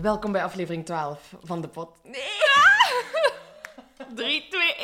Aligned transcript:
Welkom 0.00 0.32
bij 0.32 0.44
aflevering 0.44 0.84
12 0.84 1.34
van 1.42 1.60
de 1.60 1.68
pot. 1.68 1.88
Nee! 2.02 2.14
3, 4.14 4.46
2, 4.50 4.74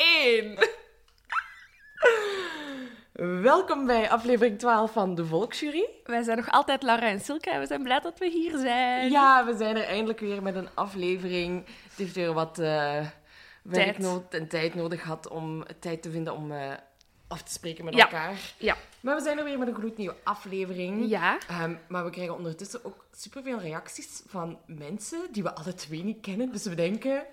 1. 3.17 3.41
Welkom 3.41 3.85
bij 3.85 4.09
aflevering 4.09 4.59
12 4.59 4.91
van 4.91 5.15
de 5.15 5.25
Volksjury. 5.25 5.85
Wij 6.03 6.23
zijn 6.23 6.37
nog 6.37 6.49
altijd 6.49 6.83
Laura 6.83 7.07
en 7.07 7.19
Silke 7.19 7.49
en 7.49 7.59
we 7.59 7.65
zijn 7.65 7.83
blij 7.83 7.99
dat 7.99 8.19
we 8.19 8.29
hier 8.29 8.57
zijn. 8.57 9.11
Ja, 9.11 9.45
we 9.45 9.55
zijn 9.57 9.75
er 9.75 9.83
eindelijk 9.83 10.19
weer 10.19 10.41
met 10.41 10.55
een 10.55 10.69
aflevering. 10.73 11.65
Het 11.65 11.97
heeft 11.97 12.15
weer 12.15 12.33
wat 12.33 12.57
werknood 13.61 14.33
en 14.33 14.47
tijd 14.47 14.75
nodig 14.75 15.01
gehad 15.01 15.27
om 15.27 15.65
tijd 15.79 16.01
te 16.01 16.11
vinden 16.11 16.35
om 16.35 16.51
eh, 16.51 16.71
af 17.27 17.41
te 17.43 17.51
spreken 17.51 17.85
met 17.85 17.93
Ja. 17.93 18.03
elkaar. 18.03 18.39
Ja. 18.57 18.75
Maar 18.99 19.15
we 19.15 19.21
zijn 19.21 19.37
er 19.37 19.43
weer 19.43 19.59
met 19.59 19.67
een 19.67 19.75
gloednieuwe 19.75 20.15
aflevering. 20.23 21.09
Ja. 21.09 21.37
Ehm, 21.47 21.75
maar 21.87 22.03
we 22.03 22.09
krijgen 22.09 22.35
ondertussen 22.35 22.85
ook 22.85 23.04
superveel 23.21 23.59
reacties 23.59 24.21
van 24.27 24.59
mensen 24.65 25.19
die 25.31 25.43
we 25.43 25.55
alle 25.55 25.73
twee 25.73 26.03
niet 26.03 26.21
kennen. 26.21 26.51
Dus 26.51 26.63
we 26.65 26.75
denken, 26.75 27.25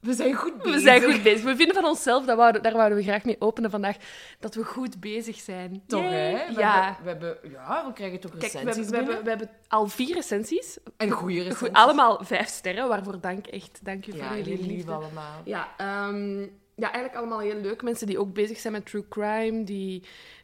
we 0.00 0.12
zijn 0.14 0.34
goed 0.34 0.56
bezig. 0.58 0.72
We 0.74 0.80
zijn 0.80 1.02
goed 1.02 1.22
bezig. 1.22 1.42
We 1.44 1.56
vinden 1.56 1.74
van 1.74 1.84
onszelf, 1.84 2.24
dat 2.24 2.36
wouden, 2.36 2.62
daar 2.62 2.72
wouden 2.72 2.98
we 2.98 3.04
graag 3.04 3.24
mee 3.24 3.36
openen 3.38 3.70
vandaag, 3.70 3.96
dat 4.38 4.54
we 4.54 4.64
goed 4.64 5.00
bezig 5.00 5.36
zijn. 5.40 5.82
Toch, 5.86 6.02
Yay. 6.02 6.32
hè? 6.34 6.54
We 6.54 6.60
Ja. 6.60 6.84
hebben, 6.96 7.20
we 7.20 7.26
hebben, 7.26 7.50
ja, 7.50 7.86
we 7.86 7.92
krijgen 7.92 8.20
toch 8.20 8.30
Kijk, 8.36 8.52
we 8.52 8.58
recensies 8.58 8.84
hebben, 8.90 9.06
we, 9.06 9.12
hebben, 9.14 9.24
we 9.24 9.30
hebben 9.30 9.50
al 9.68 9.86
vier 9.88 10.14
recensies. 10.14 10.78
En 10.96 11.10
goede 11.10 11.34
recensies. 11.34 11.58
Goed, 11.58 11.72
allemaal 11.72 12.24
vijf 12.24 12.48
sterren, 12.48 12.88
waarvoor 12.88 13.20
dank 13.20 13.46
echt. 13.46 13.80
Dank 13.82 14.04
je 14.04 14.12
voor 14.12 14.36
jullie 14.36 14.56
lief 14.56 14.66
liefde. 14.66 14.92
allemaal. 14.92 15.40
Ja, 15.44 15.68
ehm, 15.76 16.40
ja, 16.74 16.86
eigenlijk 16.92 17.14
allemaal 17.16 17.40
heel 17.40 17.60
leuk. 17.60 17.82
Mensen 17.82 18.06
die 18.06 18.18
ook 18.18 18.32
bezig 18.32 18.58
zijn 18.58 18.72
met 18.72 18.86
true 18.86 19.08
crime, 19.08 19.64
die, 19.64 20.02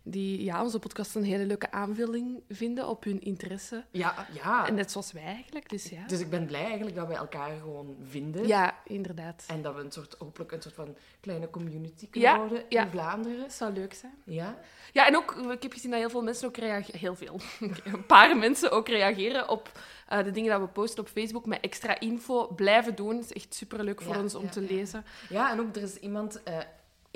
die 0.09 0.45
ja, 0.45 0.63
onze 0.63 0.79
podcast 0.79 1.15
een 1.15 1.25
hele 1.25 1.47
leuke 1.47 1.71
aanvulling 1.71 2.43
vinden 2.49 2.89
op 2.89 3.05
hun 3.05 3.21
interesse. 3.21 3.85
Ja, 3.91 4.27
ja. 4.33 4.67
En 4.67 4.75
net 4.75 4.91
zoals 4.91 5.13
wij 5.13 5.23
eigenlijk, 5.23 5.69
dus 5.69 5.89
ja. 5.89 6.07
Dus 6.07 6.21
ik 6.21 6.31
ben 6.31 6.47
blij 6.47 6.65
eigenlijk 6.65 6.97
dat 6.97 7.07
we 7.09 7.15
elkaar 7.15 7.51
gewoon 7.61 7.97
vinden. 8.09 8.47
Ja, 8.47 8.75
inderdaad. 8.85 9.45
En 9.47 9.63
dat 9.63 9.75
we 9.75 9.81
een 9.81 9.93
soort, 9.93 10.15
hopelijk 10.19 10.53
een 10.53 10.63
soort 10.63 10.75
van 10.75 10.97
kleine 11.21 11.51
community 11.51 12.09
kunnen 12.11 12.31
Ja, 12.31 12.49
ja. 12.69 12.83
in 12.85 12.91
Vlaanderen. 12.91 13.39
Dat 13.39 13.53
zou 13.53 13.73
leuk 13.73 13.95
zijn. 13.95 14.15
Ja. 14.25 14.59
Ja, 14.93 15.07
en 15.07 15.17
ook, 15.17 15.37
ik 15.51 15.63
heb 15.63 15.73
gezien 15.73 15.91
dat 15.91 16.01
heel 16.01 16.11
veel 16.11 16.23
mensen 16.23 16.49
ook 16.49 16.57
reageren... 16.57 17.01
Heel 17.01 17.17
veel. 17.17 17.41
Een 17.85 18.07
paar 18.07 18.37
mensen 18.37 18.71
ook 18.71 18.89
reageren 18.89 19.49
op 19.49 19.71
eh, 20.09 20.25
de 20.25 20.31
dingen 20.31 20.51
dat 20.51 20.61
we 20.61 20.67
posten 20.67 21.01
op 21.01 21.09
Facebook 21.09 21.47
met 21.47 21.61
extra 21.61 22.01
info. 22.01 22.47
Blijven 22.47 22.95
doen. 22.95 23.17
Het 23.17 23.25
is 23.25 23.33
echt 23.33 23.55
superleuk 23.55 24.03
voor 24.03 24.15
Ja, 24.15 24.21
ons 24.21 24.35
om 24.35 24.51
te 24.51 24.61
lezen. 24.61 25.05
Ja, 25.29 25.53
en 25.53 25.61
ook 25.61 25.77
er 25.77 25.83
is 25.83 25.97
iemand, 25.97 26.43
eh, 26.43 26.59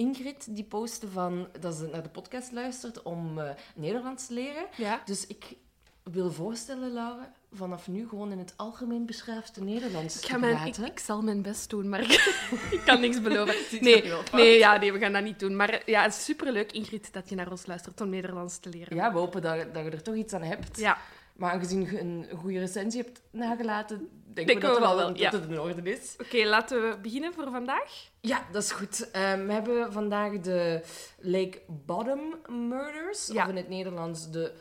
Ingrid, 0.00 0.56
die 0.56 0.64
postte 0.64 1.08
van, 1.08 1.48
dat 1.60 1.74
ze 1.74 1.88
naar 1.92 2.02
de 2.02 2.08
podcast 2.08 2.52
luistert 2.52 3.02
om 3.02 3.38
eh, 3.38 3.50
Nederlands 3.74 4.26
te 4.26 4.34
leren. 4.34 4.66
Ja. 4.76 5.02
Dus 5.04 5.26
ik 5.26 5.56
wil 6.02 6.32
voorstellen, 6.32 6.92
Laura, 6.92 7.32
vanaf 7.52 7.88
nu 7.88 8.08
gewoon 8.08 8.32
in 8.32 8.38
het 8.38 8.54
algemeen 8.56 9.06
beschaafde 9.06 9.62
Nederlands 9.62 10.14
Ik, 10.14 10.20
te 10.20 10.28
ga 10.28 10.38
mijn, 10.38 10.52
ik, 10.52 10.58
praten. 10.62 10.84
ik 10.84 10.98
zal 10.98 11.22
mijn 11.22 11.42
best 11.42 11.70
doen, 11.70 11.88
maar 11.88 12.00
ik 12.76 12.82
kan 12.84 13.00
niks 13.00 13.20
beloven. 13.20 13.54
Nee, 13.80 14.12
nee, 14.32 14.58
ja, 14.58 14.76
nee, 14.76 14.92
we 14.92 14.98
gaan 14.98 15.12
dat 15.12 15.22
niet 15.22 15.38
doen. 15.38 15.56
Maar 15.56 15.82
ja, 15.86 16.02
het 16.02 16.14
is 16.14 16.24
superleuk, 16.24 16.72
Ingrid, 16.72 17.12
dat 17.12 17.28
je 17.28 17.34
naar 17.34 17.50
ons 17.50 17.66
luistert 17.66 18.00
om 18.00 18.08
Nederlands 18.08 18.58
te 18.58 18.68
leren. 18.68 18.96
Ja, 18.96 19.12
we 19.12 19.18
hopen 19.18 19.42
dat, 19.42 19.74
dat 19.74 19.84
je 19.84 19.90
er 19.90 20.02
toch 20.02 20.14
iets 20.14 20.32
aan 20.32 20.42
hebt. 20.42 20.78
Ja. 20.78 20.98
Maar 21.40 21.52
aangezien 21.52 21.80
je 21.80 22.00
een 22.00 22.26
goede 22.36 22.58
recensie 22.58 23.02
hebt 23.02 23.20
nagelaten, 23.30 24.08
Denken 24.34 24.54
we 24.54 24.60
dat, 24.60 24.74
we 24.74 24.80
wel 24.80 24.96
dat 24.96 25.18
ja. 25.18 25.30
het 25.30 25.44
in 25.48 25.60
orde 25.60 25.90
is. 25.92 26.16
Oké, 26.20 26.44
laten 26.44 26.88
we 26.90 26.98
beginnen 27.02 27.32
voor 27.32 27.50
vandaag. 27.50 28.08
Ja, 28.20 28.46
dat 28.52 28.62
is 28.62 28.70
goed. 28.70 29.10
Ehm, 29.10 29.46
we 29.46 29.52
hebben 29.52 29.92
vandaag 29.92 30.40
de 30.40 30.80
Lake 31.18 31.60
Bottom 31.66 32.34
Murders. 32.68 33.26
Ja. 33.26 33.42
Of 33.42 33.48
in 33.48 33.56
het 33.56 33.68
Nederlands 33.68 34.30
de 34.30 34.52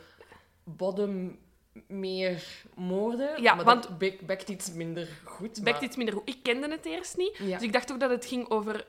Boddenmeermoorden. 0.64 3.42
Ja, 3.42 3.54
maar 3.54 3.64
want- 3.64 3.98
bek- 3.98 4.26
bekt 4.26 4.48
iets 4.48 4.72
minder 4.72 5.08
goed. 5.24 5.62
Bekt 5.62 5.76
maar- 5.76 5.84
iets 5.84 5.96
minder 5.96 6.14
goed. 6.14 6.28
Ik 6.28 6.38
kende 6.42 6.68
het 6.70 6.84
eerst 6.86 7.16
niet. 7.16 7.36
Ja. 7.38 7.58
Dus 7.58 7.62
ik 7.66 7.72
dacht 7.72 7.92
ook 7.92 8.00
dat 8.00 8.10
het 8.10 8.24
ging 8.26 8.48
over 8.50 8.86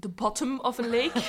the 0.00 0.08
bottom 0.08 0.60
of 0.60 0.78
a 0.78 0.82
lake. 0.86 1.20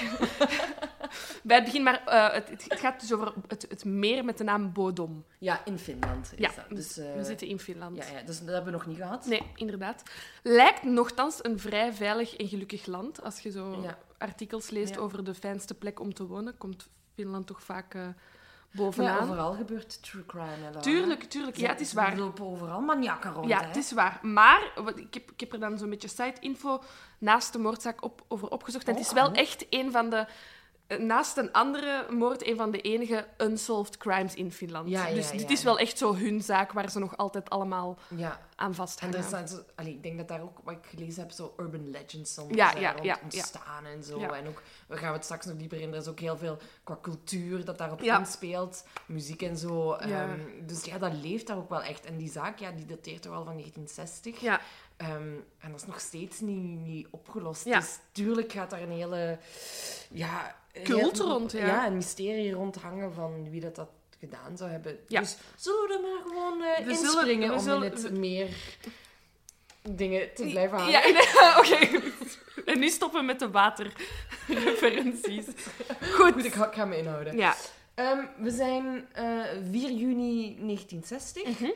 Bij 1.43 1.55
het 1.55 1.65
begin, 1.65 1.83
maar 1.83 2.05
eh, 2.05 2.33
het, 2.33 2.49
het 2.67 2.79
gaat 2.79 2.99
dus 2.99 3.13
over 3.13 3.33
het, 3.47 3.65
het 3.69 3.85
meer 3.85 4.25
met 4.25 4.37
de 4.37 4.43
naam 4.43 4.73
Bodom. 4.73 5.25
Ja, 5.39 5.61
in 5.65 5.79
Finland 5.79 6.31
is 6.31 6.39
Ja, 6.39 6.51
dat. 6.55 6.65
dus 6.69 6.93
Dus, 6.93 6.97
eh, 7.05 7.13
we 7.15 7.23
zitten 7.23 7.47
in 7.47 7.59
Finland. 7.59 7.97
ja, 7.97 8.03
ja, 8.17 8.21
dus 8.25 8.39
dat 8.39 8.47
hebben 8.47 8.65
we 8.65 8.71
nog 8.71 8.85
niet 8.85 8.97
gehad. 8.97 9.25
Nee, 9.25 9.41
inderdaad. 9.55 10.03
Lijkt 10.43 10.83
nogthans 10.83 11.43
een 11.43 11.59
vrij 11.59 11.93
veilig 11.93 12.35
en 12.35 12.47
gelukkig 12.47 12.85
land. 12.85 13.23
Als 13.23 13.39
je 13.39 13.51
zo 13.51 13.81
Ja. 13.81 13.97
artikels 14.17 14.69
leest 14.69 14.95
Ja. 14.95 15.01
over 15.01 15.23
de 15.23 15.33
fijnste 15.33 15.73
plek 15.73 15.99
om 15.99 16.13
te 16.13 16.25
wonen, 16.27 16.57
komt 16.57 16.87
Finland 17.13 17.47
toch 17.47 17.63
vaak 17.63 17.93
eh, 17.93 18.07
bovenaan. 18.71 19.21
overal 19.23 19.53
gebeurt 19.53 20.03
true 20.03 20.25
crime. 20.25 20.45
Hè. 20.73 20.81
Tuurlijk, 20.81 21.23
tuurlijk. 21.23 21.57
Ja, 21.57 21.69
het 21.69 21.79
is 21.81 21.93
waar. 21.93 22.11
Er 22.11 22.17
lopen 22.19 22.45
overal 22.45 22.81
maniakken 22.81 23.31
rond. 23.33 23.47
Ja, 23.47 23.59
hè. 23.59 23.67
het 23.67 23.75
is 23.75 23.91
waar. 23.91 24.19
Maar 24.21 24.71
ik 24.95 25.13
heb, 25.13 25.31
ik 25.31 25.39
heb 25.39 25.53
er 25.53 25.59
dan 25.59 25.77
zo'n 25.77 25.89
beetje 25.89 26.07
site-info 26.07 26.83
naast 27.19 27.53
de 27.53 27.59
moordzaak 27.59 28.03
op, 28.03 28.25
over 28.27 28.47
opgezocht. 28.49 28.87
En 28.87 28.93
het 28.93 29.03
is 29.03 29.09
Oh, 29.09 29.15
wel 29.15 29.27
oh. 29.27 29.37
echt 29.37 29.65
een 29.69 29.91
van 29.91 30.09
de... 30.09 30.25
eh, 30.87 30.99
Naast 30.99 31.37
een 31.37 31.51
andere 31.51 32.05
moord, 32.09 32.47
een 32.47 32.55
van 32.55 32.71
de 32.71 32.81
enige 32.81 33.27
unsolved 33.37 33.97
crimes 33.97 34.33
in 34.33 34.51
Finland. 34.51 34.89
Ja, 34.89 35.07
ja, 35.07 35.13
dus 35.13 35.31
ja. 35.31 35.37
dit 35.37 35.49
is 35.49 35.63
wel 35.63 35.79
echt 35.79 35.97
zo 35.97 36.15
hun 36.15 36.41
zaak 36.41 36.71
waar 36.71 36.89
ze 36.89 36.99
nog 36.99 37.17
altijd 37.17 37.49
allemaal 37.49 37.97
Ja, 38.15 38.39
aan 38.55 38.67
en 38.67 38.75
vasthangen. 38.75 39.17
er 39.17 39.23
staan 39.23 39.47
zo, 39.47 39.63
allee, 39.75 39.93
ik 39.93 40.03
denk 40.03 40.17
dat 40.17 40.27
daar 40.27 40.41
ook, 40.41 40.57
wat 40.63 40.73
ik 40.73 40.85
gelezen 40.85 41.21
heb, 41.21 41.31
zo 41.31 41.53
urban 41.57 41.89
legends 41.89 42.33
soms 42.33 42.55
Ja, 42.55 42.71
rond 42.71 43.21
ontstaan 43.23 43.85
en 43.85 44.03
zo. 44.03 44.19
En 44.19 44.47
ook, 44.47 44.61
we 44.87 44.97
gaan 44.97 45.13
het 45.13 45.23
straks 45.23 45.45
nog 45.45 45.57
dieper 45.57 45.81
in, 45.81 45.93
er 45.93 45.99
is 45.99 46.07
ook 46.07 46.19
heel 46.19 46.37
veel 46.37 46.57
qua 46.83 46.97
cultuur 47.01 47.65
dat 47.65 47.77
daarop 47.77 48.01
inspeelt, 48.01 48.85
muziek 49.05 49.41
en 49.41 49.57
zo. 49.57 49.93
Ehm, 49.93 50.39
dus 50.65 50.85
ja, 50.85 50.97
dat 50.97 51.13
leeft 51.13 51.47
daar 51.47 51.57
ook 51.57 51.69
wel 51.69 51.83
echt. 51.83 52.05
En 52.05 52.17
die 52.17 52.31
zaak, 52.31 52.59
ja, 52.59 52.71
die 52.71 52.85
dateert 52.85 53.21
toch 53.21 53.33
al 53.33 53.45
van 53.45 53.53
1960. 53.55 54.39
Ja, 54.39 54.61
Ehm, 54.97 55.33
en 55.59 55.71
dat 55.71 55.81
is 55.81 55.85
nog 55.87 55.99
steeds 55.99 56.39
niet, 56.39 56.79
niet 56.79 57.07
opgelost. 57.09 57.65
Ja. 57.65 57.79
Dus 57.79 57.99
tuurlijk 58.11 58.51
gaat 58.51 58.69
daar 58.69 58.81
een 58.81 58.91
hele... 58.91 59.39
Ja, 60.11 60.55
Cult 60.83 61.19
rond, 61.19 61.51
ja. 61.51 61.85
een 61.87 61.95
mysterie 61.95 62.51
rond 62.53 62.75
hangen 62.75 63.13
van 63.13 63.49
wie 63.49 63.61
dat, 63.61 63.75
dat 63.75 63.89
gedaan 64.19 64.57
zou 64.57 64.69
hebben. 64.69 64.99
Ja. 65.07 65.19
Dus 65.19 65.37
zullen 65.55 65.87
we 65.87 65.93
er 65.93 66.01
maar 66.01 66.21
gewoon 66.27 66.57
We 66.57 66.95
zullen- 66.95 67.53
om 67.53 67.59
zullen- 67.59 67.83
in 67.85 67.91
het 67.91 68.01
we- 68.01 68.11
meer 68.19 68.47
dingen 69.89 70.33
te 70.33 70.43
blijven 70.43 70.77
hangen? 70.77 70.91
ja 70.99 71.01
nee, 71.01 71.21
oké. 71.57 72.01
En 72.65 72.79
nu 72.79 72.89
stoppen 72.89 73.19
we 73.19 73.25
met 73.25 73.39
de 73.39 73.49
waterreferenties. 73.51 75.45
Goed, 76.17 76.45
ik 76.45 76.53
ga, 76.53 76.67
ik 76.67 76.73
ga 76.73 76.85
me 76.85 76.97
inhouden. 76.97 77.37
Ja. 77.37 77.55
Ehm, 77.93 78.25
we 78.37 78.51
zijn 78.51 79.07
eh 79.13 79.39
4 79.71 79.91
juni 79.91 80.55
1960. 80.59 81.43
Mhm. 81.59 81.69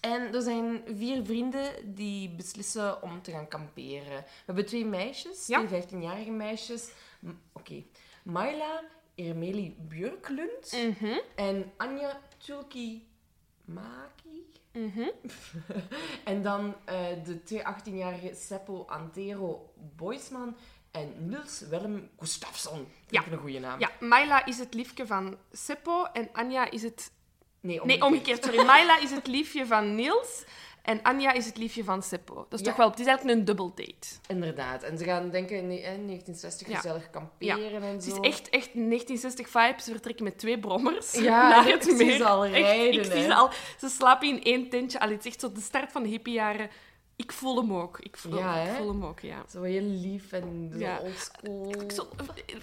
En 0.00 0.34
er 0.34 0.42
zijn 0.42 0.82
vier 0.96 1.24
vrienden 1.24 1.70
die 1.84 2.28
beslissen 2.30 3.02
om 3.02 3.22
te 3.22 3.30
gaan 3.30 3.48
kamperen. 3.48 4.16
We 4.24 4.24
hebben 4.46 4.66
twee 4.66 4.84
meisjes, 4.84 5.46
Ja. 5.46 5.64
twee 5.66 5.82
15-jarige 5.82 6.30
meisjes. 6.30 6.88
Oké. 7.52 7.82
Maila 8.22 8.80
Ermeli 9.14 9.76
Björklund 9.78 10.72
Mhm. 10.72 11.18
en 11.34 11.72
Anja 11.76 12.20
Tulki 12.38 13.06
Maki. 13.64 14.46
Mhm. 14.72 15.08
En 16.24 16.42
dan 16.42 16.74
eh, 16.84 17.06
de 17.24 17.42
twee 17.42 17.62
18-jarige 17.62 18.34
Seppo 18.34 18.84
Antero 18.88 19.72
Boisman 19.96 20.56
en 20.90 21.12
Niels 21.28 21.60
Willem 21.68 22.10
Gustafsson. 22.18 22.86
Ja. 23.08 23.24
Een 23.30 23.38
goede 23.38 23.58
naam. 23.58 23.80
Ja, 23.80 23.90
Myla 24.00 24.44
is 24.44 24.58
het 24.58 24.74
liefje 24.74 25.06
van 25.06 25.36
Seppo 25.52 26.04
en 26.04 26.28
Anja 26.32 26.70
is 26.70 26.82
het... 26.82 27.10
Nee, 27.60 27.80
Nee, 27.84 28.02
omgekeerd, 28.04 28.44
sorry. 28.44 28.58
Myla 28.58 28.98
is 28.98 29.10
het 29.10 29.26
liefje 29.26 29.66
van 29.66 29.94
Niels 29.94 30.44
en 30.82 31.02
Anja 31.02 31.32
is 31.32 31.46
het 31.46 31.56
liefje 31.56 31.84
van 31.84 32.02
Seppo. 32.02 32.34
Dat 32.48 32.60
is 32.60 32.60
Ja. 32.60 32.64
toch 32.66 32.76
wel... 32.76 32.90
Het 32.90 33.00
is 33.00 33.06
eigenlijk 33.06 33.38
een 33.38 33.44
dubbel 33.44 33.72
date. 33.74 34.08
Inderdaad. 34.28 34.82
En 34.82 34.98
ze 34.98 35.04
gaan 35.04 35.30
denken 35.30 35.56
in, 35.56 35.62
in 35.70 35.80
1960 36.06 36.68
Ja. 36.68 36.76
gezellig 36.76 37.10
kamperen 37.10 37.82
en 37.82 37.92
Het 37.92 38.04
zo. 38.04 38.10
is 38.20 38.28
echt, 38.30 38.48
echt 38.48 38.70
1960 38.74 39.48
vibes. 39.48 39.84
Ze 39.84 39.90
vertrekken 39.90 40.24
met 40.24 40.38
twee 40.38 40.58
brommers 40.58 41.12
Ja, 41.12 41.48
naar 41.48 41.66
ik 41.68 41.72
het 41.74 41.84
zie 41.84 41.94
meer. 41.94 42.16
ze 42.16 42.24
al 42.24 42.44
Echt, 42.44 42.54
rijden, 42.54 43.00
ik 43.04 43.12
zie 43.12 43.22
ze 43.22 43.34
al. 43.34 43.50
Ze 43.78 43.88
slapen 43.88 44.28
in 44.28 44.42
één 44.42 44.68
tentje. 44.68 45.00
Allee, 45.00 45.14
het 45.14 45.24
is 45.24 45.30
echt 45.30 45.40
zo 45.40 45.52
de 45.52 45.60
start 45.60 45.92
van 45.92 46.02
de 46.02 46.08
hippiejaren. 46.08 46.70
Ik 47.16 47.32
voel 47.32 47.56
hem 47.56 47.72
ook. 47.74 47.98
Ik 47.98 48.16
voel, 48.16 48.36
Ja, 48.38 48.56
ik 48.56 48.68
hè? 48.68 48.74
voel 48.76 48.88
hem 48.88 49.04
ook, 49.04 49.20
ja. 49.20 49.42
Zo 49.50 49.62
heel 49.62 49.82
lief 49.82 50.32
en 50.32 50.68
zo 50.72 50.78
Ja. 50.78 50.98
oldschool. 50.98 51.74
Zo, 51.94 52.08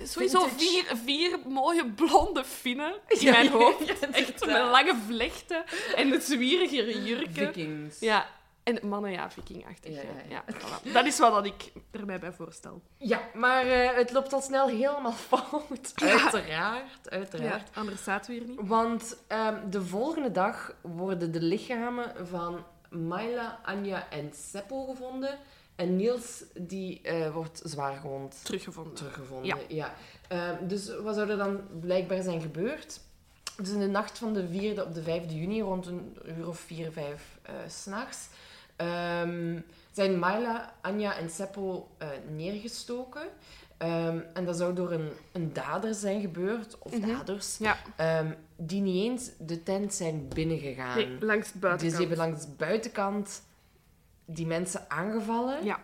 sowieso 0.03 0.47
vier, 0.57 0.91
vier 1.05 1.39
mooie 1.47 1.89
blonde 1.91 2.43
vinnen 2.43 2.93
in 3.07 3.19
Ja, 3.19 3.31
mijn 3.31 3.49
hoofd. 3.49 4.09
echt 4.11 4.45
met 4.45 4.57
lange 4.63 4.95
vlechten 5.07 5.63
en 5.95 6.11
het 6.11 6.23
zwierige 6.23 7.03
jurken. 7.03 7.53
Vikings. 7.53 7.99
Ja, 7.99 8.27
en 8.63 8.87
mannen, 8.87 9.11
ja, 9.11 9.31
vikingachtig. 9.31 9.93
Ja, 10.29 10.43
voilà. 10.53 10.91
Dat 10.93 11.05
is 11.05 11.19
wat 11.19 11.31
dat 11.33 11.45
ik 11.45 11.71
er 11.91 12.05
mij 12.05 12.19
bij 12.19 12.31
voorstel. 12.33 12.81
Ja, 12.97 13.21
maar 13.33 13.65
eh, 13.67 13.95
het 13.95 14.11
loopt 14.11 14.33
al 14.33 14.41
snel 14.41 14.67
helemaal 14.67 15.11
fout. 15.29 15.93
Uiteraard, 15.95 17.09
uiteraard. 17.09 17.69
Anders 17.73 18.03
zaten 18.03 18.33
we 18.33 18.39
hier 18.39 18.47
niet. 18.49 18.59
Want 18.67 19.17
ehm, 19.27 19.69
de 19.69 19.81
volgende 19.85 20.31
dag 20.31 20.73
worden 20.81 21.31
de 21.31 21.41
lichamen 21.41 22.27
van 22.27 22.63
Myla, 22.89 23.59
Anja 23.63 24.09
en 24.09 24.31
Seppo 24.33 24.85
gevonden. 24.85 25.37
En 25.75 25.95
Niels 25.95 26.43
die, 26.53 27.01
eh, 27.01 27.33
wordt 27.33 27.61
zwaar 27.63 27.97
gewond 27.97 28.39
Teruggevonden. 28.43 28.93
teruggevonden. 28.93 29.57
Ja. 29.67 29.93
Ehm, 30.27 30.67
dus 30.67 30.95
wat 30.99 31.15
zou 31.15 31.29
er 31.29 31.37
dan 31.37 31.61
blijkbaar 31.79 32.21
zijn 32.23 32.41
gebeurd? 32.41 32.99
Dus 33.57 33.69
in 33.69 33.79
de 33.79 33.87
nacht 33.87 34.17
van 34.17 34.33
de 34.33 34.47
4e 34.47 34.83
op 34.83 34.93
de 34.93 35.01
5e 35.03 35.39
juni, 35.39 35.61
rond 35.61 35.85
een 35.87 36.17
uur 36.37 36.47
of 36.47 36.59
4, 36.59 36.91
5 36.91 37.37
eh, 37.41 37.53
s'nachts, 37.67 38.27
ehm, 38.75 39.59
zijn 39.91 40.19
Myla, 40.19 40.73
Anja 40.81 41.17
en 41.17 41.29
Seppo 41.29 41.89
eh, 41.97 42.07
neergestoken. 42.35 43.27
Ehm, 43.79 44.19
en 44.33 44.45
dat 44.45 44.57
zou 44.57 44.73
door 44.73 44.91
een, 44.91 45.09
een 45.31 45.53
dader 45.53 45.93
zijn 45.93 46.21
gebeurd, 46.21 46.77
of 46.79 46.97
Mhm. 46.97 47.07
daders, 47.07 47.57
Ja, 47.57 47.77
ehm, 47.95 48.31
die 48.55 48.81
niet 48.81 49.03
eens 49.09 49.29
de 49.39 49.63
tent 49.63 49.93
zijn 49.93 50.27
binnengegaan. 50.27 50.97
nee, 50.97 51.17
langs 51.19 51.47
de 51.51 51.51
dus 51.53 51.61
buitenkant. 51.61 51.97
die 51.97 52.07
hebben 52.07 52.17
langs 52.27 52.45
de 52.45 52.51
buitenkant 52.57 53.41
die 54.25 54.45
mensen 54.47 54.89
aangevallen. 54.89 55.63
Ja. 55.63 55.79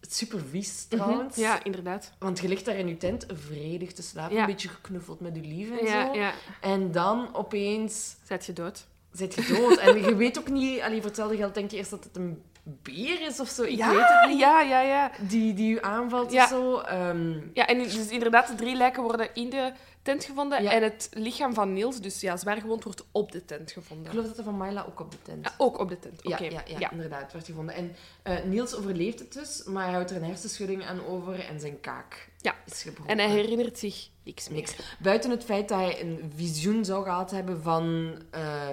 Super 0.00 0.40
vies 0.50 0.86
Mhm. 0.90 0.96
trouwens. 1.02 1.36
Ja, 1.36 1.64
inderdaad. 1.64 2.12
Want 2.18 2.38
je 2.38 2.48
ligt 2.48 2.64
daar 2.64 2.76
in 2.76 2.88
je 2.88 2.96
tent 2.96 3.26
vredig 3.32 3.92
te 3.92 4.02
slapen, 4.02 4.34
Ja. 4.34 4.40
een 4.40 4.46
beetje 4.46 4.68
geknuffeld 4.68 5.20
met 5.20 5.34
je 5.36 5.42
lief 5.42 5.78
en 5.78 5.86
Ja, 5.86 6.06
zo. 6.06 6.18
ja. 6.18 6.32
En 6.60 6.92
dan 6.92 7.34
opeens 7.34 8.16
Zet 8.24 8.46
je 8.46 8.52
dood? 8.52 8.86
zit 9.12 9.34
je 9.34 9.46
dood. 9.54 9.78
en 9.78 9.96
je 10.02 10.14
weet 10.16 10.38
ook 10.38 10.48
niet, 10.50 10.80
allee, 10.80 10.96
voor 10.96 11.06
hetzelfde 11.06 11.36
geld 11.36 11.54
denk 11.54 11.70
je 11.70 11.76
eerst 11.76 11.90
dat 11.90 12.04
het 12.04 12.16
een 12.16 12.42
beer 12.82 13.20
is 13.26 13.40
of 13.40 13.48
zo. 13.48 13.62
Ik 13.62 13.76
ja, 13.76 13.90
weet 13.90 14.04
het 14.08 14.28
niet. 14.30 14.38
Ja, 14.38 14.60
ja, 14.60 14.80
ja. 14.80 15.10
Die, 15.28 15.54
die 15.54 15.68
je 15.74 15.82
aanvalt 15.82 16.32
Ja. 16.32 16.42
of 16.44 16.48
zo. 16.50 16.78
Ehm, 16.78 17.32
Ja, 17.54 17.66
en 17.66 17.78
dus 17.78 18.08
inderdaad, 18.08 18.48
de 18.48 18.54
drie 18.54 18.76
lijken 18.76 19.02
worden 19.02 19.28
in 19.34 19.50
de 19.50 19.72
tent 20.02 20.24
gevonden. 20.24 20.62
Ja. 20.62 20.70
En 20.72 20.82
het 20.82 21.08
lichaam 21.12 21.54
van 21.54 21.72
Niels, 21.72 22.00
dus 22.00 22.20
ja, 22.20 22.36
zwaar 22.36 22.60
gewond, 22.60 22.84
wordt 22.84 23.04
op 23.12 23.32
de 23.32 23.44
tent 23.44 23.68
ik 23.68 23.74
gevonden. 23.74 24.10
geloof 24.10 24.26
dat 24.26 24.36
dat 24.36 24.44
van 24.44 24.56
Myla 24.56 24.84
ook 24.88 25.00
op 25.00 25.10
de 25.10 25.22
tent. 25.22 25.44
Ja, 25.46 25.54
ook 25.58 25.78
op 25.78 25.88
de 25.88 25.98
tent. 25.98 26.20
Ja, 26.22 26.30
Oké. 26.34 26.44
ja, 26.44 26.62
ja, 26.78 26.90
inderdaad, 26.90 27.32
werd 27.32 27.46
gevonden. 27.46 27.74
En 27.74 27.96
eh, 28.22 28.42
Niels 28.44 28.74
overleeft 28.74 29.18
het 29.18 29.32
dus, 29.32 29.62
maar 29.64 29.84
hij 29.84 29.92
houdt 29.94 30.10
er 30.10 30.16
een 30.16 30.24
hersenschudding 30.24 30.84
aan 30.86 31.04
over 31.06 31.44
en 31.48 31.60
zijn 31.60 31.80
kaak 31.80 32.28
Ja. 32.40 32.54
is 32.66 32.82
gebroken. 32.82 33.12
En 33.12 33.18
hij 33.18 33.28
herinnert 33.36 33.78
zich 33.78 34.08
niks 34.24 34.48
meer. 34.48 34.56
Niks. 34.58 34.74
Buiten 34.98 35.30
het 35.30 35.44
feit 35.44 35.68
dat 35.68 35.78
hij 35.78 36.00
een 36.00 36.32
visioen 36.36 36.84
zou 36.84 37.04
gehad 37.04 37.30
hebben 37.30 37.62
van 37.62 38.14
eh, 38.30 38.68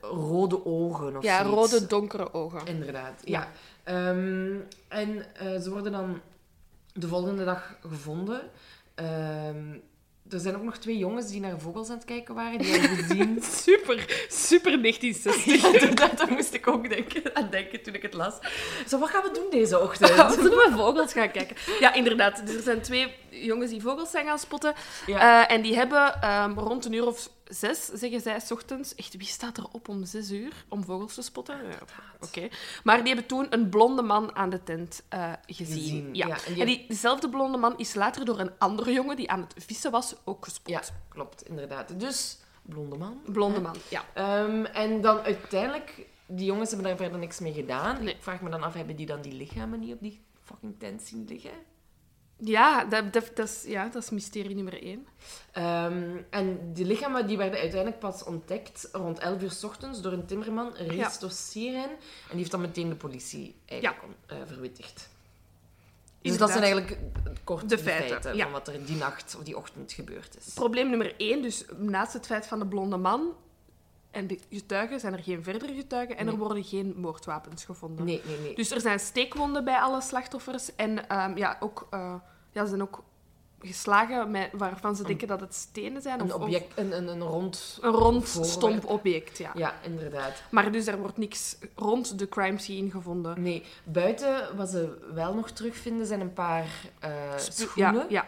rode 0.00 0.66
ogen 0.66 1.16
of 1.16 1.22
Ja, 1.22 1.44
zoiets. 1.44 1.72
rode, 1.72 1.86
donkere 1.86 2.34
ogen. 2.34 2.60
Inderdaad, 2.66 3.20
Ja. 3.24 3.48
Ehm, 3.84 4.54
en 4.88 5.34
eh, 5.36 5.60
ze 5.60 5.70
worden 5.70 5.92
dan 5.92 6.20
de 6.92 7.08
volgende 7.08 7.44
dag 7.44 7.74
gevonden. 7.88 8.40
Ehm, 8.94 9.72
er 10.30 10.38
zijn 10.40 10.56
ook 10.56 10.62
nog 10.62 10.76
twee 10.76 10.98
jongens 10.98 11.28
die 11.30 11.40
naar 11.40 11.60
vogels 11.60 11.88
aan 11.88 11.96
het 11.96 12.04
kijken 12.04 12.34
waren. 12.34 12.58
Die 12.58 12.70
hebben 12.78 12.96
gezien... 13.04 13.42
Super, 13.62 14.24
super 14.28 14.82
1960. 14.82 15.62
ja, 15.62 15.72
inderdaad, 15.80 16.18
daar 16.18 16.32
moest 16.32 16.54
ik 16.54 16.66
ook 16.66 16.88
denken, 16.88 17.36
aan 17.36 17.48
denken 17.50 17.82
toen 17.82 17.94
ik 17.94 18.02
het 18.02 18.14
las. 18.14 18.34
Zo, 18.88 18.98
wat 18.98 19.08
gaan 19.10 19.22
we 19.22 19.30
doen 19.34 19.50
deze 19.50 19.80
ochtend? 19.80 20.10
We 20.10 20.32
zullen 20.42 20.70
we 20.70 20.72
vogels 20.76 21.12
gaan 21.12 21.30
kijken. 21.30 21.56
Ja, 21.80 21.92
inderdaad. 21.94 22.46
Dus 22.46 22.54
er 22.56 22.62
zijn 22.62 22.80
twee 22.80 23.14
jongens 23.30 23.70
die 23.70 23.80
vogels 23.82 24.10
zijn 24.10 24.26
gaan 24.26 24.38
spotten. 24.38 24.74
Ja. 25.06 25.46
Eh, 25.46 25.54
en 25.54 25.62
die 25.62 25.74
hebben 25.76 26.22
ehm, 26.22 26.58
rond 26.58 26.84
een 26.84 26.92
uur 26.92 27.06
of 27.06 27.30
zes, 27.50 27.84
zeggen 27.86 28.20
zij, 28.20 28.40
s 28.40 28.50
ochtends... 28.50 28.94
Echt, 28.94 29.16
wie 29.16 29.26
staat 29.26 29.56
er 29.56 29.66
op 29.72 29.88
om 29.88 30.04
zes 30.04 30.30
uur 30.30 30.64
om 30.68 30.84
vogels 30.84 31.14
te 31.14 31.22
spotten? 31.22 31.56
Ja, 31.66 31.78
Oké. 32.20 32.48
Maar 32.84 32.96
die 32.98 33.06
hebben 33.06 33.26
toen 33.26 33.46
een 33.50 33.68
blonde 33.68 34.02
man 34.02 34.34
aan 34.36 34.50
de 34.50 34.62
tent 34.62 35.02
eh, 35.08 35.32
gezien. 35.46 35.66
Gezien, 35.80 36.14
Ja. 36.14 36.26
ja. 36.26 36.34
En 36.34 36.40
En, 36.46 36.54
die- 36.54 36.64
die, 36.64 36.84
diezelfde 36.88 37.28
blonde 37.28 37.58
man 37.58 37.78
is 37.78 37.94
later 37.94 38.24
door 38.24 38.38
een 38.38 38.50
andere 38.58 38.92
jongen 38.92 39.16
die 39.16 39.30
aan 39.30 39.40
het 39.40 39.64
vissen 39.64 39.90
was 39.90 40.14
ook 40.24 40.44
gespot. 40.44 40.72
Ja, 40.72 40.82
klopt, 41.08 41.48
inderdaad. 41.48 42.00
Dus, 42.00 42.38
blonde 42.62 42.96
man. 42.96 43.20
Blonde 43.24 43.60
man, 43.60 43.76
ja. 43.90 44.04
Ehm, 44.14 44.64
en 44.64 45.00
dan 45.00 45.18
uiteindelijk, 45.20 46.06
die 46.26 46.44
jongens 46.46 46.70
hebben 46.70 46.88
daar 46.88 46.96
verder 46.96 47.18
niks 47.18 47.38
mee 47.38 47.52
gedaan. 47.52 48.04
Nee. 48.04 48.14
Ik 48.14 48.22
vraag 48.22 48.40
me 48.40 48.50
dan 48.50 48.62
af, 48.62 48.74
hebben 48.74 48.96
die 48.96 49.06
dan 49.06 49.20
die 49.20 49.32
lichamen 49.32 49.80
niet 49.80 49.92
op 49.92 50.00
die 50.00 50.20
fucking 50.44 50.74
tent 50.78 51.02
zien 51.02 51.24
liggen? 51.28 51.50
Ja, 52.44 52.84
dat, 52.84 53.12
dat, 53.12 53.30
dat 53.34 53.48
is, 53.48 53.64
ja, 53.66 53.88
dat 53.88 54.02
is 54.02 54.10
mysterie 54.10 54.54
nummer 54.54 54.82
één. 54.82 55.06
Ehm, 55.52 56.16
en 56.30 56.72
die 56.72 56.84
lichamen 56.84 57.26
die 57.26 57.36
werden 57.36 57.60
uiteindelijk 57.60 58.00
pas 58.00 58.24
ontdekt 58.24 58.88
rond 58.92 59.18
11 59.18 59.42
uur 59.42 59.50
s 59.50 59.64
ochtends 59.64 60.00
door 60.00 60.12
een 60.12 60.26
timmerman, 60.26 60.74
Risto 60.74 61.28
Siren. 61.28 61.90
En 61.90 61.98
die 62.28 62.38
heeft 62.38 62.50
dan 62.50 62.60
meteen 62.60 62.88
de 62.88 62.94
politie 62.94 63.54
eigenlijk 63.66 64.02
eh, 64.26 64.36
verwittigd. 64.46 65.08
Dus 66.22 66.38
dat 66.38 66.50
zijn 66.50 66.62
eigenlijk 66.62 66.98
kort 67.44 67.68
De 67.68 67.78
feiten, 67.78 68.36
ja. 68.36 68.42
van 68.42 68.52
wat 68.52 68.68
er 68.68 68.84
die 68.84 68.96
nacht 68.96 69.36
of 69.38 69.42
die 69.42 69.56
ochtend 69.56 69.92
gebeurd 69.92 70.36
is. 70.36 70.52
Probleem 70.54 70.88
nummer 70.88 71.14
één, 71.16 71.42
dus 71.42 71.64
naast 71.76 72.12
het 72.12 72.26
feit 72.26 72.46
van 72.46 72.58
de 72.58 72.66
blonde 72.66 72.96
man 72.96 73.32
en 74.10 74.26
de 74.26 74.38
getuigen, 74.50 75.00
zijn 75.00 75.12
er 75.12 75.22
geen 75.22 75.42
verdere 75.42 75.74
getuigen 75.74 76.16
en 76.16 76.26
er 76.26 76.36
worden 76.36 76.64
geen 76.64 76.94
moordwapens 76.96 77.64
gevonden. 77.64 78.04
Nee, 78.04 78.20
nee, 78.24 78.38
nee. 78.38 78.54
Dus 78.54 78.70
er 78.70 78.80
zijn 78.80 79.00
steekwonden 79.00 79.64
bij 79.64 79.78
alle 79.78 80.00
slachtoffers 80.00 80.74
en 80.76 81.08
ehm, 81.08 81.36
ja, 81.36 81.56
ook, 81.60 81.86
eh, 81.90 82.14
ja, 82.50 82.62
ze 82.62 82.68
zijn 82.68 82.82
ook 82.82 83.02
geslagen 83.60 84.30
met, 84.30 84.50
waarvan 84.52 84.96
ze 84.96 85.04
denken 85.04 85.28
dat 85.28 85.40
het 85.40 85.54
stenen 85.54 86.02
zijn. 86.02 86.20
een, 86.20 86.26
of, 86.26 86.34
of 86.34 86.42
object, 86.42 86.78
een, 86.78 86.96
een, 86.96 87.08
een 87.08 87.22
rond... 87.22 87.78
een 87.80 87.90
rond, 87.90 88.28
voorwerp. 88.28 88.52
stomp 88.52 88.84
object, 88.84 89.38
ja. 89.38 89.50
Ja, 89.54 89.74
inderdaad. 89.82 90.42
Maar 90.50 90.72
dus 90.72 90.86
er 90.86 90.98
wordt 90.98 91.16
niks 91.16 91.56
rond 91.74 92.18
de 92.18 92.28
crime 92.28 92.58
scene 92.58 92.90
gevonden. 92.90 93.42
Nee, 93.42 93.64
buiten 93.84 94.56
wat 94.56 94.68
ze 94.68 95.08
wel 95.14 95.34
nog 95.34 95.50
terugvinden 95.50 96.06
zijn 96.06 96.20
een 96.20 96.32
paar 96.32 96.68
Spu- 97.36 97.52
schoenen. 97.52 97.94
Ja, 97.94 98.06
ja, 98.08 98.26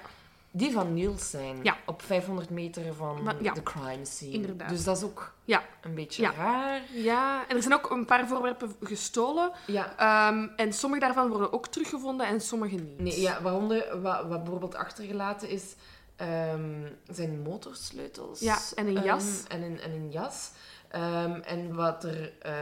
Die 0.55 0.73
van 0.73 0.95
Niels 0.95 1.31
zijn. 1.31 1.59
Ja. 1.63 1.77
Op 1.87 2.03
500 2.03 2.51
meter 2.51 2.95
van 2.95 3.23
Maar- 3.23 3.43
ja. 3.43 3.53
de 3.53 3.63
crime 3.63 4.05
scene. 4.05 4.31
Inderdaad. 4.33 4.69
Dus 4.69 4.85
dat 4.85 4.97
is 4.97 5.03
ook 5.03 5.35
ja, 5.45 5.63
een 5.83 5.95
beetje 5.95 6.31
raar. 6.37 6.81
ja. 6.93 7.45
En 7.49 7.57
er 7.57 7.63
zijn 7.63 7.75
ook 7.75 7.91
een 7.91 8.05
paar 8.05 8.29
voorwerpen 8.29 8.75
gestolen. 8.83 9.53
Ja. 9.67 9.97
Ehm, 9.97 10.49
en 10.57 10.73
sommige 10.73 11.01
daarvan 11.03 11.29
worden 11.29 11.53
ook 11.53 11.67
teruggevonden 11.67 12.27
en 12.27 12.41
sommige 12.41 12.75
niet. 12.75 12.99
Nee, 12.99 13.21
ja, 13.21 13.43
waaronder 13.43 14.01
wat, 14.01 14.27
wat 14.27 14.43
bijvoorbeeld 14.43 14.75
achtergelaten 14.75 15.49
is, 15.49 15.75
ehm, 16.17 16.87
zijn 17.11 17.41
motorsleutels. 17.43 18.41
Ja, 18.41 18.59
en 18.75 18.87
een 18.87 18.97
ehm, 18.97 19.05
jas. 19.07 19.43
en, 19.49 19.63
een, 19.63 19.81
en 19.81 19.91
een 19.91 20.11
jas. 20.11 20.51
En 21.45 21.75
wat 21.75 22.05
er... 22.05 22.33
eh, 22.43 22.53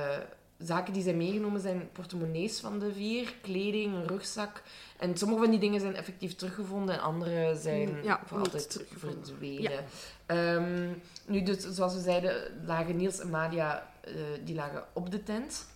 zaken 0.62 0.92
die 0.92 1.02
zijn 1.02 1.16
meegenomen 1.16 1.60
zijn 1.60 1.88
portemonnees 1.92 2.60
van 2.60 2.78
de 2.78 2.92
vier, 2.92 3.34
kleding, 3.42 3.94
een 3.94 4.06
rugzak. 4.06 4.62
En 4.98 5.16
sommige 5.16 5.42
van 5.42 5.50
die 5.50 5.60
dingen 5.60 5.80
zijn 5.80 5.94
effectief 5.94 6.34
teruggevonden 6.34 6.94
en 6.94 7.00
andere 7.00 7.56
zijn 7.56 8.02
Ja, 8.02 8.20
voor 8.24 8.38
altijd 8.38 8.84
verdwenen. 8.96 9.84
Ehm, 10.26 10.88
nu, 11.26 11.42
dus, 11.42 11.58
zoals 11.58 11.94
we 11.94 12.00
zeiden, 12.00 12.34
lagen 12.64 12.96
Niels 12.96 13.18
en 13.20 13.30
Madia 13.30 13.88
eh, 14.00 14.14
die 14.44 14.54
lagen 14.54 14.84
op 14.92 15.10
de 15.10 15.22
tent. 15.22 15.66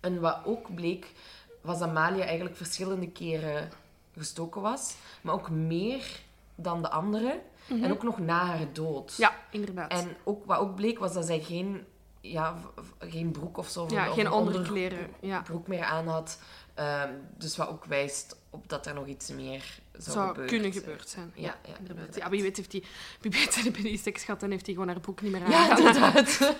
En 0.00 0.20
wat 0.20 0.38
ook 0.44 0.74
bleek, 0.74 1.12
was 1.60 1.78
dat 1.78 1.92
Malia 1.92 2.24
eigenlijk 2.24 2.56
verschillende 2.56 3.08
keren 3.10 3.68
gestoken 4.16 4.60
was. 4.60 4.94
Maar 5.20 5.34
ook 5.34 5.50
meer 5.50 6.20
dan 6.54 6.82
de 6.82 6.90
andere. 6.90 7.40
En 7.68 7.92
ook 7.92 8.02
nog 8.02 8.18
na 8.18 8.44
haar 8.44 8.72
dood. 8.72 9.10
Mhm. 9.10 9.20
Ja, 9.20 9.32
inderdaad. 9.50 9.90
En 9.90 10.16
ook, 10.24 10.44
wat 10.44 10.58
ook 10.58 10.74
bleek, 10.74 10.98
was 10.98 11.12
dat 11.12 11.26
zij 11.26 11.40
geen, 11.40 11.84
ja, 12.20 12.56
geen 12.98 13.30
broek 13.30 13.56
of 13.56 13.68
zo. 13.68 13.86
ja, 13.90 14.08
of 14.08 14.14
geen 14.14 14.26
een 14.26 14.32
onderkleren. 14.32 14.98
Ja. 15.20 15.28
onderbroek 15.28 15.68
meer 15.68 15.84
aan 15.84 16.08
had. 16.08 16.38
Ehm, 16.74 17.12
dus 17.38 17.56
wat 17.56 17.68
ook 17.68 17.84
wijst 17.84 18.36
op 18.50 18.68
dat 18.68 18.86
er 18.86 18.94
nog 18.94 19.06
iets 19.06 19.30
meer 19.30 19.80
zou, 19.92 20.16
Zou 20.16 20.28
gebeurd 20.28 20.48
kunnen 20.50 20.72
zijn. 20.72 20.84
gebeurd 20.84 21.08
zijn. 21.08 21.32
Ja, 21.34 21.42
ja, 21.42 21.54
inderdaad. 21.62 21.88
inderdaad. 21.88 22.16
Ja, 22.16 22.30
wie 22.30 22.42
weet 22.42 22.56
heeft 22.56 22.72
hij... 22.72 22.84
Wie 23.20 23.30
weet 23.30 23.74
die 23.82 23.98
seks 23.98 24.24
gehad 24.24 24.42
en 24.42 24.50
heeft 24.50 24.66
hij 24.66 24.74
gewoon 24.74 24.90
haar 24.90 25.00
boek 25.00 25.20
niet 25.22 25.32
meer 25.32 25.42
aan. 25.44 25.50
Ja, 25.50 25.76
inderdaad. 25.76 26.38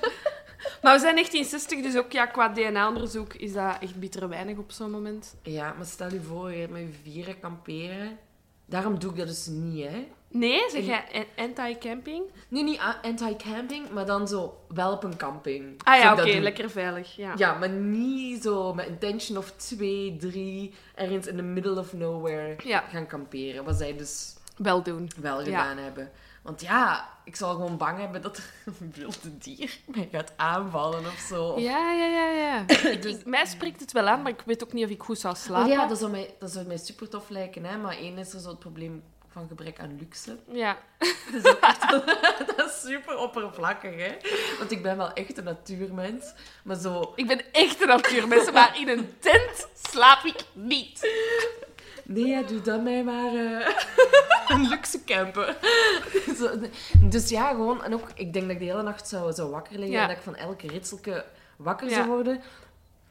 Maar 0.82 0.92
we 0.94 1.00
zijn 1.00 1.14
1960, 1.14 1.82
dus 1.82 1.96
ook 1.96 2.12
ja, 2.12 2.26
qua 2.26 2.48
DNA-onderzoek 2.48 3.34
is 3.34 3.52
dat 3.52 3.76
echt 3.80 3.94
bitter 3.98 4.28
weinig 4.28 4.58
op 4.58 4.72
zo'n 4.72 4.90
moment. 4.90 5.34
Ja, 5.42 5.74
maar 5.76 5.86
stel 5.86 6.12
je 6.12 6.20
voor, 6.20 6.52
je 6.52 6.58
hebt 6.58 6.72
met 6.72 6.80
je 6.80 6.92
vieren 7.02 7.40
kamperen. 7.40 8.18
Daarom 8.66 8.98
doe 8.98 9.10
ik 9.10 9.16
dat 9.16 9.26
dus 9.26 9.46
niet, 9.46 9.88
hè. 9.88 10.06
Nee, 10.32 10.60
zeg 10.70 10.84
jij 10.84 11.26
anti-camping? 11.36 12.22
Nu 12.48 12.62
niet 12.62 12.80
anti-camping, 13.02 13.90
maar 13.90 14.06
dan 14.06 14.28
zo 14.28 14.56
wel 14.68 14.92
op 14.92 15.04
een 15.04 15.16
camping. 15.16 15.80
Ah 15.84 15.98
ja, 15.98 16.12
oké, 16.12 16.38
lekker 16.38 16.70
veilig. 16.70 17.16
Ja. 17.16 17.32
Ja, 17.36 17.54
maar 17.58 17.68
niet 17.70 18.42
zo 18.42 18.74
met 18.74 18.86
intention 18.86 19.38
of 19.38 19.50
twee, 19.50 20.16
drie, 20.16 20.74
ergens 20.94 21.26
in 21.26 21.36
the 21.36 21.42
middle 21.42 21.78
of 21.78 21.92
nowhere 21.92 22.56
Ja. 22.64 22.84
gaan 22.90 23.06
kamperen. 23.06 23.64
Wat 23.64 23.76
zij 23.76 23.96
dus 23.96 24.34
Wel 24.56 24.82
doen. 24.82 25.10
wel 25.20 25.38
Ja. 25.38 25.44
gedaan 25.44 25.76
hebben. 25.76 26.10
Want 26.42 26.60
ja, 26.60 27.08
ik 27.24 27.36
zal 27.36 27.54
gewoon 27.54 27.76
bang 27.76 27.98
hebben 27.98 28.22
dat 28.22 28.36
er 28.36 28.52
een 28.64 28.92
wilde 28.94 29.38
dier 29.38 29.78
mij 29.86 30.08
gaat 30.12 30.32
aanvallen 30.36 31.00
of 31.00 31.24
zo. 31.28 31.58
Ja, 31.58 31.92
ja, 31.92 32.06
ja, 32.06 32.30
ja. 32.30 32.68
ik- 32.90 33.26
mij 33.26 33.46
spreekt 33.46 33.80
het 33.80 33.92
wel 33.92 34.06
aan, 34.08 34.22
maar 34.22 34.32
ik 34.32 34.42
weet 34.46 34.64
ook 34.64 34.72
niet 34.72 34.84
of 34.84 34.90
ik 34.90 35.02
goed 35.02 35.18
zou 35.18 35.34
Oh 35.34 35.40
slapen. 35.40 35.70
ja, 35.70 35.86
dat 35.86 35.98
zou, 35.98 36.10
mij, 36.10 36.34
dat 36.38 36.50
zou 36.50 36.66
mij 36.66 36.76
super 36.76 37.08
tof 37.08 37.28
lijken, 37.28 37.64
hè? 37.64 37.76
maar 37.76 37.96
één 37.96 38.18
is 38.18 38.32
er 38.32 38.40
zo 38.40 38.48
het 38.48 38.58
probleem 38.58 39.02
van 39.32 39.48
gebrek 39.48 39.80
aan 39.80 39.96
luxe. 39.98 40.36
Ja. 40.52 40.76
Dat 41.42 41.58
echt 41.60 41.90
wel- 41.90 42.04
dat 42.56 42.66
is 42.70 42.80
super 42.80 43.16
oppervlakkig, 43.18 43.94
hè? 43.96 44.16
Want 44.58 44.70
ik 44.70 44.82
ben 44.82 44.96
wel 44.96 45.12
echt 45.12 45.38
een 45.38 45.44
natuurmens, 45.44 46.32
maar 46.64 46.76
zo... 46.76 47.12
Ik 47.16 47.26
ben 47.26 47.52
echt 47.52 47.80
een 47.80 47.86
natuurmens, 47.88 48.50
maar 48.52 48.78
in 48.80 48.88
een 48.88 49.14
tent 49.18 49.68
slaap 49.90 50.24
ik 50.24 50.36
niet. 50.52 51.08
Nee, 52.04 52.26
ja, 52.26 52.42
doe 52.42 52.60
dan 52.60 52.82
mij 52.82 53.02
maar 53.04 53.34
eh, 53.34 53.74
een 54.48 54.68
luxe 54.68 55.04
camper. 55.04 55.56
Zo, 56.36 56.50
dus 57.00 57.28
ja, 57.28 57.48
gewoon... 57.50 57.84
En 57.84 57.94
ook, 57.94 58.08
ik 58.14 58.32
denk 58.32 58.44
dat 58.44 58.54
ik 58.54 58.58
de 58.58 58.64
hele 58.70 58.82
nacht 58.82 59.08
zou, 59.08 59.32
zou 59.32 59.50
wakker 59.50 59.72
liggen 59.72 59.90
Ja. 59.90 60.02
en 60.02 60.08
dat 60.08 60.16
ik 60.16 60.22
van 60.22 60.36
elke 60.36 60.66
ritselke 60.66 61.24
wakker 61.56 61.88
Ja. 61.88 61.94
zou 61.94 62.06
worden. 62.08 62.42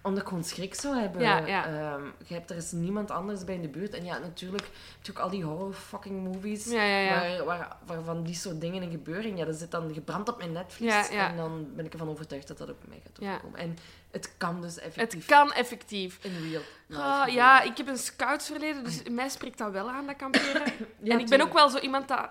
Omdat 0.01 0.21
ik 0.21 0.27
gewoon 0.27 0.43
schrik 0.43 0.75
zou 0.75 0.97
hebben. 0.99 1.21
Ja, 1.21 1.37
ja. 1.37 1.65
Ehm, 1.65 2.03
je 2.27 2.33
hebt, 2.33 2.49
er 2.49 2.55
is 2.55 2.71
niemand 2.71 3.11
anders 3.11 3.43
bij 3.43 3.55
in 3.55 3.61
de 3.61 3.67
buurt. 3.67 3.93
En 3.93 4.05
ja, 4.05 4.17
natuurlijk 4.17 4.63
heb 4.63 5.05
je 5.05 5.11
ook 5.11 5.19
al 5.19 5.29
die 5.29 5.43
horror 5.43 5.73
fucking 5.73 6.23
movies. 6.23 6.65
Ja, 6.65 6.83
ja, 6.83 6.99
ja. 6.99 7.43
Waar, 7.43 7.45
waar, 7.45 7.77
waarvan 7.85 8.23
die 8.23 8.35
soort 8.35 8.61
dingen 8.61 8.83
in 8.83 8.91
gebeuren. 8.91 9.37
Ja, 9.37 9.45
dat 9.45 9.55
zit 9.55 9.71
dan 9.71 9.93
gebrand 9.93 10.29
op 10.29 10.37
mijn 10.37 10.51
Netflix. 10.51 11.09
En 11.09 11.37
dan 11.37 11.67
ben 11.75 11.85
ik 11.85 11.91
ervan 11.91 12.09
overtuigd 12.09 12.47
dat 12.47 12.57
dat 12.57 12.69
ook 12.69 12.79
bij 12.79 12.89
mij 12.89 13.01
gaat 13.03 13.27
overkomen. 13.27 13.59
En 13.59 13.77
het 14.11 14.33
kan 14.37 14.61
dus 14.61 14.79
effectief 14.79 15.27
Het 15.27 15.37
kan 15.37 15.51
effectief. 15.53 16.19
in 16.21 16.49
real 16.49 16.61
life 16.87 17.01
Ah, 17.01 17.27
ja, 17.27 17.61
ik 17.61 17.77
heb 17.77 17.87
een 17.87 17.97
scoutsverleden, 17.97 18.83
dus 18.83 19.01
mij 19.09 19.29
spreekt 19.29 19.57
dat 19.57 19.71
wel 19.71 19.89
aan, 19.89 20.07
dat 20.07 20.15
kamperen. 20.15 20.61
En 21.03 21.19
ik 21.19 21.29
ben 21.29 21.41
ook 21.41 21.53
wel 21.53 21.69
zo 21.69 21.77
iemand 21.77 22.07
dat... 22.07 22.29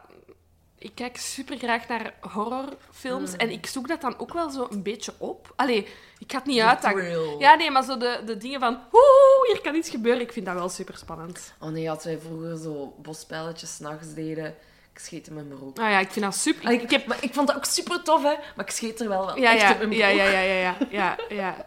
Ik 0.81 0.91
kijk 0.95 1.17
super 1.17 1.57
graag 1.59 1.89
naar 1.89 2.15
horrorfilms 2.21 3.33
Mm. 3.33 3.39
en 3.39 3.51
ik 3.51 3.67
zoek 3.67 3.89
dat 3.89 4.01
dan 4.01 4.19
ook 4.19 4.33
wel 4.33 4.51
zo 4.51 4.67
een 4.71 4.83
beetje 4.83 5.13
op. 5.19 5.53
Allee, 5.57 5.87
ik 6.19 6.31
ga 6.33 6.37
het 6.39 6.47
niet 6.47 6.61
uitdagen. 6.61 6.99
thrill. 6.99 7.37
Ja, 7.39 7.55
nee, 7.55 7.71
maar 7.71 7.83
zo 7.85 7.97
de, 7.97 8.21
de 8.27 8.37
dingen 8.37 8.61
van... 8.61 8.79
Woe, 8.91 9.47
hier 9.53 9.61
kan 9.61 9.75
iets 9.75 9.91
gebeuren. 9.91 10.21
Ik 10.23 10.33
vind 10.33 10.47
dat 10.47 10.55
wel 10.55 10.69
super 10.69 10.97
spannend. 10.97 11.53
Oh 11.61 11.69
nee, 11.69 11.91
als 11.91 12.05
wij 12.05 12.19
vroeger 12.19 12.57
zo 12.57 12.95
bosspelletjes 13.03 13.75
s'nachts 13.75 14.15
deden, 14.15 14.47
ik 14.93 14.99
scheet 14.99 15.27
hem 15.27 15.39
in 15.39 15.47
mijn 15.49 15.59
broek. 15.59 15.79
Ah 15.79 15.91
ja, 15.91 15.99
ik 15.99 16.11
vind 16.11 16.25
dat 16.25 16.35
super... 16.37 16.71
Ik, 16.71 16.91
heb... 16.91 17.07
maar 17.07 17.19
ik 17.21 17.35
vond 17.35 17.47
dat 17.47 17.57
ook 17.57 17.65
super 17.65 18.03
tof, 18.03 18.23
hè? 18.23 18.35
Maar 18.57 18.65
ik 18.65 18.71
scheet 18.71 19.01
er 19.01 19.09
wel, 19.09 19.27
wel 19.27 19.39
Ja, 19.39 19.53
echt 19.53 19.61
ja, 19.61 19.77
in 19.77 19.89
mijn 19.89 20.01
ja, 20.01 20.07
broek. 20.09 20.19
ja, 20.21 20.25
ja, 20.29 20.41
ja, 20.41 20.55
ja, 20.61 20.77
ja, 20.91 21.17
ja. 21.29 21.67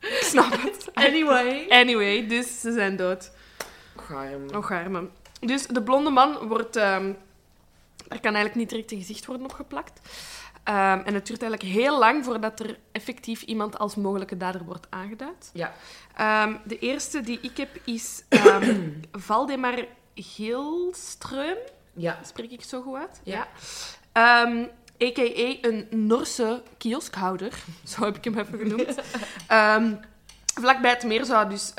Ik 0.00 0.22
snap 0.22 0.52
het. 0.62 0.88
Anyway. 1.06 1.66
Anyway, 1.68 2.26
dus 2.26 2.60
ze 2.60 2.72
zijn 2.72 2.96
dood. 2.96 3.30
Och, 3.96 4.70
arme. 4.72 5.08
Dus 5.40 5.66
de 5.66 5.82
blonde 5.82 6.10
man 6.10 6.46
wordt... 6.48 6.76
ehm 6.76 7.12
er 8.08 8.20
kan 8.20 8.34
eigenlijk 8.34 8.54
niet 8.54 8.68
direct 8.68 8.92
een 8.92 8.98
gezicht 8.98 9.26
worden 9.26 9.46
opgeplakt. 9.46 10.00
Ehm, 10.64 11.00
en 11.04 11.14
het 11.14 11.26
duurt 11.26 11.42
eigenlijk 11.42 11.62
heel 11.62 11.98
lang 11.98 12.24
voordat 12.24 12.60
er 12.60 12.78
effectief 12.92 13.42
iemand 13.42 13.78
als 13.78 13.94
mogelijke 13.94 14.36
dader 14.36 14.64
wordt 14.64 14.86
aangeduid. 14.90 15.50
Ja. 15.52 15.72
Ehm, 16.16 16.56
de 16.64 16.78
eerste 16.78 17.20
die 17.20 17.38
ik 17.40 17.56
heb 17.56 17.80
is 17.84 18.24
ehm 18.28 18.90
Valdemar 19.26 19.84
Geelström. 20.14 21.58
Ja. 21.92 22.18
Spreek 22.24 22.50
ik 22.50 22.62
zo 22.62 22.82
goed 22.82 22.96
uit? 22.96 23.20
Ja. 23.22 23.48
Ehm, 24.12 24.64
a.k.a. 25.02 25.68
een 25.68 25.86
Norse 25.90 26.62
kioskhouder. 26.78 27.52
Zo 27.94 28.04
heb 28.04 28.16
ik 28.16 28.24
hem 28.24 28.38
even 28.38 28.58
genoemd. 28.58 28.94
Vlakbij 30.60 30.90
het 30.90 31.04
meer 31.04 31.24
zou 31.24 31.48
dus... 31.48 31.72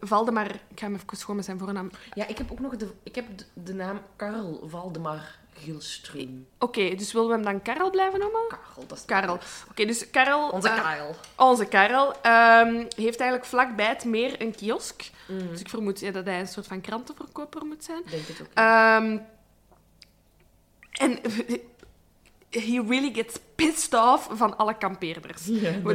Valdemar... 0.00 0.46
Ik 0.50 0.80
ga 0.80 0.84
hem 0.86 0.94
even 0.94 1.18
gewoon 1.18 1.36
met 1.36 1.44
zijn 1.44 1.58
voornaam... 1.58 1.90
Ja, 2.14 2.26
ik 2.26 2.38
heb 2.38 2.50
ook 2.50 2.60
nog 2.60 2.76
de, 2.76 2.90
ik 3.02 3.14
heb 3.14 3.24
de, 3.36 3.44
de 3.52 3.74
naam 3.74 4.00
Karel 4.16 4.62
Valdemar 4.66 5.38
Gilström. 5.54 6.46
Oké, 6.58 6.94
dus 6.94 7.12
willen 7.12 7.28
we 7.28 7.34
hem 7.34 7.44
dan 7.44 7.62
Karel 7.62 7.90
blijven 7.90 8.18
noemen? 8.20 8.40
Karel, 8.48 8.86
dat 8.86 8.98
is 8.98 9.04
Karel. 9.04 9.38
Oké, 9.70 9.84
dus 9.84 10.10
Karel... 10.10 10.48
Onze 10.48 10.68
eh, 10.68 10.82
Karel. 10.82 11.14
onze 11.36 11.64
Karel 11.64 12.20
ehm, 12.22 12.74
heeft 12.96 13.20
eigenlijk 13.20 13.44
vlakbij 13.44 13.86
het 13.88 14.04
meer 14.04 14.42
een 14.42 14.54
kiosk. 14.54 15.10
Mm, 15.28 15.48
Dus 15.48 15.60
ik 15.60 15.68
vermoed 15.68 16.00
ja, 16.00 16.10
dat 16.10 16.24
hij 16.24 16.40
een 16.40 16.48
soort 16.48 16.66
van 16.66 16.80
krantenverkoper 16.80 17.66
moet 17.66 17.84
zijn. 17.84 18.02
denk 18.10 18.26
het 18.26 18.40
ook. 18.40 18.46
Ehm, 18.54 19.18
en 20.90 21.18
he 22.50 22.82
really 22.88 23.14
gets 23.14 23.40
pissed 23.54 23.94
off 23.94 24.28
van 24.32 24.56
alle 24.56 24.76
kampeerders. 24.76 25.42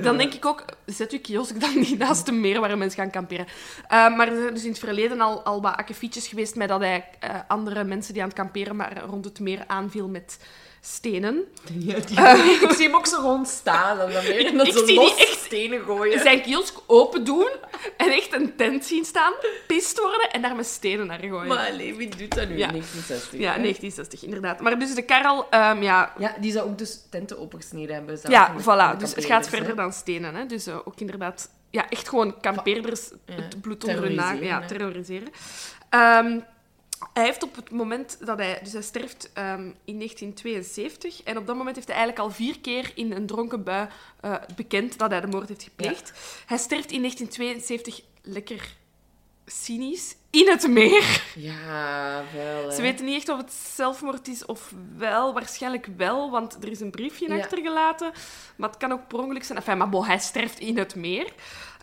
Dan 0.01 0.17
denk 0.17 0.33
ik 0.33 0.45
ook, 0.45 0.65
zet 0.85 1.11
uw 1.11 1.19
kiosk 1.19 1.59
dan 1.59 1.79
niet 1.79 1.97
naast 1.97 2.27
een 2.27 2.39
meer 2.39 2.59
waar 2.59 2.77
mensen 2.77 2.99
gaan 3.01 3.11
kamperen. 3.11 3.45
Eh, 3.87 4.15
maar 4.15 4.27
er 4.27 4.35
zijn 4.35 4.53
dus 4.53 4.63
in 4.63 4.69
het 4.69 4.79
verleden 4.79 5.21
al, 5.21 5.43
al 5.43 5.61
wat 5.61 5.75
akkefietjes 5.75 6.27
geweest 6.27 6.55
met 6.55 6.67
dat 6.67 6.79
hij 6.79 7.09
eh, 7.19 7.35
andere 7.47 7.83
mensen 7.83 8.13
die 8.13 8.21
aan 8.21 8.27
het 8.27 8.37
kamperen 8.37 8.75
maar 8.75 9.03
rond 9.05 9.25
het 9.25 9.39
meer 9.39 9.63
aanviel 9.67 10.07
met 10.07 10.37
stenen. 10.87 11.43
Ja, 11.79 11.99
die- 11.99 12.19
ik 12.67 12.71
zie 12.75 12.85
hem 12.85 12.95
ook 12.95 13.07
zo 13.07 13.15
gewoon 13.15 13.45
staan. 13.45 13.99
En 13.99 14.11
dan 14.13 14.23
weer 14.23 14.45
en 14.45 14.57
dat 14.57 14.67
Ik 14.67 14.73
ze 14.73 14.93
los 14.93 15.15
echt- 15.15 15.39
stenen 15.45 15.83
gooien. 15.85 16.19
Zijn 16.19 16.41
kiosk 16.41 16.77
open 16.85 17.23
doen 17.23 17.49
en 17.97 18.11
echt 18.11 18.33
een 18.33 18.55
tent 18.55 18.85
zien 18.85 19.05
staan, 19.05 19.33
pist 19.67 19.99
worden 20.01 20.31
en 20.31 20.41
daar 20.41 20.55
met 20.55 20.65
stenen 20.65 21.07
naar 21.07 21.19
gooien. 21.19 21.47
Maar 21.47 21.69
alleen, 21.69 21.95
wie 21.95 22.09
doet 22.15 22.35
dat 22.35 22.47
nu? 22.49 22.57
Ja. 22.57 22.67
1960. 22.67 23.31
ja, 23.39 23.51
hè? 23.53 23.59
1960 23.61 24.23
inderdaad. 24.23 24.59
Maar 24.59 24.79
dus 24.79 24.93
de 24.95 25.01
Karel, 25.01 25.47
ehm, 25.49 25.81
ja, 25.83 26.13
Ja, 26.17 26.35
die 26.39 26.51
zou 26.51 26.69
ook 26.69 26.77
dus 26.77 26.99
tenten 27.09 27.39
opengesneden 27.39 27.95
hebben. 27.95 28.19
Ja, 28.23 28.53
voilà. 28.61 28.97
Dus 28.97 29.15
het 29.15 29.25
gaat 29.25 29.49
verder 29.49 29.67
hè. 29.69 29.75
dan 29.75 29.93
stenen. 29.93 30.35
Hè? 30.35 30.45
Dus 30.45 30.67
eh, 30.67 30.75
ook 30.85 30.99
inderdaad... 30.99 31.49
Ja, 31.69 31.89
echt 31.89 32.09
gewoon 32.09 32.39
kampeerders 32.41 33.09
Ja, 33.25 33.33
het 33.35 33.61
bloed 33.61 33.83
onder 33.83 34.01
hun 34.03 34.15
terroriseren, 34.15 34.47
ja, 34.47 34.65
terroriseren. 34.65 35.27
Hij 37.13 37.23
heeft 37.23 37.43
op 37.43 37.55
het 37.55 37.71
moment 37.71 38.17
dat 38.25 38.37
hij... 38.37 38.59
Dus 38.63 38.73
hij 38.73 38.81
sterft 38.81 39.29
ehm, 39.33 39.71
in 39.85 39.97
1972. 39.97 41.23
En 41.23 41.37
op 41.37 41.47
dat 41.47 41.55
moment 41.55 41.75
heeft 41.75 41.87
hij 41.87 41.97
eigenlijk 41.97 42.27
al 42.27 42.35
vier 42.35 42.59
keer 42.59 42.91
in 42.95 43.11
een 43.11 43.25
dronken 43.25 43.63
bui 43.63 43.87
eh, 44.21 44.35
bekend 44.55 44.97
dat 44.97 45.11
hij 45.11 45.21
de 45.21 45.27
moord 45.27 45.47
heeft 45.47 45.63
gepleegd. 45.63 46.11
Hij 46.45 46.57
sterft 46.57 46.91
in 46.91 46.99
1972 46.99 48.01
lekker 48.21 48.75
cynisch 49.45 50.15
in 50.29 50.47
het 50.49 50.67
meer. 50.67 51.23
Ja, 51.35 52.23
wel. 52.33 52.71
Ze 52.71 52.81
weten 52.81 53.05
niet 53.05 53.15
echt 53.15 53.29
of 53.29 53.37
het 53.37 53.53
zelfmoord 53.53 54.27
is 54.27 54.45
of 54.45 54.73
wel. 54.97 55.33
Waarschijnlijk 55.33 55.87
wel, 55.97 56.31
want 56.31 56.57
er 56.63 56.69
is 56.71 56.79
een 56.79 56.91
briefje 56.91 57.29
Ja. 57.29 57.37
achtergelaten. 57.37 58.11
Maar 58.55 58.69
het 58.69 58.77
kan 58.77 58.91
ook 58.91 59.07
per 59.07 59.19
ongeluk 59.19 59.43
zijn. 59.43 59.57
Enfin, 59.57 59.77
maar 59.77 59.89
bon, 59.89 60.05
hij 60.05 60.19
sterft 60.19 60.59
in 60.59 60.77
het 60.77 60.95
meer. 60.95 61.33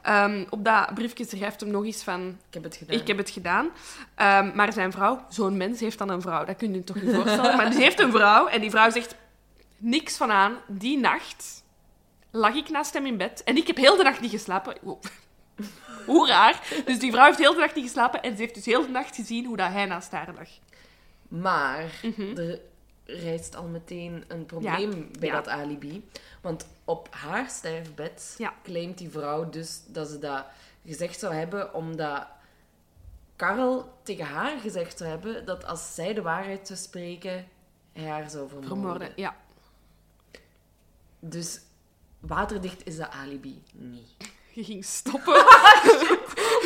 Ehm, 0.03 0.45
op 0.51 0.65
dat 0.65 0.95
briefje 0.95 1.25
schrijft 1.25 1.61
hem 1.61 1.71
nog 1.71 1.85
eens 1.85 2.03
van... 2.03 2.29
Ik 2.49 2.55
heb 2.55 2.63
het 2.63 2.77
gedaan. 2.77 2.99
Ik 2.99 3.07
heb 3.07 3.17
het 3.17 3.31
gedaan. 3.31 3.69
Ehm, 4.15 4.51
maar 4.55 4.73
zijn 4.73 4.93
vrouw, 4.93 5.25
zo'n 5.29 5.57
mens 5.57 5.81
heeft 5.81 5.99
dan 5.99 6.09
een 6.09 6.21
vrouw. 6.23 6.45
Dat 6.45 6.57
kun 6.57 6.69
je 6.69 6.75
je 6.75 6.85
toch 6.85 7.03
niet 7.03 7.15
voorstellen. 7.15 7.57
Maar 7.57 7.71
die 7.71 7.81
heeft 7.81 8.01
een 8.01 8.11
vrouw 8.11 8.47
en 8.47 8.61
die 8.61 8.71
vrouw 8.71 8.91
zegt 8.91 9.15
niks 9.77 10.17
van 10.17 10.31
aan. 10.31 10.57
Die 10.67 10.99
nacht 10.99 11.63
lag 12.31 12.55
ik 12.55 12.69
naast 12.69 12.93
hem 12.95 13.07
in 13.07 13.17
bed 13.17 13.43
en 13.45 13.57
ik 13.57 13.67
heb 13.67 13.77
heel 13.77 13.97
de 13.97 14.03
nacht 14.03 14.21
niet 14.21 14.31
geslapen. 14.31 14.77
Wow. 14.81 15.03
Hoe 16.07 16.29
raar. 16.29 16.61
Dus 16.85 16.99
die 16.99 17.11
vrouw 17.13 17.25
heeft 17.27 17.39
heel 17.39 17.55
de 17.55 17.61
nacht 17.61 17.75
niet 17.75 17.85
geslapen 17.85 18.23
en 18.23 18.37
ze 18.37 18.43
heeft 18.43 18.55
dus 18.55 18.65
heel 18.65 18.83
de 18.83 18.89
nacht 18.89 19.17
gezien 19.17 19.45
hoe 19.47 19.57
dat 19.57 19.71
hij 19.73 19.85
naast 19.87 20.11
haar 20.13 20.29
lag. 20.39 20.49
Maar 21.29 21.85
Mhm. 22.03 22.37
er 22.39 22.61
rijst 23.05 23.57
al 23.57 23.65
meteen 23.67 24.25
een 24.29 24.47
probleem 24.47 25.09
bij 25.19 25.29
Ja. 25.29 25.35
dat 25.35 25.49
alibi. 25.49 26.09
Want 26.41 26.67
op 26.85 27.09
haar 27.11 27.51
sterfbed 27.51 28.35
Ja. 28.39 28.53
claimt 28.63 28.99
die 28.99 29.11
vrouw 29.11 29.49
dus 29.51 29.81
dat 29.87 30.09
ze 30.09 30.19
dat 30.19 30.45
gezegd 30.87 31.19
zou 31.19 31.35
hebben 31.35 31.75
omdat 31.75 32.27
Karel 33.37 33.99
tegen 34.03 34.25
haar 34.25 34.59
gezegd 34.59 34.99
zou 34.99 35.11
hebben 35.11 35.45
dat 35.47 35.65
als 35.65 35.95
zij 35.95 36.15
de 36.15 36.23
waarheid 36.23 36.67
zou 36.67 36.79
spreken, 36.79 37.49
hij 37.93 38.05
haar 38.09 38.31
zou 38.31 38.49
vermoorden. 38.49 38.69
Vermoorden, 38.77 39.13
ja. 39.17 39.37
Dus 41.19 41.61
waterdicht 42.21 42.87
is 42.87 42.97
dat 42.97 43.11
alibi 43.11 43.63
niet. 43.73 44.09
Je 44.53 44.65
ging 44.65 44.85
stoppen 44.85 45.33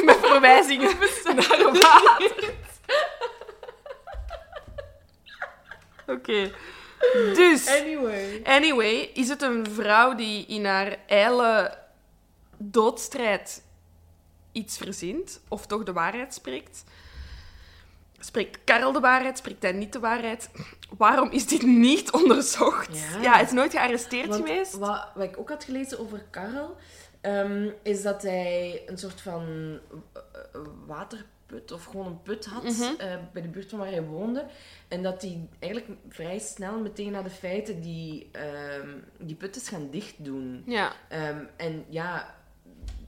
met 0.07 0.17
verwijzingen 0.21 0.97
naar 1.25 1.63
water. 1.81 2.55
Oké. 6.15 6.51
Dus, 7.35 7.69
Anyway. 7.69 8.41
anyway, 8.45 9.11
is 9.15 9.29
het 9.29 9.43
een 9.43 9.67
vrouw 9.71 10.15
die 10.15 10.47
in 10.47 10.65
haar 10.65 10.97
ijle 11.07 11.79
doodstrijd 12.57 13.63
iets 14.53 14.77
verzint, 14.77 15.41
of 15.49 15.67
toch 15.67 15.83
de 15.83 15.93
waarheid 15.93 16.35
spreekt? 16.35 16.85
Spreekt 18.19 18.59
Karel 18.65 18.93
de 18.93 19.01
waarheid? 19.01 19.39
Spreekt 19.39 19.63
hij 19.63 19.73
niet 19.73 19.93
de 19.93 19.99
waarheid? 20.01 20.51
Waarom 20.99 21.31
is 21.31 21.47
dit 21.47 21.63
niet 21.63 22.13
onderzocht? 22.13 22.99
Ja. 23.13 23.21
Ja, 23.21 23.33
hij 23.33 23.43
is 23.43 23.51
nooit 23.51 23.73
gearresteerd 23.73 24.29
Want 24.29 24.47
geweest. 24.47 24.73
Wat, 24.73 25.09
wat 25.15 25.25
ik 25.25 25.39
ook 25.39 25.49
had 25.49 25.65
gelezen 25.65 25.99
over 25.99 26.25
Karel, 26.31 26.77
ehm, 27.21 27.71
is 27.83 28.03
dat 28.03 28.23
hij 28.23 28.83
een 28.87 28.99
soort 28.99 29.21
van 29.21 29.79
eh, 30.13 30.61
waterput 31.49 31.73
of 31.73 31.85
gewoon 31.85 32.07
een 32.07 32.23
put 32.23 32.47
had 32.47 32.63
Mhm. 32.63 32.83
eh, 32.99 33.17
bij 33.33 33.43
de 33.43 33.49
buurt 33.49 33.71
van 33.71 33.79
waar 33.79 33.89
hij 33.91 34.03
woonde. 34.03 34.47
En 34.89 35.03
dat 35.03 35.23
hij 35.23 35.49
eigenlijk 35.59 36.01
vrij 36.09 36.39
snel, 36.39 36.81
meteen 36.81 37.13
na 37.13 37.23
de 37.23 37.31
feiten, 37.31 37.81
die, 37.81 38.29
ehm, 38.33 38.89
die 39.19 39.37
put 39.37 39.57
is 39.57 39.69
gaan 39.69 39.91
dichtdoen. 39.91 40.63
Ja. 40.67 40.93
Ehm, 41.09 41.45
en 41.57 41.85
ja, 41.89 42.35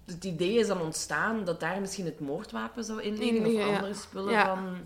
het 0.06 0.24
idee 0.24 0.58
is 0.58 0.66
dan 0.66 0.80
ontstaan 0.80 1.44
dat 1.44 1.60
daar 1.60 1.80
misschien 1.80 2.04
het 2.04 2.20
moordwapen 2.20 2.84
zou 2.84 3.02
in 3.02 3.18
liggen 3.18 3.46
of 3.46 3.52
ja. 3.52 3.66
andere 3.76 3.94
spullen 3.94 4.32
Ja. 4.32 4.46
van, 4.56 4.76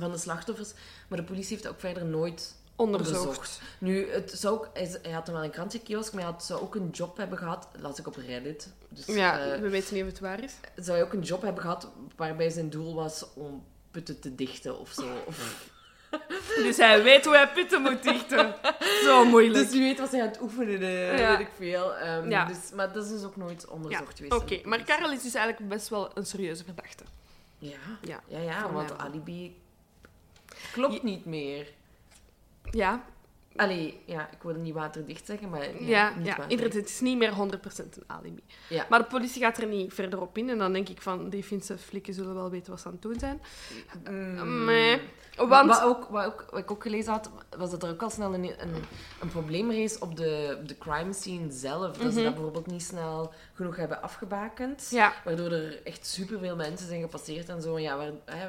van 0.00 0.10
de 0.10 0.18
slachtoffers. 0.18 0.72
Maar 1.08 1.18
de 1.18 1.24
politie 1.24 1.50
heeft 1.50 1.62
dat 1.62 1.72
ook 1.72 1.80
verder 1.80 2.04
nooit 2.04 2.54
Onderzocht. 2.76 3.18
onderzocht. 3.20 3.60
Nu, 3.78 4.10
het 4.10 4.30
zou 4.34 4.54
ook, 4.54 4.70
hij, 5.02 5.12
had 5.12 5.28
wel 5.28 5.44
een 5.44 5.50
krantenkiosk, 5.50 6.12
maar 6.12 6.22
hij 6.22 6.32
had, 6.32 6.44
zou 6.44 6.60
ook 6.60 6.74
een 6.74 6.90
job 6.90 7.16
hebben 7.16 7.38
gehad, 7.38 7.68
las 7.80 7.98
ik 7.98 8.06
op 8.06 8.16
Reddit. 8.16 8.72
Dus 8.88 9.06
Ja, 9.06 9.38
eh, 9.52 9.60
we 9.60 9.68
weten 9.68 9.94
niet 9.94 10.02
of 10.02 10.08
het 10.10 10.20
waar 10.20 10.42
is. 10.42 10.54
zou 10.76 10.96
hij 10.96 11.06
ook 11.06 11.12
een 11.12 11.20
job 11.22 11.42
hebben 11.42 11.62
gehad 11.62 11.88
waarbij 12.16 12.50
zijn 12.50 12.70
doel 12.70 12.94
was 12.94 13.26
om 13.34 13.64
putten 13.90 14.20
te 14.20 14.34
dichten 14.34 14.78
of 14.78 14.90
zo. 14.90 15.06
Of, 15.26 15.64
Dus 16.64 16.76
hij 16.76 17.02
weet 17.02 17.24
hoe 17.24 17.34
hij 17.34 17.48
putten 17.48 17.82
moet 17.82 18.02
dichten. 18.02 18.54
Zo 19.04 19.24
moeilijk. 19.24 19.54
dus 19.64 19.70
wie 19.72 19.80
weet 19.82 19.98
was 19.98 20.10
hij 20.10 20.20
aan 20.20 20.26
het 20.28 20.40
oefenen, 20.40 20.80
eh, 20.80 21.18
Ja. 21.18 21.36
weet 21.36 21.46
ik 21.46 21.52
veel. 21.56 21.94
Ehm, 21.96 22.30
Ja. 22.30 22.44
dus, 22.44 22.56
maar 22.74 22.92
dat 22.92 23.04
is 23.04 23.10
dus 23.10 23.22
ook 23.24 23.36
nooit 23.36 23.64
ja, 23.68 23.72
onderzocht 23.74 24.02
oké. 24.02 24.16
geweest. 24.16 24.50
in 24.50 24.62
de 24.62 24.68
Maar. 24.68 24.82
Karel 24.84 25.10
is 25.12 25.22
dus 25.22 25.34
eigenlijk 25.34 25.68
best 25.68 25.88
wel 25.88 26.10
een 26.14 26.26
serieuze 26.26 26.64
verdachte. 26.64 27.04
Ja, 27.58 27.76
Ja, 28.02 28.20
ja, 28.28 28.38
ja, 28.40 28.72
want 28.72 28.98
alibi 28.98 29.56
klopt 30.72 30.94
Je- 30.94 31.00
niet 31.02 31.24
meer. 31.24 31.66
Ja, 32.70 33.04
Allee, 33.56 34.00
ja, 34.04 34.28
ik 34.30 34.42
wilde 34.42 34.58
niet 34.58 34.74
waterdicht 34.74 35.26
zeggen, 35.26 35.48
maar 35.48 35.82
ja, 35.82 36.12
ja, 36.22 36.46
niet. 36.48 36.60
Het 36.60 36.88
is 36.88 37.00
niet 37.00 37.18
meer 37.18 37.32
100% 37.32 37.34
een 37.34 38.04
alibi. 38.06 38.42
Ja. 38.68 38.86
Maar 38.88 38.98
de 38.98 39.04
politie 39.04 39.42
gaat 39.42 39.58
er 39.58 39.66
niet 39.66 39.94
verder 39.94 40.20
op 40.20 40.38
in. 40.38 40.50
En 40.50 40.58
dan 40.58 40.72
denk 40.72 40.88
ik 40.88 41.02
van, 41.02 41.28
die 41.28 41.42
Finse 41.42 41.78
flikken 41.78 42.14
zullen 42.14 42.34
wel 42.34 42.50
weten 42.50 42.70
wat 42.70 42.80
ze 42.80 42.86
aan 42.86 42.92
het 42.92 43.02
doen 43.02 43.18
zijn. 43.18 43.40
Mm. 44.10 45.00
Want... 45.36 45.68
wat, 45.68 45.82
ook, 45.82 46.04
wat, 46.04 46.26
ook, 46.26 46.46
wat 46.50 46.60
ik 46.60 46.70
ook 46.70 46.82
gelezen 46.82 47.12
had, 47.12 47.30
was 47.56 47.70
dat 47.70 47.82
er 47.82 47.90
ook 47.90 48.02
al 48.02 48.10
snel 48.10 48.34
een, 48.34 48.44
een, 48.44 48.74
een 49.20 49.28
probleem 49.28 49.70
is 49.70 49.98
op 49.98 50.16
de, 50.16 50.56
op 50.60 50.68
de 50.68 50.78
crime 50.78 51.12
scene 51.12 51.50
zelf. 51.50 51.96
Dat 51.96 52.12
ze 52.12 52.22
dat 52.22 52.34
bijvoorbeeld 52.34 52.66
niet 52.66 52.82
snel 52.82 53.32
genoeg 53.54 53.76
hebben 53.76 54.02
afgebakend. 54.02 54.86
Mhm. 54.86 54.94
Ja, 54.94 55.12
Waardoor 55.24 55.50
er 55.50 55.82
echt 55.84 56.06
superveel 56.06 56.56
mensen 56.56 56.86
zijn 56.86 57.00
gepasseerd 57.00 57.48
en 57.48 57.62
zo. 57.62 57.78
Ja, 57.78 57.96
waar, 57.96 58.10
hè, 58.24 58.48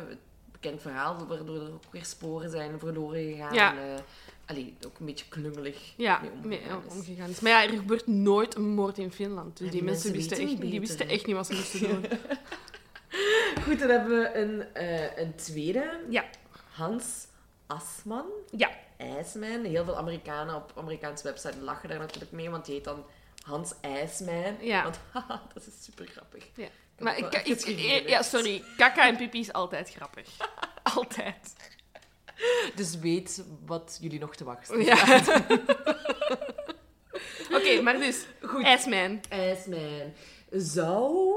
bekend 0.62 0.82
verhaal, 0.82 1.28
waardoor 1.28 1.56
er 1.56 1.74
ook 1.74 1.92
weer 1.92 2.06
sporen 2.06 2.50
zijn 2.50 2.80
verloren 2.80 3.32
gegaan. 3.32 3.54
Ja. 3.54 3.78
En, 3.78 3.96
eh, 3.96 4.02
allee, 4.46 4.76
ook 4.86 5.00
een 5.00 5.06
beetje 5.06 5.26
klungelig 5.30 5.94
ja 5.98 6.20
mee 6.20 6.32
mee 6.44 6.60
omgegaan 6.60 6.84
is. 6.88 6.94
omgegaan 6.94 7.30
is. 7.30 7.40
Maar 7.40 7.52
ja, 7.52 7.64
er 7.64 7.78
gebeurt 7.78 8.08
nooit 8.08 8.56
een 8.56 8.70
moord 8.70 8.98
in 8.98 9.12
Finland. 9.12 9.58
Dus 9.58 9.66
Ja, 9.66 9.72
die, 9.72 9.82
die 9.82 9.90
mensen, 9.90 10.12
mensen 10.12 10.30
wisten, 10.30 10.48
echt, 10.48 10.62
die 10.72 10.80
wisten 10.80 11.08
echt 11.08 11.26
niet 11.26 11.36
wat 11.36 11.48
ze 11.48 11.54
moesten 11.54 11.80
doen. 11.80 12.06
Goed, 13.64 13.80
dan 13.80 13.90
hebben 13.90 14.20
we 14.20 14.36
een, 14.36 14.74
eh, 14.74 15.18
een 15.18 15.36
tweede. 15.36 16.00
Ja. 16.10 16.26
Hans 16.72 17.28
Asman. 17.68 18.26
Ja. 18.52 18.70
IJsman. 18.98 19.64
Heel 19.64 19.84
veel 19.84 19.98
Amerikanen 19.98 20.56
op 20.56 20.72
Amerikaanse 20.76 21.24
websites 21.24 21.60
lachen 21.62 21.90
daar 21.90 22.00
natuurlijk 22.00 22.32
mee, 22.32 22.50
want 22.50 22.66
die 22.66 22.76
heet 22.76 22.84
dan 22.84 23.06
Hans 23.44 23.74
IJsman. 23.82 24.56
Ja. 24.62 24.84
Want 24.84 25.00
haha, 25.12 25.42
dat 25.54 25.68
is 25.68 25.84
super 25.84 26.06
grappig. 26.08 26.46
Ja. 26.56 26.68
Maar 27.00 27.18
ik, 27.18 27.25
gegeven. 27.44 28.10
ja, 28.10 28.22
sorry. 28.22 28.63
Kaka 28.77 29.08
en 29.08 29.16
pipi 29.18 29.39
is 29.39 29.54
altijd 29.54 29.89
grappig. 29.89 30.27
Altijd. 30.96 31.56
Dus 32.75 33.00
weet 33.00 33.44
wat 33.66 33.98
jullie 34.01 34.20
nog 34.20 34.36
te 34.36 34.44
wachten. 34.44 34.84
Ja. 34.84 34.96
Oké, 37.58 37.82
maar 37.82 37.98
dus, 37.98 38.25
Goed. 38.42 38.63
IJsman. 38.63 39.20
IJsman 39.30 40.13
zou 40.51 41.34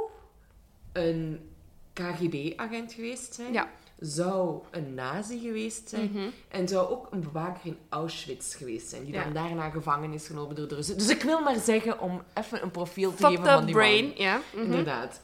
een 0.93 1.51
KGB-agent 1.93 2.93
geweest 2.93 3.35
zijn. 3.35 3.53
Ja. 3.53 3.71
Zou 3.99 4.63
een 4.71 4.95
nazi 4.95 5.39
geweest 5.39 5.89
zijn. 5.89 6.11
Mhm. 6.13 6.29
En 6.49 6.69
zou 6.69 6.89
ook 6.91 7.07
een 7.11 7.21
bewaker 7.21 7.67
in 7.67 7.79
Auschwitz 7.89 8.57
geweest 8.57 8.89
zijn. 8.89 9.05
Die 9.05 9.15
Ja. 9.15 9.25
dan 9.25 9.33
daarna 9.33 9.71
gevangen 9.71 10.13
is 10.13 10.27
genomen 10.27 10.55
door 10.57 10.69
de 10.69 10.75
Russen. 10.75 10.99
Dus 10.99 11.09
ik 11.09 11.23
wil 11.23 11.41
maar 11.41 11.59
zeggen 11.59 11.99
om 12.01 12.23
even 12.35 12.63
een 12.63 12.71
profiel 12.71 13.15
te 13.15 13.27
geven 13.27 13.45
van 13.45 13.65
die 13.65 13.75
brain, 13.75 14.05
man. 14.05 14.15
ja. 14.17 14.41
Mhm. 14.53 14.63
Inderdaad. 14.65 15.21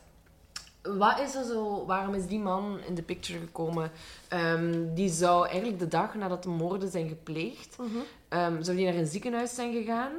Wat 0.99 1.20
is 1.20 1.35
er 1.35 1.44
zo... 1.44 1.85
Waarom 1.87 2.14
is 2.14 2.27
die 2.27 2.38
man 2.38 2.79
in 2.87 2.94
de 2.94 3.03
picture 3.03 3.38
gekomen? 3.38 3.90
Ehm, 4.29 4.94
die 4.94 5.09
zou 5.09 5.46
eigenlijk 5.49 5.79
de 5.79 5.88
dag 5.88 6.14
nadat 6.14 6.42
de 6.42 6.49
moorden 6.49 6.90
zijn 6.90 7.09
gepleegd... 7.09 7.77
Mhm. 7.79 7.88
ehm, 8.29 8.62
zou 8.62 8.77
die 8.77 8.87
naar 8.87 8.94
een 8.94 9.07
ziekenhuis 9.07 9.55
zijn 9.55 9.72
gegaan. 9.72 10.12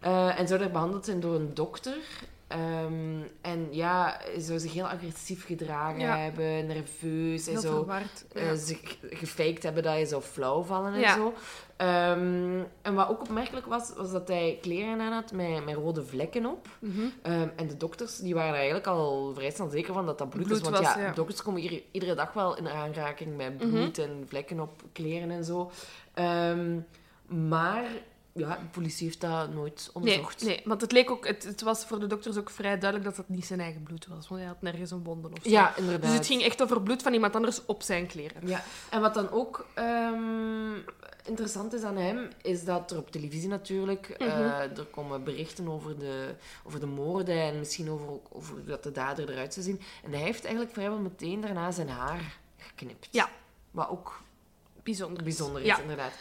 eh, 0.00 0.38
en 0.38 0.48
zou 0.48 0.60
daar 0.60 0.70
behandeld 0.70 1.04
zijn 1.04 1.20
door 1.20 1.34
een 1.34 1.54
dokter. 1.54 1.96
Ehm, 2.46 3.11
en 3.52 3.68
ja, 3.70 4.20
zou 4.38 4.58
zich 4.58 4.72
heel 4.72 4.88
agressief 4.88 5.46
gedragen 5.46 6.00
Ja. 6.00 6.16
hebben, 6.16 6.66
nerveus. 6.66 7.46
en 7.46 7.52
Heel 7.52 7.60
zo 7.60 7.76
verward. 7.76 8.24
eh, 8.32 8.44
Ja. 8.46 8.54
zich 8.54 8.98
gefaked 9.10 9.62
hebben 9.62 9.82
dat 9.82 9.92
hij 9.92 10.04
zou 10.04 10.22
flauw 10.22 10.62
vallen 10.62 10.92
en 10.94 11.00
Ja. 11.00 11.14
zo. 11.14 11.34
Ehm, 11.76 12.62
en 12.82 12.94
wat 12.94 13.08
ook 13.08 13.20
opmerkelijk 13.20 13.66
was, 13.66 13.92
was 13.96 14.12
dat 14.12 14.28
hij 14.28 14.58
kleren 14.60 15.00
aan 15.00 15.12
had 15.12 15.32
met, 15.32 15.64
met 15.64 15.74
rode 15.74 16.04
vlekken 16.04 16.46
op. 16.46 16.68
Mhm. 16.78 17.00
Ehm, 17.22 17.48
en 17.56 17.66
de 17.66 17.76
dokters 17.76 18.16
die 18.16 18.34
waren 18.34 18.50
er 18.50 18.56
eigenlijk 18.56 18.86
al 18.86 19.32
vrij 19.34 19.50
snel 19.50 19.68
zeker 19.68 19.94
van 19.94 20.06
dat 20.06 20.18
dat 20.18 20.30
bloed, 20.30 20.46
Bloed 20.46 20.56
is. 20.58 20.62
Want 20.68 20.76
was, 20.84 20.94
ja, 20.94 21.00
ja. 21.00 21.12
dokters 21.12 21.42
komen 21.42 21.60
hier, 21.60 21.82
iedere 21.90 22.14
dag 22.14 22.32
wel 22.32 22.56
in 22.56 22.68
aanraking 22.68 23.36
met 23.36 23.58
Mhm. 23.58 23.70
bloed 23.70 23.98
en 23.98 24.24
vlekken 24.28 24.60
op 24.60 24.82
kleren 24.92 25.30
en 25.30 25.44
zo. 25.44 25.70
Ehm, 26.14 26.78
maar 27.48 27.84
ja, 28.34 28.56
de 28.56 28.64
politie 28.70 29.06
heeft 29.06 29.20
dat 29.20 29.52
nooit 29.54 29.90
Nee, 29.94 29.94
onderzocht. 29.94 30.44
nee, 30.44 30.60
want 30.64 30.80
het 30.80 30.92
leek 30.92 31.10
ook, 31.10 31.26
het, 31.26 31.42
het 31.42 31.60
was 31.62 31.84
voor 31.84 32.00
de 32.00 32.06
dokters 32.06 32.36
ook 32.36 32.50
vrij 32.50 32.78
duidelijk 32.78 33.04
dat 33.10 33.16
het 33.16 33.28
niet 33.28 33.46
zijn 33.46 33.60
eigen 33.60 33.82
bloed 33.82 34.06
was, 34.06 34.28
want 34.28 34.40
hij 34.40 34.50
had 34.50 34.62
nergens 34.62 34.90
een 34.90 35.02
wonden 35.04 35.32
of 35.32 35.38
zo. 35.42 35.50
Ja, 35.50 35.76
inderdaad. 35.76 36.02
Dus 36.02 36.12
het 36.18 36.26
ging 36.26 36.42
echt 36.42 36.62
over 36.62 36.82
bloed 36.82 37.02
van 37.02 37.12
iemand 37.12 37.34
anders 37.36 37.64
op 37.66 37.82
zijn 37.82 38.06
kleren. 38.06 38.48
Ja, 38.48 38.62
en 38.90 39.00
wat 39.00 39.14
dan 39.14 39.30
ook 39.30 39.66
ehm, 39.74 40.74
interessant 41.24 41.72
is 41.72 41.82
aan 41.82 41.96
hem, 41.96 42.28
is 42.42 42.64
dat 42.64 42.90
er 42.90 42.98
op 42.98 43.10
televisie 43.10 43.48
natuurlijk, 43.48 44.08
eh, 44.08 44.26
Mhm. 44.26 44.40
er 44.78 44.86
komen 44.90 45.24
berichten 45.24 45.68
over 45.68 45.98
de, 45.98 46.34
over 46.64 46.80
de 46.80 46.86
moorden 46.86 47.40
en 47.42 47.58
misschien 47.58 47.90
over, 47.90 48.08
ook 48.10 48.26
over 48.30 48.64
dat 48.64 48.82
de 48.82 48.92
dader 48.92 49.30
eruit 49.30 49.52
zou 49.54 49.66
zien. 49.66 49.80
En 50.04 50.12
hij 50.12 50.20
heeft 50.20 50.42
eigenlijk 50.44 50.74
vrijwel 50.74 50.98
meteen 50.98 51.40
daarna 51.40 51.70
zijn 51.70 51.88
haar 51.88 52.38
geknipt. 52.56 53.08
Ja. 53.10 53.28
Wat 53.70 53.88
ook 53.88 54.20
Bijzonder. 54.82 55.22
bijzonder 55.22 55.60
is, 55.60 55.66
Ja. 55.66 55.80
inderdaad. 55.80 56.12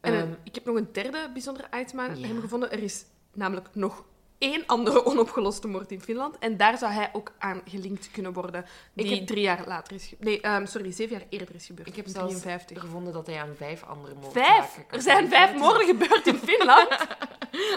En 0.00 0.12
eh, 0.12 0.20
Ehm, 0.20 0.32
ik 0.42 0.54
heb 0.54 0.64
nog 0.64 0.76
een 0.76 0.88
derde 0.92 1.30
bijzondere 1.32 1.66
item 1.80 2.00
aan 2.00 2.18
Ja. 2.20 2.26
hem 2.26 2.40
gevonden. 2.40 2.72
Er 2.72 2.82
is 2.82 3.04
namelijk 3.34 3.68
nog 3.72 4.04
één 4.38 4.62
andere 4.66 5.04
onopgeloste 5.10 5.68
moord 5.68 5.90
in 5.92 6.00
Finland. 6.00 6.38
En 6.38 6.56
daar 6.56 6.78
zou 6.78 6.92
hij 6.92 7.10
ook 7.12 7.32
aan 7.38 7.60
gelinkt 7.64 8.10
kunnen 8.10 8.32
worden. 8.32 8.64
Die 8.92 9.14
heb- 9.14 9.26
drie 9.26 9.42
jaar 9.42 9.62
later 9.66 9.94
is 9.94 10.04
gebeurd. 10.06 10.24
Nee, 10.24 10.40
ehm, 10.40 10.66
sorry, 10.66 10.92
zeven 10.92 11.16
jaar 11.18 11.26
eerder 11.28 11.54
is 11.54 11.66
gebeurd. 11.66 11.88
ik 11.88 11.96
heb 11.96 12.04
in 12.06 12.10
zelfs 12.12 12.40
53. 12.40 12.80
gevonden 12.80 13.12
dat 13.12 13.26
hij 13.26 13.40
aan 13.40 13.54
vijf 13.56 13.82
andere 13.84 14.14
moordzaken 14.14 14.64
Vijf? 14.68 14.84
Er 14.90 15.02
zijn 15.02 15.28
vijf 15.28 15.54
moorden 15.56 15.86
gebeurd 15.86 16.26
in 16.26 16.36
Finland? 16.38 16.88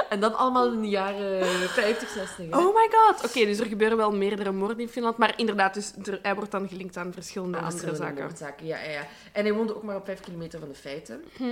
En 0.10 0.20
dan 0.20 0.36
allemaal 0.38 0.72
in 0.74 0.82
de 0.82 0.90
jaren 0.90 1.46
50, 1.70 2.10
60. 2.10 2.38
hè. 2.50 2.58
Oh 2.58 2.76
my 2.76 2.90
god. 2.92 3.26
Oké, 3.26 3.46
dus 3.46 3.60
er 3.60 3.66
gebeuren 3.66 3.98
wel 3.98 4.12
meerdere 4.12 4.52
moorden 4.52 4.80
in 4.80 4.88
Finland. 4.90 5.18
Maar 5.18 5.34
inderdaad, 5.40 5.74
dus 5.74 5.94
er- 6.04 6.20
hij 6.22 6.36
wordt 6.36 6.52
dan 6.52 6.68
gelinkt 6.68 6.98
aan 6.98 7.14
verschillende 7.14 7.58
Aan 7.58 7.72
andere 7.72 7.96
zaken. 7.96 8.24
moordzaken, 8.24 8.66
ja, 8.66 8.78
ja, 8.84 8.90
ja. 8.92 9.08
En 9.32 9.44
hij 9.44 9.54
woonde 9.54 9.76
ook 9.76 9.84
maar 9.84 9.96
op 9.96 10.06
vijf 10.06 10.20
kilometer 10.20 10.60
van 10.60 10.68
de 10.68 10.76
feiten. 10.76 11.24
Hm. 11.38 11.44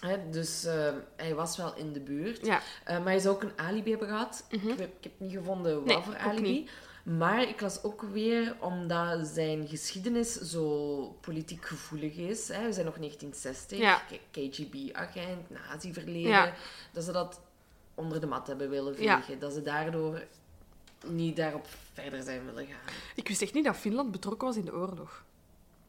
Hè, 0.00 0.30
dus 0.30 0.64
eh, 0.64 0.92
hij 1.16 1.34
was 1.34 1.56
wel 1.56 1.74
in 1.76 1.92
de 1.92 2.00
buurt. 2.00 2.46
Ja. 2.46 2.60
Eh, 2.84 2.96
maar 2.98 3.06
hij 3.06 3.18
zou 3.18 3.34
ook 3.34 3.42
een 3.42 3.52
alibi 3.58 3.90
hebben 3.90 4.08
gehad. 4.08 4.46
Mhm. 4.50 4.68
ik, 4.68 4.78
heb, 4.78 4.88
ik 4.98 5.04
heb 5.04 5.12
niet 5.16 5.32
gevonden 5.32 5.74
wat 5.76 5.84
Nee, 5.84 6.02
voor 6.02 6.16
alibi. 6.16 6.68
Maar 7.02 7.42
ik 7.42 7.60
las 7.60 7.82
ook 7.82 8.02
weer, 8.02 8.56
omdat 8.60 9.26
zijn 9.26 9.68
geschiedenis 9.68 10.32
zo 10.32 10.98
politiek 11.20 11.64
gevoelig 11.64 12.16
is. 12.16 12.48
Hè. 12.48 12.64
We 12.66 12.72
zijn 12.72 12.86
nog 12.86 12.96
1960, 12.96 13.78
Ja. 13.78 13.96
K- 13.96 14.20
KGB-agent, 14.30 15.50
nazi-verleden. 15.50 16.30
Ja. 16.30 16.54
Dat 16.92 17.04
ze 17.04 17.12
dat 17.12 17.40
onder 17.94 18.20
de 18.20 18.26
mat 18.26 18.46
hebben 18.46 18.70
willen 18.70 18.96
vegen. 18.96 19.38
Dat 19.38 19.52
ze 19.52 19.62
daardoor 19.62 20.22
niet 21.06 21.36
daarop 21.36 21.66
verder 21.92 22.22
zijn 22.22 22.44
willen 22.44 22.66
gaan. 22.66 22.94
Ik 23.14 23.28
wist 23.28 23.42
echt 23.42 23.54
niet 23.54 23.64
dat 23.64 23.76
Finland 23.76 24.10
betrokken 24.10 24.46
was 24.46 24.56
in 24.56 24.64
de 24.64 24.72
oorlog. 24.74 25.24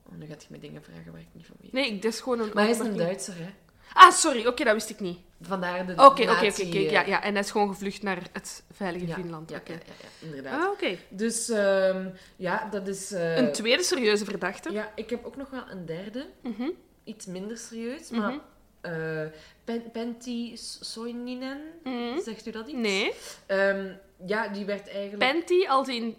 Oh, 0.04 0.16
nu 0.18 0.26
gaat 0.26 0.42
je 0.44 0.48
me 0.52 0.60
dingen 0.60 0.84
vragen 0.84 1.12
waar 1.12 1.22
ik 1.22 1.28
niet 1.32 1.46
van 1.46 1.56
weet. 1.62 1.72
Nee, 1.74 2.00
dat 2.00 2.14
is 2.14 2.20
gewoon 2.22 2.40
een... 2.40 2.52
Maar 2.54 2.64
hij 2.64 2.74
is 2.74 2.80
een. 2.80 2.98
Duitser, 2.98 3.36
hè. 3.38 3.50
Ah, 3.94 4.12
sorry. 4.12 4.46
Oké, 4.46 4.64
dat 4.64 4.74
wist 4.74 4.90
ik 4.90 5.00
niet. 5.00 5.18
Vandaar 5.42 5.86
de 5.86 5.92
Oké, 5.94 6.04
oké, 6.04 6.22
oké. 6.32 6.48
oké, 6.48 6.78
Ja, 6.78 7.02
eh, 7.02 7.08
ja. 7.08 7.24
En 7.24 7.32
hij 7.34 7.42
is 7.42 7.52
gewoon 7.52 7.68
gevlucht 7.70 8.02
naar 8.02 8.22
het 8.34 8.64
veilige 8.72 9.08
ja, 9.08 9.14
Finland. 9.16 9.50
Ja, 9.50 9.62
ja, 9.66 9.74
ja, 9.74 10.28
inderdaad. 10.28 10.62
Ah, 10.64 10.70
oké. 10.72 10.98
Dus 11.10 11.50
ehm, 11.50 12.08
ja, 12.36 12.68
dat 12.72 12.88
is... 12.88 13.12
eh, 13.12 13.38
Een 13.38 13.52
tweede 13.52 13.84
serieuze 13.84 14.26
verdachte. 14.26 14.72
Ja, 14.72 14.92
ik 14.96 15.10
heb 15.10 15.26
ook 15.26 15.36
nog 15.36 15.50
wel 15.50 15.64
een 15.70 15.86
derde. 15.86 16.26
Mhm. 16.42 16.70
Iets 17.04 17.26
minder 17.26 17.58
serieus, 17.58 18.10
maar... 18.10 18.38
eh 18.82 19.26
Pen 19.64 19.92
Pentti 19.92 20.58
Soininen, 20.82 21.62
Mhm. 21.84 22.20
zegt 22.24 22.48
u 22.48 22.52
dat 22.52 22.68
iets? 22.68 22.78
Nee. 22.78 23.14
Ehm, 23.46 23.86
ja, 24.26 24.48
die 24.48 24.66
werd 24.66 24.88
eigenlijk... 24.90 25.32
Penty 25.32 25.68
als 25.68 25.88
in 25.88 26.18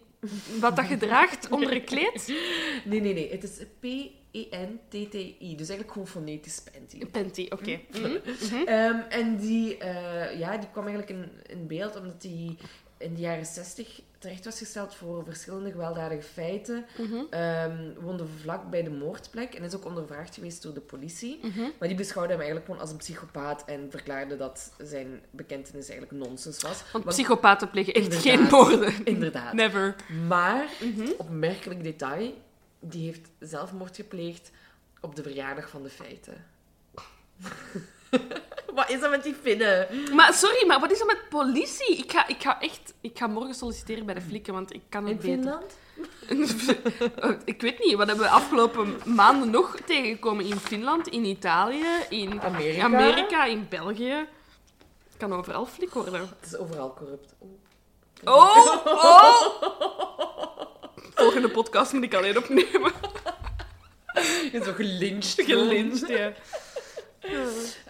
wat 0.60 0.76
dat 0.76 0.88
je 0.92 0.96
draagt 0.96 1.48
onder 1.50 1.72
een 1.72 1.84
kleed? 1.84 2.32
Nee, 2.84 3.00
nee, 3.00 3.14
nee. 3.14 3.30
Het 3.30 3.42
is 3.42 3.58
P-E-N-T-T-I. 4.50 5.56
Dus 5.56 5.68
eigenlijk 5.68 5.92
gewoon 5.92 6.06
fonetisch 6.08 6.62
panty. 6.72 7.06
Panty, 7.06 7.46
oké. 7.50 7.80
Hm. 7.92 8.00
Mhm. 8.00 8.66
Ehm, 8.66 8.98
en 9.08 9.36
die, 9.36 9.78
eh, 9.78 10.38
ja, 10.38 10.56
die 10.56 10.68
kwam 10.72 10.86
eigenlijk 10.86 11.18
in, 11.20 11.30
in 11.58 11.66
beeld 11.66 11.96
omdat 11.96 12.22
hij 12.22 12.56
in 12.98 13.14
de 13.14 13.20
jaren 13.20 13.46
60 13.46 14.00
terecht 14.18 14.44
was 14.44 14.58
gesteld 14.58 14.94
voor 14.94 15.24
verschillende 15.24 15.70
gewelddadige 15.70 16.22
feiten. 16.22 16.84
Mhm. 16.98 17.14
Ehm, 17.30 17.76
woonde 18.00 18.24
vlak 18.40 18.70
bij 18.70 18.82
de 18.82 18.90
moordplek 18.90 19.54
en 19.54 19.62
is 19.62 19.74
ook 19.76 19.84
ondervraagd 19.84 20.34
geweest 20.34 20.62
door 20.62 20.74
de 20.74 20.80
politie. 20.80 21.38
Mhm. 21.42 21.60
Maar 21.78 21.88
die 21.88 21.96
beschouwde 21.96 22.30
hem 22.30 22.38
eigenlijk 22.40 22.66
gewoon 22.66 22.80
als 22.80 22.90
een 22.90 22.96
psychopaat 22.96 23.64
en 23.64 23.86
verklaarde 23.90 24.36
dat 24.36 24.72
zijn 24.82 25.20
bekentenis 25.30 25.88
eigenlijk 25.88 26.24
nonsens 26.26 26.62
was. 26.62 26.82
Want 26.92 27.04
Want- 27.04 27.16
psychopaten 27.16 27.70
plegen 27.70 27.92
echt 27.94 28.14
geen 28.14 28.42
moorden. 28.50 28.94
Inderdaad. 29.04 29.52
Never. 29.52 29.94
Maar, 30.28 30.68
Mhm. 30.94 31.08
opmerkelijk 31.18 31.82
detail, 31.82 32.32
die 32.80 33.04
heeft 33.04 33.30
zelfmoord 33.38 33.96
gepleegd 33.96 34.50
op 35.00 35.16
de 35.16 35.22
verjaardag 35.22 35.68
van 35.68 35.82
de 35.82 35.90
feiten. 35.90 36.46
Wat 38.74 38.90
is 38.90 39.00
dat 39.00 39.10
met 39.10 39.22
die 39.22 39.36
vinnen? 39.42 39.86
Maar 40.14 40.34
sorry, 40.34 40.66
maar 40.66 40.80
wat 40.80 40.90
is 40.90 41.00
er 41.00 41.06
met 41.06 41.28
politie? 41.28 41.96
Ik 41.96 42.12
ga, 42.12 42.28
ik 42.28 42.42
ga 42.42 42.60
echt... 42.60 42.94
Ik 43.00 43.18
ga 43.18 43.26
morgen 43.26 43.54
solliciteren 43.54 44.06
bij 44.06 44.14
de 44.14 44.20
flikken, 44.20 44.52
want 44.52 44.74
ik 44.74 44.82
kan 44.88 45.06
het 45.06 45.24
In 45.24 45.40
beter. 45.40 45.60
Finland? 45.60 45.76
ik 47.44 47.60
weet 47.60 47.78
niet, 47.78 47.94
wat 47.94 48.06
hebben 48.06 48.24
we 48.24 48.30
afgelopen 48.30 48.96
maanden 49.04 49.50
nog 49.50 49.76
tegengekomen? 49.86 50.44
In 50.44 50.58
Finland, 50.58 51.08
in 51.08 51.24
Italië, 51.24 51.86
in 52.08 52.40
Amerika? 52.40 52.82
Amerika, 52.82 53.44
in 53.44 53.66
België. 53.68 54.26
Het 55.08 55.16
kan 55.16 55.32
overal 55.32 55.66
flik 55.66 55.92
worden. 55.92 56.20
Het 56.20 56.52
is 56.52 56.56
overal 56.56 56.94
corrupt. 56.94 57.34
Oh. 58.24 58.66
Oh, 58.66 58.86
oh! 58.86 60.60
Volgende 61.14 61.50
podcast 61.50 61.92
moet 61.92 62.02
ik 62.02 62.14
alleen 62.14 62.36
opnemen. 62.38 62.92
Je 64.14 64.48
bent 64.52 64.64
zo 64.64 64.72
gelyncht. 64.72 65.42
Gelyncht, 65.42 66.08
ja. 66.08 66.32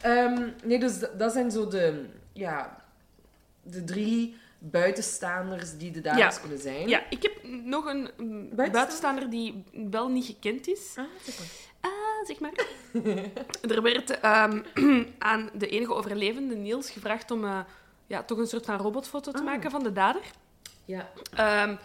Ehm, 0.03 0.49
nee, 0.65 0.79
dus 0.79 0.99
dat 1.19 1.33
zijn 1.33 1.51
zo 1.51 1.69
de, 1.69 2.07
ja, 2.33 2.85
de 3.63 3.85
drie 3.85 4.37
buitenstaanders 4.59 5.77
die 5.77 5.91
de 5.91 6.01
daders 6.01 6.35
Ja. 6.35 6.41
kunnen 6.41 6.59
zijn. 6.59 6.89
Ja, 6.89 7.03
ik 7.11 7.23
heb 7.23 7.33
nog 7.65 7.85
een 7.87 8.51
buitenstaander 8.55 9.31
die 9.31 9.65
wel 9.91 10.09
niet 10.09 10.25
gekend 10.27 10.67
is. 10.69 10.95
Ah, 10.97 11.05
zeg 11.25 11.39
maar. 11.39 11.47
Ah, 11.81 12.27
zeg 12.27 12.39
maar. 12.41 12.53
er 13.75 13.83
werd 13.83 14.21
ehm, 14.21 14.63
aan 15.19 15.51
de 15.55 15.69
enige 15.69 15.95
overlevende, 15.95 16.55
Niels, 16.55 16.91
gevraagd 16.91 17.31
om 17.31 17.45
eh, 17.45 17.59
ja, 18.07 18.23
toch 18.23 18.39
een 18.39 18.47
soort 18.47 18.65
van 18.65 18.77
robotfoto 18.77 19.31
te 19.33 19.39
Ah. 19.39 19.45
maken 19.45 19.71
van 19.71 19.83
de 19.83 19.93
dader. 19.93 20.23
Ja. 20.85 21.09
Ehm, 21.35 21.77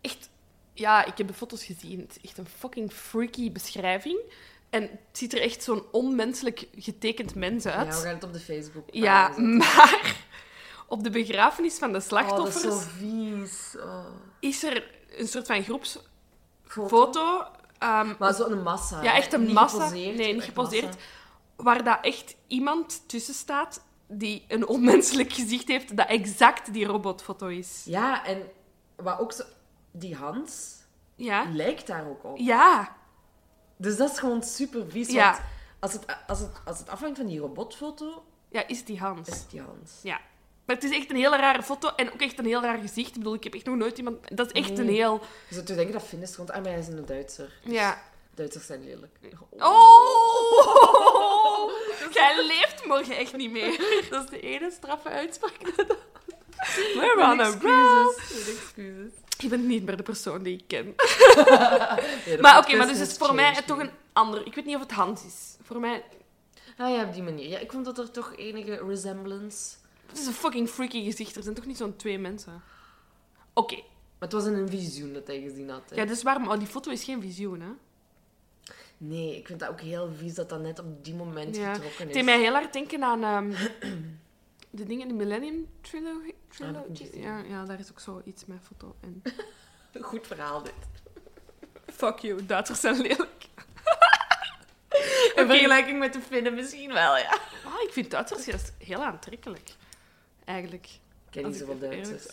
echt, 0.00 0.28
ja, 0.80 1.04
ik 1.04 1.18
heb 1.18 1.26
de 1.26 1.34
foto's 1.34 1.64
gezien. 1.64 2.00
Het 2.00 2.16
is 2.22 2.28
echt 2.28 2.38
een 2.38 2.46
fucking 2.58 2.92
freaky 2.92 3.52
beschrijving. 3.52 4.18
En 4.70 4.82
het 4.82 4.90
ziet 5.12 5.32
er 5.32 5.40
echt 5.40 5.62
zo'n 5.62 5.82
onmenselijk 5.92 6.66
getekend 6.76 7.34
mens 7.34 7.64
ja, 7.64 7.70
uit. 7.72 7.88
we 7.88 7.94
gaan 8.06 8.14
het 8.14 8.24
op 8.24 8.32
de 8.32 8.40
Facebook 8.40 8.84
Ja, 8.90 9.28
maar 9.58 10.16
op 10.88 11.04
de 11.04 11.10
begrafenis 11.10 11.78
van 11.78 11.92
de 11.92 11.98
Oh, 11.98 12.00
dat 12.00 12.08
slachtoffers 12.08 12.64
is 12.64 12.82
zo 12.82 12.88
vies. 12.98 13.76
Oh. 13.76 14.04
is 14.40 14.62
er 14.62 14.90
een 15.16 15.28
soort 15.28 15.46
van 15.46 15.62
groepsfoto. 15.62 16.86
Foto. 16.88 17.44
ehm, 17.78 18.12
Maar 18.18 18.34
zo 18.34 18.44
een 18.46 18.62
massa. 18.62 19.02
Ja, 19.02 19.14
echt 19.14 19.32
een 19.32 19.42
Niet 19.44 19.52
massa. 19.52 19.76
geposeerd, 19.84 20.16
Nee, 20.16 20.32
niet 20.34 20.42
geposeerd. 20.42 20.84
massa. 20.84 21.00
waar 21.56 21.84
dat 21.84 21.98
echt 22.02 22.36
iemand 22.46 23.02
tussen 23.08 23.34
staat 23.34 23.82
die 24.06 24.44
een 24.48 24.66
onmenselijk 24.66 25.32
gezicht 25.32 25.68
heeft, 25.68 25.96
dat 25.96 26.08
exact 26.08 26.72
die 26.72 26.86
robotfoto 26.86 27.46
is. 27.46 27.82
Ja, 27.84 28.24
en 28.26 28.42
wat 28.96 29.18
ook 29.18 29.32
zo... 29.32 29.42
Die 29.90 30.16
Hans 30.16 30.76
Ja? 31.14 31.46
lijkt 31.52 31.86
daar 31.86 32.06
ook 32.08 32.24
op. 32.24 32.36
Ja. 32.38 32.96
Dus 33.76 33.96
dat 33.96 34.10
is 34.10 34.18
gewoon 34.18 34.42
super 34.42 34.84
vies. 34.90 35.08
Ja. 35.08 35.30
Want 35.30 35.42
als 35.80 35.92
het, 35.92 36.04
als, 36.26 36.38
het, 36.38 36.50
als 36.64 36.78
het 36.78 36.88
afhangt 36.88 37.16
van 37.18 37.26
die 37.26 37.40
robotfoto, 37.40 38.24
Ja, 38.48 38.66
is 38.66 38.84
die 38.84 38.98
Hans. 38.98 39.28
is 39.28 39.38
het 39.38 39.50
die 39.50 39.60
Hans. 39.60 39.90
Ja. 40.02 40.20
Maar 40.64 40.76
het 40.76 40.84
is 40.84 40.96
echt 40.96 41.10
een 41.10 41.16
hele 41.16 41.36
rare 41.36 41.62
foto 41.62 41.88
en 41.96 42.12
ook 42.12 42.20
echt 42.20 42.38
een 42.38 42.46
heel 42.46 42.62
raar 42.62 42.78
gezicht. 42.78 43.08
Ik 43.08 43.14
bedoel, 43.14 43.34
ik 43.34 43.44
heb 43.44 43.54
echt 43.54 43.64
nog 43.64 43.76
nooit 43.76 43.98
iemand... 43.98 44.36
Dat 44.36 44.46
is 44.46 44.52
echt 44.62 44.78
een 44.78 44.88
heel... 44.88 45.20
Je 45.48 45.54
zou 45.54 45.66
denken 45.66 45.92
dat 45.92 46.02
Finn 46.02 46.22
is 46.22 46.36
rond... 46.36 46.50
Ah, 46.50 46.62
maar 46.62 46.70
hij 46.70 46.80
is 46.80 46.88
een 46.88 47.06
Duitser. 47.06 47.52
Dus 47.64 47.72
Ja. 47.72 48.02
Duitsers 48.34 48.66
zijn 48.66 48.84
lelijk. 48.84 49.18
Oh! 49.50 49.70
Jij 52.12 52.46
leeft 52.46 52.86
morgen 52.86 53.16
echt 53.16 53.36
niet 53.36 53.50
meer. 53.50 53.76
Dat 54.10 54.24
is 54.24 54.30
de 54.30 54.40
ene 54.40 54.70
straffe 54.70 55.08
uitspraak. 55.08 55.56
We're 56.94 57.30
on 57.32 57.40
a 57.40 57.50
roll. 57.62 58.14
excuses. 58.18 59.12
Je 59.42 59.48
bent 59.48 59.64
niet 59.66 59.84
meer 59.84 59.96
de 59.96 60.02
persoon 60.02 60.42
die 60.42 60.56
ik 60.56 60.64
ken. 60.66 60.84
Nee, 62.26 62.38
Maar 62.40 62.58
oké, 62.58 62.76
maar 62.76 62.86
dus 62.86 62.98
het 62.98 63.10
is 63.10 63.16
voor 63.16 63.34
mij 63.34 63.62
toch 63.66 63.78
een 63.78 63.90
ander. 64.12 64.46
Ik 64.46 64.54
weet 64.54 64.64
niet 64.64 64.74
of 64.74 64.80
het 64.80 64.90
Hans 64.92 65.24
is. 65.24 65.56
Voor 65.62 65.80
mij, 65.80 66.02
Ah 66.76 66.90
ja, 66.94 67.04
op 67.04 67.12
die 67.12 67.22
manier. 67.22 67.48
Ja, 67.48 67.58
ik 67.58 67.72
vond 67.72 67.84
dat 67.84 67.98
er 67.98 68.10
toch 68.10 68.36
enige 68.36 68.84
resemblance... 68.86 69.74
het 70.06 70.18
is 70.18 70.26
een 70.26 70.32
fucking 70.32 70.68
freaky 70.68 71.04
gezicht. 71.04 71.36
Er 71.36 71.42
zijn 71.42 71.54
toch 71.54 71.66
niet 71.66 71.76
zo'n 71.76 71.96
twee 71.96 72.18
mensen. 72.18 72.62
Oké, 73.52 73.74
Maar 73.74 73.84
het 74.18 74.32
was 74.32 74.44
in 74.44 74.54
een 74.54 74.68
visioen 74.68 75.12
dat 75.12 75.26
hij 75.26 75.40
gezien 75.40 75.68
had. 75.70 75.82
Hè. 75.90 75.96
ja, 75.96 76.04
dus 76.04 76.22
waarom? 76.22 76.48
Oh, 76.48 76.58
die 76.58 76.66
foto 76.68 76.90
is 76.90 77.04
geen 77.04 77.20
visioen, 77.20 77.60
hè? 77.60 77.68
Nee, 78.96 79.36
ik 79.36 79.46
vind 79.46 79.60
dat 79.60 79.68
ook 79.68 79.80
heel 79.80 80.10
vies 80.18 80.34
dat 80.34 80.48
dat 80.48 80.60
net 80.60 80.78
op 80.78 81.04
die 81.04 81.14
moment 81.14 81.56
Ja. 81.56 81.72
getrokken 81.74 81.98
Het 81.98 82.08
is. 82.08 82.14
deed 82.14 82.24
mij 82.24 82.38
heel 82.38 82.52
hard 82.52 82.72
denken 82.72 83.02
aan 83.04 83.24
ehm, 83.24 83.52
de 84.70 84.84
dingen, 84.84 85.08
de 85.08 85.14
Millennium 85.14 85.68
Trilogy. 85.80 86.34
Ah, 86.58 86.72
dat 86.72 86.94
trilogy. 86.94 87.18
Ja, 87.18 87.38
ja, 87.38 87.64
daar 87.64 87.78
is 87.78 87.90
ook 87.90 88.00
zoiets 88.00 88.44
met 88.46 88.58
foto. 88.62 88.96
En... 89.00 89.22
Goed 90.02 90.26
verhaal, 90.26 90.62
dit. 90.62 90.72
Fuck 91.86 92.18
you, 92.18 92.46
Duitsers 92.46 92.80
zijn 92.80 93.00
lelijk. 93.00 93.48
In 95.36 95.46
vergelijking 95.46 95.98
met 95.98 96.12
de 96.12 96.20
Finnen 96.20 96.54
misschien 96.54 96.92
wel, 96.92 97.16
ja. 97.16 97.38
Ah, 97.64 97.82
ik 97.82 97.90
vind 97.92 98.10
Duitsers 98.10 98.44
juist 98.44 98.72
heel 98.78 99.04
aantrekkelijk. 99.04 99.74
Eigenlijk. 100.44 100.86
Ik 100.86 101.30
ken 101.30 101.46
niet 101.46 101.56
zoveel 101.56 101.78
Duitsers. 101.78 102.26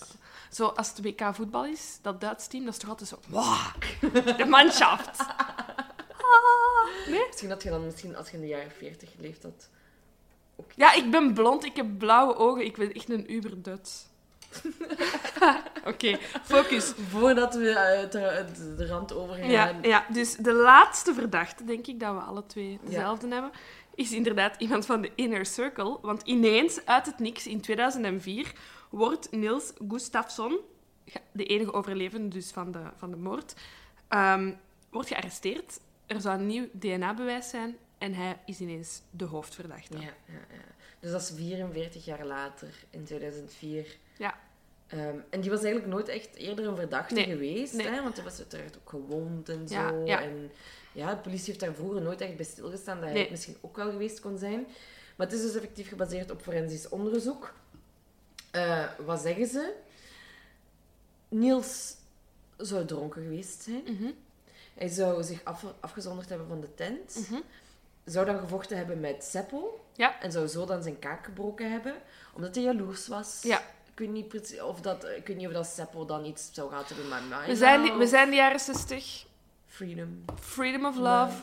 Zo, 0.52 0.68
als 0.68 0.88
het 0.90 1.02
WK 1.02 1.36
voetbal 1.36 1.66
is, 1.66 2.00
dat 2.02 2.22
Duits 2.22 2.48
team, 2.48 2.66
dat 2.66 2.74
is 2.74 2.80
toch 2.80 2.90
altijd 2.90 3.10
zo... 3.10 3.20
Wow, 3.30 4.38
de 4.38 4.46
manschaft. 4.46 5.20
Ah, 5.20 7.08
nee? 7.08 7.26
Misschien 7.28 7.50
had 7.50 7.64
je 7.64 7.70
dan, 7.70 7.86
misschien 7.86 8.16
als 8.16 8.30
je 8.30 8.36
in 8.36 8.42
de 8.42 8.48
jaren 8.48 8.72
40 8.72 9.12
geleefd 9.16 9.44
had. 9.44 9.70
Ja, 10.76 10.94
ik 10.94 11.12
ben 11.12 11.34
blond, 11.34 11.66
ik 11.66 11.76
heb 11.76 11.98
blauwe 11.98 12.36
ogen, 12.36 12.66
ik 12.66 12.78
ben 12.78 12.94
echt 12.94 13.10
een 13.10 13.34
uber-Duits. 13.34 14.06
Oké, 15.92 16.18
focus. 16.44 16.94
Voordat 17.10 17.56
we 17.56 17.78
uit 17.78 18.12
de, 18.12 18.46
de, 18.58 18.76
de 18.76 18.88
rand 18.88 19.14
overgaan. 19.14 19.50
Ja, 19.50 19.76
ja, 19.82 20.06
dus 20.10 20.36
de 20.36 20.54
laatste 20.54 21.14
verdachte, 21.14 21.64
denk 21.64 21.88
ik, 21.88 22.00
dat 22.00 22.14
we 22.14 22.20
alle 22.20 22.46
twee 22.46 22.80
dezelfde 22.84 23.28
hebben, 23.28 23.52
is 23.96 24.12
inderdaad 24.12 24.56
iemand 24.62 24.86
van 24.86 25.02
de 25.02 25.12
Inner 25.16 25.46
Circle. 25.46 25.98
Want 26.02 26.22
ineens, 26.22 26.86
uit 26.86 27.06
het 27.06 27.20
niks, 27.20 27.48
in 27.48 27.62
2004, 27.62 28.54
wordt 28.90 29.32
Niels 29.32 29.74
Gustafsson, 29.88 30.60
de 31.32 31.46
enige 31.46 31.74
overlevende 31.74 32.28
dus 32.28 32.52
van 32.52 32.72
de, 32.72 32.82
van 32.96 33.10
de 33.10 33.18
moord, 33.18 33.56
ehm, 34.08 34.54
wordt 34.90 35.08
gearresteerd. 35.08 35.80
Er 36.06 36.22
zou 36.22 36.40
een 36.40 36.48
nieuw 36.48 36.68
DNA-bewijs 36.74 37.50
zijn 37.50 37.78
en 37.98 38.14
hij 38.14 38.40
is 38.46 38.60
ineens 38.60 39.02
de 39.12 39.26
hoofdverdachte. 39.26 39.98
Ja, 39.98 40.02
ja, 40.26 40.34
ja. 40.52 40.60
Dus 41.00 41.12
dat 41.12 41.22
is 41.22 41.32
44 41.36 42.06
jaar 42.06 42.26
later, 42.26 42.70
in 42.90 43.04
2004. 43.04 43.98
Ja. 44.18 44.40
Ehm, 44.88 45.16
en 45.30 45.42
die 45.42 45.50
was 45.50 45.64
eigenlijk 45.64 45.94
nooit 45.94 46.08
echt 46.08 46.36
eerder 46.36 46.68
een 46.68 46.76
verdachte 46.76 47.14
Nee, 47.14 47.26
geweest, 47.26 47.74
nee. 47.74 47.88
hè? 47.88 48.02
want 48.04 48.16
hij 48.16 48.24
was 48.24 48.38
uiteraard 48.38 48.78
ook 48.78 48.90
gewoond 48.90 49.50
en 49.50 49.68
zo. 49.68 49.76
Ja, 49.76 49.92
ja. 50.06 50.22
En 50.22 50.52
ja, 50.92 51.16
de 51.16 51.22
politie 51.22 51.46
heeft 51.46 51.60
daar 51.60 51.74
vroeger 51.74 52.02
nooit 52.02 52.22
echt 52.22 52.36
bij 52.36 52.46
stilgestaan 52.46 52.96
dat 53.00 53.06
hij 53.10 53.14
Nee. 53.14 53.30
misschien 53.30 53.58
ook 53.62 53.76
wel 53.76 53.92
geweest 53.92 54.20
kon 54.20 54.38
zijn. 54.38 54.68
Maar 55.16 55.28
het 55.28 55.36
is 55.36 55.42
dus 55.42 55.56
effectief 55.56 55.88
gebaseerd 55.88 56.32
op 56.32 56.42
forensisch 56.42 56.90
onderzoek. 56.90 57.54
Eh, 58.52 58.90
wat 59.06 59.22
zeggen 59.22 59.48
ze? 59.48 59.74
Niels 61.30 61.96
zou 62.58 62.86
dronken 62.86 63.22
geweest 63.22 63.62
zijn. 63.62 63.84
Mhm, 63.84 64.12
Hij 64.74 64.88
zou 64.88 65.24
zich 65.24 65.44
af, 65.44 65.66
afgezonderd 65.80 66.30
hebben 66.30 66.48
van 66.48 66.62
de 66.62 66.74
tent. 66.76 67.28
mhm. 67.30 67.42
Zou 68.08 68.26
dan 68.26 68.40
gevochten 68.40 68.78
hebben 68.78 69.00
met 69.00 69.24
Seppo. 69.24 69.86
Ja. 69.94 70.22
En 70.22 70.32
zou 70.32 70.48
zo 70.48 70.66
dan 70.66 70.84
zijn 70.84 71.00
kaak 71.00 71.26
gebroken 71.26 71.72
hebben. 71.72 71.94
Omdat 72.34 72.56
hij 72.56 72.64
jaloers 72.64 73.08
was. 73.08 73.40
Ja. 73.44 73.58
Ik 73.92 74.00
weet 74.04 74.10
niet, 74.10 74.28
precies 74.28 74.62
of 74.62 74.82
dat, 74.82 75.04
ik 75.06 75.28
weet 75.28 75.38
niet 75.38 75.48
of 75.48 75.54
dat 75.54 75.66
Seppo 75.68 76.06
dan 76.06 76.26
iets 76.26 76.50
zou 76.52 76.70
gehad 76.70 76.88
hebben 76.90 77.08
met 77.08 77.30
mij. 77.30 77.48
We, 77.48 77.56
zijn, 77.56 77.98
we 77.98 78.08
zijn 78.08 78.30
de 78.30 78.36
jaren 78.36 78.60
60. 78.60 79.26
Freedom. 79.68 80.26
Freedom 80.42 80.86
of 80.86 80.96
love. 80.98 81.34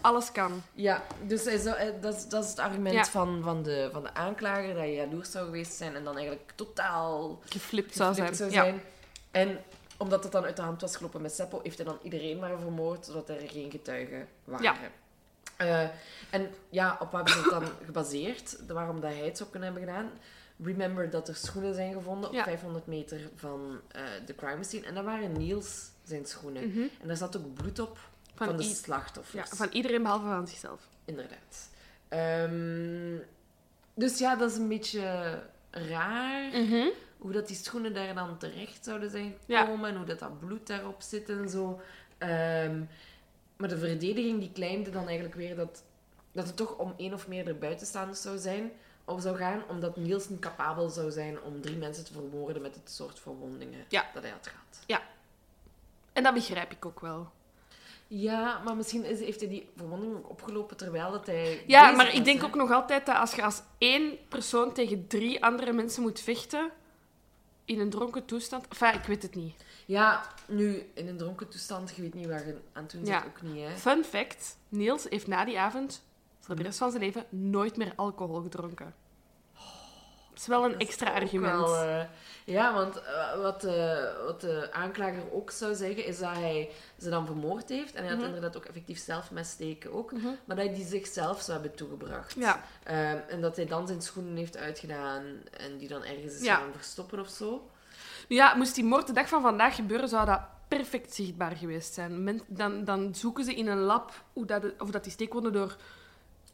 Alles 0.00 0.32
kan. 0.32 0.62
Ja, 0.72 1.02
dus 1.26 1.44
hij 1.44 1.58
zou, 1.58 1.76
hij- 1.76 2.00
dat, 2.00 2.14
is, 2.16 2.28
dat 2.28 2.44
is 2.44 2.50
het 2.50 2.58
argument 2.58 2.94
Ja. 2.94 3.04
van, 3.04 3.40
van, 3.42 3.62
de, 3.62 3.88
van 3.92 4.02
de 4.02 4.14
aanklager. 4.14 4.74
Dat 4.74 4.82
je 4.84 4.92
jaloers 4.92 5.30
zou 5.30 5.44
geweest 5.44 5.72
zijn. 5.72 5.94
En 5.94 6.04
dan 6.04 6.16
eigenlijk 6.16 6.52
totaal 6.54 7.40
Geflipt 7.48 7.94
zou 7.94 8.14
zijn. 8.14 8.34
Ja. 8.38 8.48
zijn. 8.50 8.82
En 9.30 9.60
omdat 9.96 10.22
het 10.22 10.32
dan 10.32 10.44
uit 10.44 10.56
de 10.56 10.62
hand 10.62 10.80
was 10.80 10.96
gelopen 10.96 11.22
met 11.22 11.34
Seppo, 11.34 11.60
heeft 11.62 11.76
hij 11.76 11.86
dan 11.86 11.98
iedereen 12.02 12.38
maar 12.38 12.58
vermoord, 12.58 13.06
zodat 13.06 13.28
er 13.28 13.40
geen 13.48 13.70
getuigen 13.70 14.28
waren. 14.44 14.64
Ja. 14.64 14.76
Eh, 15.56 15.82
en 16.30 16.50
ja, 16.70 16.96
op 17.00 17.10
wat 17.12 17.30
ze 17.30 17.38
het 17.38 17.50
dan 17.50 17.64
gebaseerd? 17.86 18.56
Waarom 18.68 19.00
dat 19.00 19.12
hij 19.12 19.24
het 19.24 19.36
zou 19.36 19.50
kunnen 19.50 19.72
hebben 19.72 19.88
gedaan? 19.88 20.10
remember 20.64 21.10
dat 21.10 21.28
er 21.28 21.36
schoenen 21.36 21.74
zijn 21.74 21.92
gevonden 21.92 22.28
op 22.28 22.34
Ja. 22.34 22.44
500 22.44 22.86
meter 22.86 23.20
van 23.34 23.80
eh, 23.90 24.02
de 24.26 24.34
crime 24.34 24.64
scene. 24.64 24.86
En 24.86 24.94
dat 24.94 25.04
waren 25.04 25.32
Niels 25.32 25.90
zijn 26.04 26.26
schoenen. 26.26 26.68
Mhm. 26.68 26.80
En 27.00 27.08
daar 27.08 27.16
zat 27.16 27.36
ook 27.36 27.54
bloed 27.54 27.78
op 27.78 27.98
van, 28.34 28.46
Van, 28.46 28.56
de 28.56 28.62
i- 28.62 28.68
ja, 28.68 28.74
slachtoffers. 28.74 29.50
van 29.50 29.68
iedereen 29.72 30.02
behalve 30.02 30.24
van 30.26 30.48
zichzelf. 30.48 30.80
Inderdaad. 31.04 31.68
Ehm, 32.08 33.16
dus 33.94 34.18
ja, 34.18 34.36
dat 34.36 34.50
is 34.50 34.56
een 34.56 34.68
beetje 34.68 35.38
raar. 35.70 36.48
Mhm. 36.48 36.86
Hoe 37.18 37.32
dat 37.32 37.46
die 37.46 37.56
schoenen 37.56 37.94
daar 37.94 38.14
dan 38.14 38.38
terecht 38.38 38.84
zouden 38.84 39.10
zijn 39.10 39.34
Ja. 39.46 39.60
gekomen. 39.64 39.90
En 39.90 39.96
hoe 39.96 40.06
dat, 40.06 40.18
dat 40.18 40.38
bloed 40.38 40.66
daarop 40.66 41.02
zit 41.02 41.28
en 41.28 41.48
zo. 41.48 41.80
Ehm, 42.18 42.80
maar 43.56 43.68
de 43.68 43.78
verdediging 43.78 44.40
die 44.40 44.52
claimde 44.52 44.90
dan 44.90 45.04
eigenlijk 45.04 45.34
weer 45.34 45.56
dat, 45.56 45.82
dat 46.32 46.46
het 46.46 46.56
toch 46.56 46.76
om 46.76 46.94
één 46.96 47.12
of 47.12 47.28
meerdere 47.28 47.56
buitenstaanders 47.56 48.22
zou 48.22 48.38
zijn. 48.38 48.72
Of 49.06 49.22
zou 49.22 49.36
gaan, 49.36 49.62
omdat 49.68 49.96
Niels 49.96 50.28
niet 50.28 50.40
capabel 50.40 50.88
zou 50.88 51.10
zijn 51.10 51.42
om 51.42 51.60
drie 51.60 51.76
mensen 51.76 52.04
te 52.04 52.12
vermoorden 52.12 52.62
met 52.62 52.74
het 52.74 52.90
soort 52.90 53.20
verwondingen 53.20 53.84
Ja. 53.88 54.10
dat 54.14 54.22
hij 54.22 54.32
had 54.32 54.46
gehad. 54.46 54.64
En 56.14 56.22
dat 56.22 56.34
begrijp 56.34 56.72
ik 56.72 56.86
ook 56.86 57.00
wel. 57.00 57.30
Ja, 58.06 58.60
maar 58.64 58.76
misschien 58.76 59.04
is, 59.04 59.18
heeft 59.20 59.40
hij 59.40 59.48
die 59.48 59.68
verwondingen 59.76 60.16
ook 60.16 60.30
opgelopen 60.30 60.76
terwijl 60.76 61.10
dat 61.10 61.26
hij. 61.26 61.64
Ja, 61.66 61.90
maar 61.90 62.14
ik 62.14 62.24
denk 62.24 62.40
hè? 62.40 62.46
ook 62.46 62.54
nog 62.54 62.70
altijd 62.70 63.06
dat 63.06 63.16
als 63.16 63.34
je 63.34 63.42
als 63.42 63.62
één 63.78 64.18
persoon 64.28 64.72
tegen 64.72 65.06
drie 65.06 65.44
andere 65.44 65.72
mensen 65.72 66.02
moet 66.02 66.20
vechten 66.20 66.70
in 67.64 67.80
een 67.80 67.90
dronken 67.90 68.24
toestand... 68.24 68.68
Enfin, 68.68 68.94
ik 68.94 69.06
weet 69.06 69.22
het 69.22 69.34
niet. 69.34 69.54
Ja, 69.86 70.26
nu 70.46 70.90
in 70.94 71.08
een 71.08 71.16
dronken 71.16 71.48
toestand, 71.48 71.92
je 71.96 72.02
weet 72.02 72.14
niet 72.14 72.26
waar 72.26 72.46
je 72.46 72.56
aan 72.72 72.86
toe 72.86 72.98
zit, 73.00 73.08
Ja. 73.08 73.24
ook 73.26 73.42
niet, 73.42 73.64
hè? 73.68 73.76
Fun 73.76 74.04
fact, 74.04 74.56
Niels 74.68 75.06
heeft 75.08 75.26
na 75.26 75.44
die 75.44 75.58
avond 75.58 76.02
voor 76.40 76.56
de 76.56 76.62
rest 76.62 76.78
van 76.78 76.90
zijn 76.90 77.02
leven 77.02 77.24
nooit 77.28 77.76
meer 77.76 77.92
alcohol 77.96 78.42
gedronken. 78.42 78.94
Dat 80.30 80.42
is 80.42 80.46
wel 80.48 80.64
een 80.64 80.72
Dat 80.72 80.80
extra 80.80 81.10
argument. 81.12 81.60
wel, 81.60 81.76
eh, 81.82 82.04
ja, 82.44 82.74
want 82.74 83.02
eh, 83.02 83.40
wat, 83.40 83.60
de, 83.60 84.12
wat 84.26 84.40
de 84.40 84.68
aanklager 84.72 85.32
ook 85.32 85.50
zou 85.50 85.74
zeggen, 85.74 86.04
is 86.06 86.18
dat 86.18 86.32
hij 86.32 86.70
ze 87.00 87.10
dan 87.10 87.26
vermoord 87.26 87.68
heeft. 87.68 87.94
En 87.94 88.00
hij 88.02 88.08
had 88.08 88.18
Mhm. 88.18 88.26
inderdaad 88.26 88.56
ook 88.56 88.64
effectief 88.64 88.98
zelf 88.98 89.30
met 89.30 89.46
steken 89.46 89.92
ook. 89.92 90.12
Mhm. 90.12 90.24
Maar 90.24 90.56
dat 90.56 90.66
hij 90.66 90.74
die 90.74 90.86
zichzelf 90.86 91.40
zou 91.40 91.52
hebben 91.60 91.76
toegebracht. 91.76 92.34
Ja. 92.38 92.64
Ehm, 92.84 93.18
en 93.28 93.40
dat 93.40 93.56
hij 93.56 93.66
dan 93.66 93.86
zijn 93.86 94.02
schoenen 94.02 94.36
heeft 94.36 94.56
uitgedaan 94.56 95.24
en 95.50 95.76
die 95.78 95.88
dan 95.88 96.04
ergens 96.04 96.34
is 96.34 96.42
Ja. 96.42 96.54
gaan 96.56 96.72
verstoppen 96.76 97.20
of 97.20 97.28
zo. 97.28 97.68
Nu 98.28 98.36
ja, 98.36 98.54
moest 98.54 98.74
die 98.74 98.84
moord 98.84 99.06
de 99.06 99.12
dag 99.12 99.28
van 99.28 99.42
vandaag 99.42 99.74
gebeuren, 99.74 100.08
zou 100.08 100.26
dat 100.26 100.40
perfect 100.68 101.14
zichtbaar 101.14 101.56
geweest 101.56 101.94
zijn. 101.94 102.24
Men- 102.24 102.42
dan, 102.46 102.84
dan 102.84 103.14
zoeken 103.14 103.44
ze 103.44 103.54
in 103.54 103.66
een 103.66 103.78
lab 103.78 104.12
hoe 104.32 104.46
dat, 104.46 104.64
of 104.78 104.90
dat 104.90 105.02
die 105.02 105.12
steekwonden 105.12 105.52
door... 105.52 105.76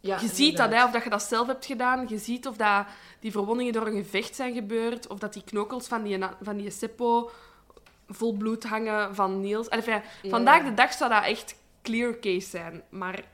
Ja, 0.02 0.18
je 0.20 0.28
ziet 0.28 0.56
dat, 0.56 0.70
hè, 0.70 0.84
of 0.84 0.90
dat 0.90 1.04
je 1.04 1.10
dat 1.10 1.22
zelf 1.22 1.46
hebt 1.46 1.66
gedaan. 1.66 2.08
Je 2.08 2.18
ziet 2.18 2.46
of 2.46 2.56
dat 2.56 2.86
die 3.20 3.30
verwondingen 3.30 3.72
door 3.72 3.86
een 3.86 4.02
gevecht 4.04 4.34
zijn 4.34 4.54
gebeurd. 4.54 5.06
Of 5.06 5.18
dat 5.18 5.32
die 5.32 5.44
knokels 5.44 5.86
van 5.86 6.02
die, 6.02 6.18
van 6.42 6.56
die 6.56 6.70
Seppo 6.70 7.30
vol 8.08 8.32
bloed 8.32 8.64
hangen 8.64 9.14
van 9.14 9.40
Niels. 9.40 9.70
Allee, 9.70 9.84
enfin, 9.84 10.02
Ja. 10.22 10.30
Vandaag 10.30 10.64
de 10.64 10.74
dag 10.74 10.92
zou 10.92 11.10
dat 11.10 11.24
echt 11.24 11.54
clear 11.82 12.18
case 12.18 12.48
zijn. 12.48 12.82
Maar 12.88 13.24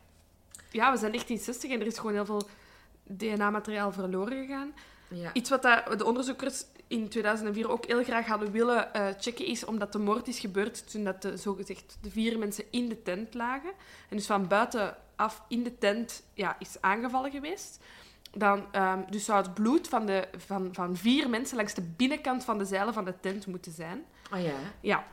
ja, 0.70 0.92
we 0.92 0.98
zijn 0.98 1.12
1960 1.12 1.70
en 1.70 1.80
er 1.80 1.86
is 1.86 1.98
gewoon 1.98 2.12
heel 2.12 2.24
veel 2.24 2.48
DNA-materiaal 3.02 3.92
verloren 3.92 4.46
gegaan. 4.46 4.74
Ja. 5.08 5.30
Iets 5.32 5.50
wat 5.50 5.62
dat 5.62 5.98
de 5.98 6.04
onderzoekers 6.04 6.64
in 6.88 7.08
2004 7.08 7.70
ook 7.70 7.86
heel 7.86 8.04
graag 8.04 8.26
hadden 8.26 8.50
willen 8.50 8.94
eh, 8.94 9.06
checken 9.18 9.46
is 9.46 9.64
omdat 9.64 9.92
de 9.92 9.98
moord 9.98 10.28
is 10.28 10.38
gebeurd 10.38 10.90
toen 10.90 11.04
dat 11.04 11.22
de, 11.22 11.36
zogezegd 11.36 11.98
de 12.00 12.10
vier 12.10 12.38
mensen 12.38 12.64
in 12.70 12.88
de 12.88 13.02
tent 13.02 13.34
lagen. 13.34 13.70
En 14.08 14.16
dus 14.16 14.26
van 14.26 14.48
buitenaf 14.48 15.42
in 15.48 15.62
de 15.62 15.78
tent 15.78 16.22
ja, 16.34 16.56
is 16.58 16.76
aangevallen 16.80 17.30
geweest. 17.30 17.80
Dan, 18.32 18.64
ehm, 18.72 19.00
dus 19.10 19.24
zou 19.24 19.42
het 19.42 19.54
bloed 19.54 19.88
van, 19.88 20.06
de, 20.06 20.28
van, 20.36 20.68
van 20.72 20.96
vier 20.96 21.30
mensen 21.30 21.56
langs 21.56 21.74
de 21.74 21.82
binnenkant 21.96 22.44
van 22.44 22.58
de 22.58 22.64
zeilen 22.64 22.94
van 22.94 23.04
de 23.04 23.14
tent 23.20 23.46
moeten 23.46 23.72
zijn. 23.72 24.04
Ah 24.30 24.42
ja. 24.42 24.54
Ja. 24.80 25.04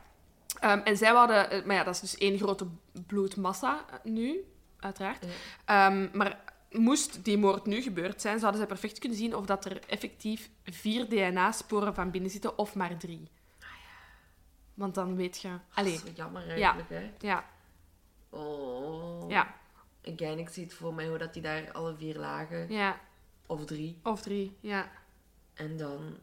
Ehm, 0.60 0.80
en 0.80 0.98
zij 0.98 1.12
hadden... 1.12 1.50
eh, 1.50 1.66
Maar 1.66 1.76
ja, 1.76 1.84
dat 1.84 1.94
is 1.94 2.00
dus 2.00 2.18
één 2.18 2.38
grote 2.38 2.66
bloedmassa 3.08 3.86
eh, 3.90 4.12
nu, 4.12 4.44
uiteraard. 4.80 5.26
Ja. 5.26 5.88
Ehm, 5.88 6.08
maar 6.14 6.40
moest 6.74 7.24
die 7.26 7.38
moord 7.38 7.66
nu 7.66 7.82
gebeurd 7.82 8.22
zijn, 8.22 8.40
zouden 8.40 8.60
zij 8.60 8.70
perfect 8.70 9.00
kunnen 9.00 9.18
zien 9.18 9.36
of 9.36 9.46
dat 9.46 9.66
er 9.66 9.82
effectief 9.88 10.50
vier 10.64 11.10
DNA-sporen 11.10 11.94
van 11.96 12.12
binnen 12.12 12.30
zitten, 12.32 12.58
of 12.58 12.76
maar 12.76 12.98
drie. 12.98 13.28
Want 14.74 14.96
dan 14.96 15.16
weet 15.16 15.42
je... 15.42 15.50
Allee, 15.74 15.98
Dat 15.98 16.04
is 16.08 16.16
jammer 16.16 16.50
eigenlijk, 16.50 16.90
hè. 16.90 17.12
ja, 17.20 17.46
Oh. 18.30 19.30
ja, 19.30 19.56
Again, 20.14 20.40
ik 20.40 20.50
zie 20.50 20.64
het 20.64 20.74
voor 20.74 20.94
mij 20.94 21.08
hoe 21.08 21.18
dat 21.18 21.34
die 21.34 21.42
daar 21.42 21.72
alle 21.72 21.96
vier 21.96 22.16
lagen. 22.18 22.70
ja. 22.70 23.00
Of 23.46 23.66
drie. 23.66 24.00
Of 24.04 24.22
drie, 24.22 24.58
ja. 24.60 24.92
En 25.54 25.78
dan... 25.78 26.18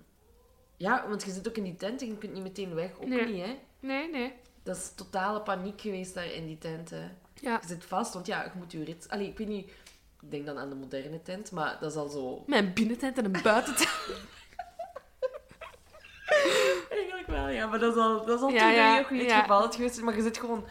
Ja, 0.76 1.08
want 1.08 1.22
je 1.24 1.30
zit 1.30 1.48
ook 1.48 1.56
in 1.56 1.64
die 1.64 1.76
tent 1.76 2.00
en 2.00 2.06
je 2.06 2.16
kunt 2.18 2.32
niet 2.32 2.42
meteen 2.42 2.74
weg. 2.74 2.92
Ook 2.98 3.06
Nee. 3.08 3.26
niet, 3.26 3.44
hè. 3.44 3.58
Nee, 3.80 4.10
nee. 4.10 4.32
Dat 4.62 4.76
is 4.76 4.92
totale 4.94 5.40
paniek 5.40 5.80
geweest 5.80 6.14
daar 6.14 6.32
in 6.32 6.46
die 6.46 6.58
tent, 6.58 6.90
hè. 6.90 7.08
Ja. 7.34 7.58
Je 7.60 7.66
zit 7.66 7.84
vast, 7.84 8.14
want 8.14 8.26
ja, 8.26 8.42
je 8.44 8.50
moet 8.54 8.72
je 8.72 8.84
rits... 8.84 9.08
Allee, 9.08 9.28
ik 9.28 9.38
weet 9.38 9.48
niet... 9.48 9.70
Ik 10.22 10.30
denk 10.30 10.46
dan 10.46 10.59
aan 10.59 10.68
de 10.68 10.74
moderne 10.74 11.22
tent, 11.22 11.50
maar 11.50 11.76
dat 11.80 11.90
is 11.90 11.96
al 11.96 12.09
zo... 12.09 12.44
Mijn 12.46 12.72
binnentent 12.72 13.18
en 13.18 13.24
een 13.24 13.42
buitentent. 13.42 13.88
Eigenlijk 16.90 17.26
wel, 17.26 17.48
ja. 17.48 17.66
Maar 17.66 17.78
dat 17.78 17.96
is 17.96 18.02
al, 18.02 18.24
dat 18.24 18.37
is 18.38 18.42
al 18.44 18.50
Ja, 18.50 18.61
toen 18.61 18.72
ja, 18.72 18.98
ook 18.98 19.11
niet 19.11 19.22
het 19.22 19.33
geval 19.40 19.62
het 19.62 19.74
geweest. 19.74 20.00
Maar 20.02 20.16
je 20.16 20.22
zit 20.22 20.38
gewoon... 20.38 20.64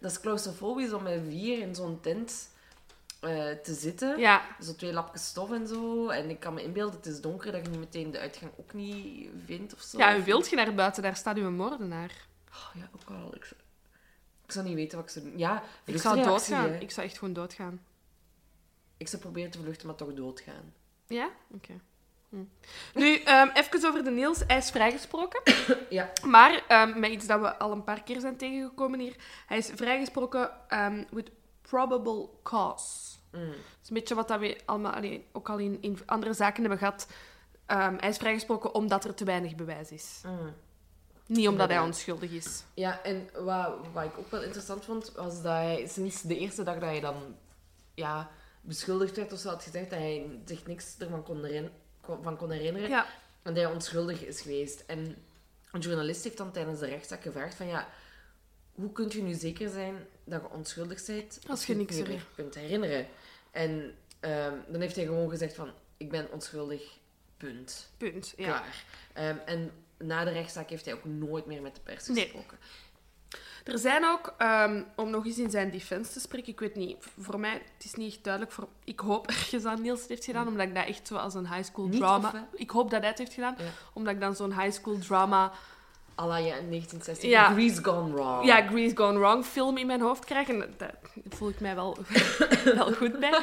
Dat 0.00 0.10
is 0.10 0.20
claustrofobisch 0.20 0.92
om 0.92 1.02
met 1.02 1.20
vier 1.28 1.58
in 1.58 1.74
zo'n 1.74 2.00
tent 2.00 2.48
eh, 3.20 3.50
te 3.50 3.74
zitten. 3.74 4.18
Ja, 4.18 4.42
Zo 4.60 4.74
twee 4.74 4.92
lapjes 4.92 5.26
stof 5.26 5.52
en 5.52 5.66
zo. 5.66 6.08
En 6.08 6.30
ik 6.30 6.40
kan 6.40 6.54
me 6.54 6.62
inbeelden, 6.62 6.96
het 6.96 7.06
is 7.06 7.20
donker, 7.20 7.52
dat 7.52 7.64
je 7.64 7.70
niet 7.70 7.78
meteen 7.78 8.10
de 8.10 8.18
uitgang 8.18 8.52
ook 8.58 8.72
niet 8.74 9.28
vindt 9.46 9.74
of 9.74 9.80
zo. 9.80 9.98
ja, 9.98 10.14
en 10.14 10.24
wilt 10.24 10.48
je 10.50 10.56
naar 10.56 10.74
buiten? 10.74 11.02
Daar 11.02 11.16
staat 11.16 11.36
uw 11.36 11.50
moordenaar. 11.50 12.10
Oh, 12.50 12.68
ja, 12.74 12.88
ook 12.94 13.10
al. 13.22 13.34
Ik, 13.34 13.44
zou- 13.44 13.60
ik 14.44 14.52
zou 14.52 14.66
niet 14.66 14.74
weten 14.74 14.98
wat 14.98 15.06
ik 15.06 15.12
zou 15.12 15.24
doen. 15.24 15.38
Ja, 15.38 15.62
Ik 15.84 15.98
zou 16.00 16.22
doodgaan. 16.22 16.70
hè. 16.70 16.78
Ik 16.78 16.90
zou 16.90 17.06
echt 17.06 17.18
gewoon 17.18 17.34
doodgaan. 17.34 17.80
Ik 18.96 19.08
zou 19.08 19.22
proberen 19.22 19.50
te 19.50 19.58
vluchten, 19.58 19.86
maar 19.86 19.96
toch 19.96 20.14
doodgaan. 20.14 20.74
Ja? 21.06 21.30
Oké. 21.54 21.80
Hm. 22.28 22.44
Nu, 22.94 23.16
ehm, 23.16 23.48
even 23.54 23.88
over 23.88 24.04
de 24.04 24.10
Niels. 24.10 24.42
Hij 24.46 24.56
is 24.56 24.70
vrijgesproken. 24.70 25.42
Ja. 25.88 26.12
Maar 26.24 26.62
ehm, 26.68 27.00
met 27.00 27.10
iets 27.10 27.26
dat 27.26 27.40
we 27.40 27.56
al 27.58 27.72
een 27.72 27.84
paar 27.84 28.02
keer 28.02 28.20
zijn 28.20 28.36
tegengekomen 28.36 29.00
hier. 29.00 29.16
Hij 29.46 29.58
is 29.58 29.70
vrijgesproken 29.74 30.50
ehm 30.68 31.04
with 31.10 31.30
probable 31.62 32.28
cause. 32.42 33.16
Mm. 33.32 33.46
Dat 33.48 33.56
is 33.82 33.88
een 33.88 33.94
beetje 33.94 34.14
wat 34.14 34.28
dat 34.28 34.40
we 34.40 34.60
allemaal, 34.64 34.92
allee, 34.92 35.26
ook 35.32 35.48
al 35.48 35.58
in, 35.58 35.78
in 35.80 35.98
andere 36.06 36.32
zaken 36.32 36.60
hebben 36.60 36.78
gehad. 36.78 37.08
Hij 38.00 38.08
is 38.08 38.16
vrijgesproken 38.16 38.74
omdat 38.74 39.04
er 39.04 39.14
te 39.14 39.24
weinig 39.24 39.54
bewijs 39.54 39.90
is. 39.90 40.20
Mm. 40.24 40.54
Niet 41.26 41.48
omdat 41.48 41.68
hij 41.68 41.80
onschuldig 41.80 42.30
is. 42.30 42.64
Ja, 42.74 43.02
en 43.02 43.28
wat, 43.34 43.74
wat 43.92 44.04
ik 44.04 44.18
ook 44.18 44.30
wel 44.30 44.42
interessant 44.42 44.84
vond, 44.84 45.12
was 45.12 45.42
dat 45.42 45.52
hij 45.52 45.86
sinds 45.88 46.22
de 46.22 46.38
eerste 46.38 46.62
dag 46.62 46.74
dat 46.74 46.82
hij 46.82 47.00
dan 47.00 47.36
ja, 47.94 48.30
beschuldigd 48.66 49.16
werd 49.16 49.32
of 49.32 49.38
zo, 49.38 49.48
had 49.48 49.62
gezegd 49.62 49.90
dat 49.90 49.98
hij 49.98 50.40
zich 50.44 50.66
niks 50.66 50.94
ervan 50.98 51.22
kon, 51.22 51.44
herin- 51.44 51.70
van 52.22 52.36
kon 52.36 52.50
herinneren. 52.50 52.88
Ja. 52.88 53.04
En 53.42 53.54
dat 53.54 53.64
hij 53.64 53.72
onschuldig 53.72 54.24
is 54.24 54.40
geweest. 54.40 54.84
En 54.86 55.16
een 55.72 55.80
journalist 55.80 56.24
heeft 56.24 56.36
dan 56.36 56.52
tijdens 56.52 56.80
de 56.80 56.86
rechtszaak 56.86 57.22
gevraagd 57.22 57.54
van 57.54 57.66
ja, 57.66 57.88
hoe 58.74 58.92
kunt 58.92 59.12
je 59.12 59.22
nu 59.22 59.34
zeker 59.34 59.68
zijn 59.70 60.06
dat 60.24 60.42
je 60.42 60.50
onschuldig 60.50 61.06
bent 61.06 61.38
Als 61.48 61.66
je 61.66 61.72
het 61.72 61.80
niks 61.90 62.08
meer 62.08 62.26
kunt 62.34 62.54
herinneren? 62.54 63.06
En 63.50 63.94
ehm, 64.20 64.54
dan 64.68 64.80
heeft 64.80 64.96
hij 64.96 65.04
gewoon 65.04 65.30
gezegd 65.30 65.54
van 65.54 65.70
ik 65.96 66.10
ben 66.10 66.32
onschuldig, 66.32 66.82
punt. 67.36 67.90
Punt. 67.96 68.34
Ja. 68.36 68.44
Klaar. 68.44 68.84
Ehm, 69.12 69.36
en 69.46 69.70
na 69.98 70.24
de 70.24 70.30
rechtszaak 70.30 70.70
heeft 70.70 70.84
hij 70.84 70.94
ook 70.94 71.04
nooit 71.04 71.46
meer 71.46 71.62
met 71.62 71.74
de 71.74 71.80
pers 71.80 72.08
Nee. 72.08 72.32
Er 73.66 73.78
zijn 73.78 74.04
ook, 74.04 74.34
ehm, 74.38 74.82
om 74.96 75.10
nog 75.10 75.26
eens 75.26 75.38
in 75.38 75.50
zijn 75.50 75.70
defense 75.70 76.12
te 76.12 76.20
spreken, 76.20 76.52
ik 76.52 76.60
weet 76.60 76.74
niet, 76.74 76.96
voor 77.20 77.40
mij, 77.40 77.52
het 77.74 77.84
is 77.84 77.94
niet 77.94 78.12
echt 78.14 78.24
duidelijk, 78.24 78.52
voor, 78.54 78.68
ik 78.84 79.00
hoop 79.00 79.26
ergens 79.30 79.64
aan 79.64 79.82
Niels 79.82 80.00
het 80.00 80.08
heeft 80.08 80.24
gedaan, 80.24 80.46
omdat 80.48 80.66
ik 80.66 80.74
dat 80.74 80.86
echt 80.86 81.06
zo 81.06 81.14
als 81.16 81.34
een 81.34 81.52
high 81.52 81.64
school 81.64 81.86
Niet, 81.86 81.96
drama... 82.00 82.28
of, 82.28 82.60
ik 82.60 82.70
hoop 82.70 82.90
dat 82.90 83.00
hij 83.00 83.08
het 83.08 83.18
heeft 83.18 83.32
gedaan, 83.32 83.54
Ja. 83.58 83.64
omdat 83.92 84.14
ik 84.14 84.20
dan 84.20 84.34
zo'n 84.34 84.60
high 84.60 84.72
school 84.72 84.98
drama... 84.98 85.52
à 86.20 86.26
la 86.26 86.36
ja, 86.36 86.54
in 86.56 86.68
1960, 86.70 87.30
Ja. 87.30 87.52
Grease 87.52 87.84
Gone 87.84 88.12
Wrong. 88.14 88.44
Ja, 88.44 88.66
Grease 88.66 88.96
Gone 88.96 89.18
Wrong 89.18 89.44
film 89.44 89.76
in 89.76 89.86
mijn 89.86 90.00
hoofd 90.00 90.24
krijg. 90.24 90.48
En 90.48 90.58
dat- 90.58 90.78
daar 90.78 90.94
voel 91.28 91.48
ik 91.48 91.60
mij 91.60 91.74
wel, 91.74 91.96
wel 92.74 92.92
goed 92.92 93.18
bij. 93.20 93.40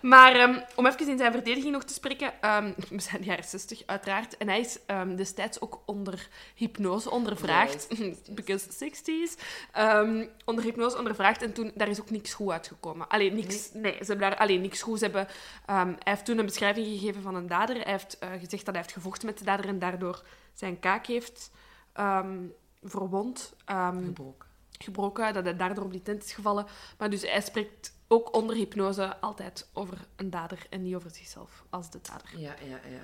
Maar 0.00 0.34
ehm, 0.34 0.58
om 0.74 0.86
even 0.86 1.08
in 1.08 1.18
zijn 1.18 1.32
verdediging 1.32 1.72
nog 1.72 1.84
te 1.84 1.94
spreken. 1.94 2.32
ehm, 2.40 2.72
we 2.88 3.00
zijn 3.00 3.20
de 3.20 3.26
jaren 3.26 3.44
60, 3.44 3.82
uiteraard. 3.86 4.36
En 4.36 4.48
hij 4.48 4.60
is 4.60 4.78
ehm, 4.86 5.16
destijds 5.16 5.60
ook 5.60 5.80
onder 5.86 6.28
hypnose 6.54 7.10
ondervraagd. 7.10 7.88
Because 8.34 8.66
60s. 8.70 9.40
Ehm, 9.72 10.24
onder 10.44 10.64
hypnose 10.64 10.98
ondervraagd. 10.98 11.42
En 11.42 11.52
toen, 11.52 11.70
daar 11.74 11.88
is 11.88 12.00
ook 12.00 12.10
niks 12.10 12.34
goed 12.34 12.50
uitgekomen. 12.50 13.08
Alleen 13.08 13.34
niks, 13.34 13.70
nee, 13.72 13.92
ze 13.92 14.04
hebben 14.06 14.28
daar 14.30 14.36
alleen 14.38 14.60
niks 14.60 14.82
goed. 14.82 14.98
Ze 14.98 15.04
hebben, 15.04 15.28
hij 15.66 15.94
heeft 15.98 16.24
toen 16.24 16.38
een 16.38 16.44
beschrijving 16.46 16.86
gegeven 16.86 17.22
van 17.22 17.34
een 17.34 17.46
dader. 17.46 17.74
Hij 17.82 17.92
heeft 17.92 18.18
eh, 18.18 18.28
gezegd 18.28 18.64
dat 18.64 18.74
hij 18.74 18.82
heeft 18.82 18.92
gevochten 18.92 19.26
met 19.26 19.38
de 19.38 19.44
dader 19.44 19.66
en 19.68 19.78
daardoor 19.78 20.22
zijn 20.54 20.80
kaak 20.80 21.06
heeft 21.06 21.50
ehm, 21.94 22.46
verwond. 22.82 23.54
Ehm, 23.64 24.04
Gebroken. 24.04 24.48
gebroken, 24.78 25.32
dat 25.34 25.44
hij 25.44 25.56
daardoor 25.56 25.84
op 25.84 25.90
die 25.92 26.02
tent 26.02 26.24
is 26.24 26.32
gevallen. 26.32 26.66
Maar 26.98 27.10
dus 27.10 27.22
hij 27.22 27.40
spreekt 27.40 27.92
ook 28.08 28.34
onder 28.34 28.56
hypnose 28.56 29.16
altijd 29.20 29.68
over 29.72 30.06
een 30.16 30.30
dader 30.30 30.66
en 30.70 30.82
niet 30.82 30.94
over 30.94 31.10
zichzelf 31.10 31.64
als 31.70 31.90
de 31.90 31.98
dader. 32.02 32.38
Ja, 32.38 32.54
ja, 32.68 32.76
ja. 32.90 33.00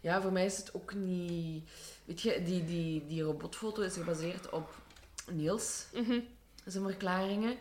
Ja, 0.00 0.20
voor 0.22 0.32
mij 0.32 0.44
is 0.44 0.56
het 0.56 0.74
ook 0.74 0.94
niet... 0.94 1.70
Weet 2.04 2.20
je, 2.20 2.42
die, 2.42 2.64
die, 2.64 3.06
die 3.06 3.22
robotfoto 3.22 3.82
is 3.82 3.94
gebaseerd 3.94 4.50
op 4.50 4.74
Niels, 5.30 5.86
Mhm. 5.92 6.20
zijn 6.64 6.84
verklaringen. 6.84 7.56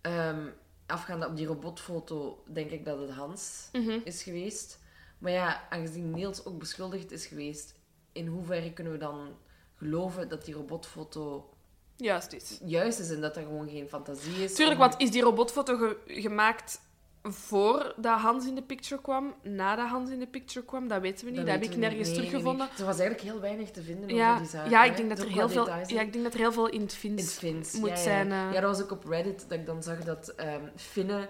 Ehm 0.00 0.46
afgaande 0.86 1.26
op 1.26 1.36
die 1.36 1.46
robotfoto 1.46 2.42
denk 2.46 2.70
ik 2.70 2.84
dat 2.84 2.98
het 2.98 3.10
Hans 3.10 3.68
Mhm. 3.72 3.98
is 4.04 4.22
geweest. 4.22 4.78
Maar 5.18 5.32
ja, 5.32 5.68
aangezien 5.70 6.10
Niels 6.10 6.44
ook 6.44 6.58
beschuldigd 6.58 7.10
is 7.10 7.26
geweest, 7.26 7.74
in 8.12 8.26
hoeverre 8.26 8.72
kunnen 8.72 8.92
we 8.92 8.98
dan 8.98 9.36
geloven 9.78 10.28
dat 10.28 10.44
die 10.44 10.54
robotfoto 10.54 11.48
Juist 11.96 12.32
is. 12.32 12.58
juist 12.64 12.98
is 12.98 13.10
en 13.10 13.20
dat 13.20 13.36
er 13.36 13.42
gewoon 13.42 13.68
geen 13.68 13.88
fantasie 13.88 14.44
is? 14.44 14.54
Tuurlijk, 14.54 14.80
om- 14.80 14.88
want 14.88 15.00
is 15.00 15.10
die 15.10 15.22
robotfoto 15.22 15.76
ge- 15.76 15.96
gemaakt 16.06 16.80
voordat 17.22 18.20
Hans 18.20 18.46
in 18.46 18.54
de 18.54 18.62
picture 18.62 19.00
kwam? 19.00 19.34
Nadat 19.42 19.88
Hans 19.88 20.10
in 20.10 20.18
de 20.18 20.26
picture 20.26 20.64
kwam? 20.64 20.88
Dat 20.88 21.00
weten 21.00 21.24
we 21.24 21.30
niet. 21.30 21.40
Dat, 21.40 21.48
heb 21.48 21.62
ik 21.62 21.76
nergens 21.76 22.08
niet. 22.08 22.16
Teruggevonden. 22.16 22.58
nee, 22.58 22.68
nee. 22.68 22.78
Er 22.78 22.84
was 22.84 22.98
eigenlijk 22.98 23.30
heel 23.30 23.40
weinig 23.40 23.70
te 23.70 23.82
vinden 23.82 24.10
over 24.10 24.38
die 24.38 24.46
zaak. 24.48 24.70
ja, 24.70 24.84
ik 24.84 24.96
denk, 24.96 25.08
dat 25.08 25.18
er 25.18 25.28
heel 25.28 25.48
veel, 25.48 25.68
ja, 25.68 26.00
ik 26.00 26.12
denk 26.12 26.24
dat 26.24 26.32
er 26.34 26.38
heel 26.40 26.52
veel 26.52 26.68
in 26.68 26.80
het 26.80 26.94
Fins, 26.94 27.72
moet 27.74 27.88
ja, 27.88 27.94
ja. 27.94 28.02
zijn. 28.02 28.32
eh, 28.32 28.52
Ja, 28.52 28.60
dat 28.60 28.76
was 28.76 28.82
ook 28.82 28.90
op 28.90 29.04
Reddit 29.04 29.44
dat 29.48 29.58
ik 29.58 29.66
dan 29.66 29.82
zag 29.82 29.98
dat 30.04 30.28
ehm 30.28 30.62
Finnen 30.76 31.28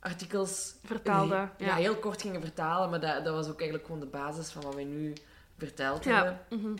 artikels 0.00 0.74
vertaalde. 0.84 1.34
ja. 1.34 1.52
Ja. 1.58 1.74
heel 1.74 1.96
kort 1.96 2.20
gingen 2.22 2.40
vertalen, 2.40 2.90
maar 2.90 3.00
dat, 3.00 3.24
dat 3.24 3.34
was 3.34 3.48
ook 3.48 3.58
eigenlijk 3.58 3.84
gewoon 3.86 4.00
de 4.00 4.06
basis 4.06 4.50
van 4.50 4.62
wat 4.62 4.74
wij 4.74 4.84
nu 4.84 5.12
verteld 5.58 6.04
Ja. 6.04 6.14
hebben. 6.14 6.38
Mhm. 6.60 6.74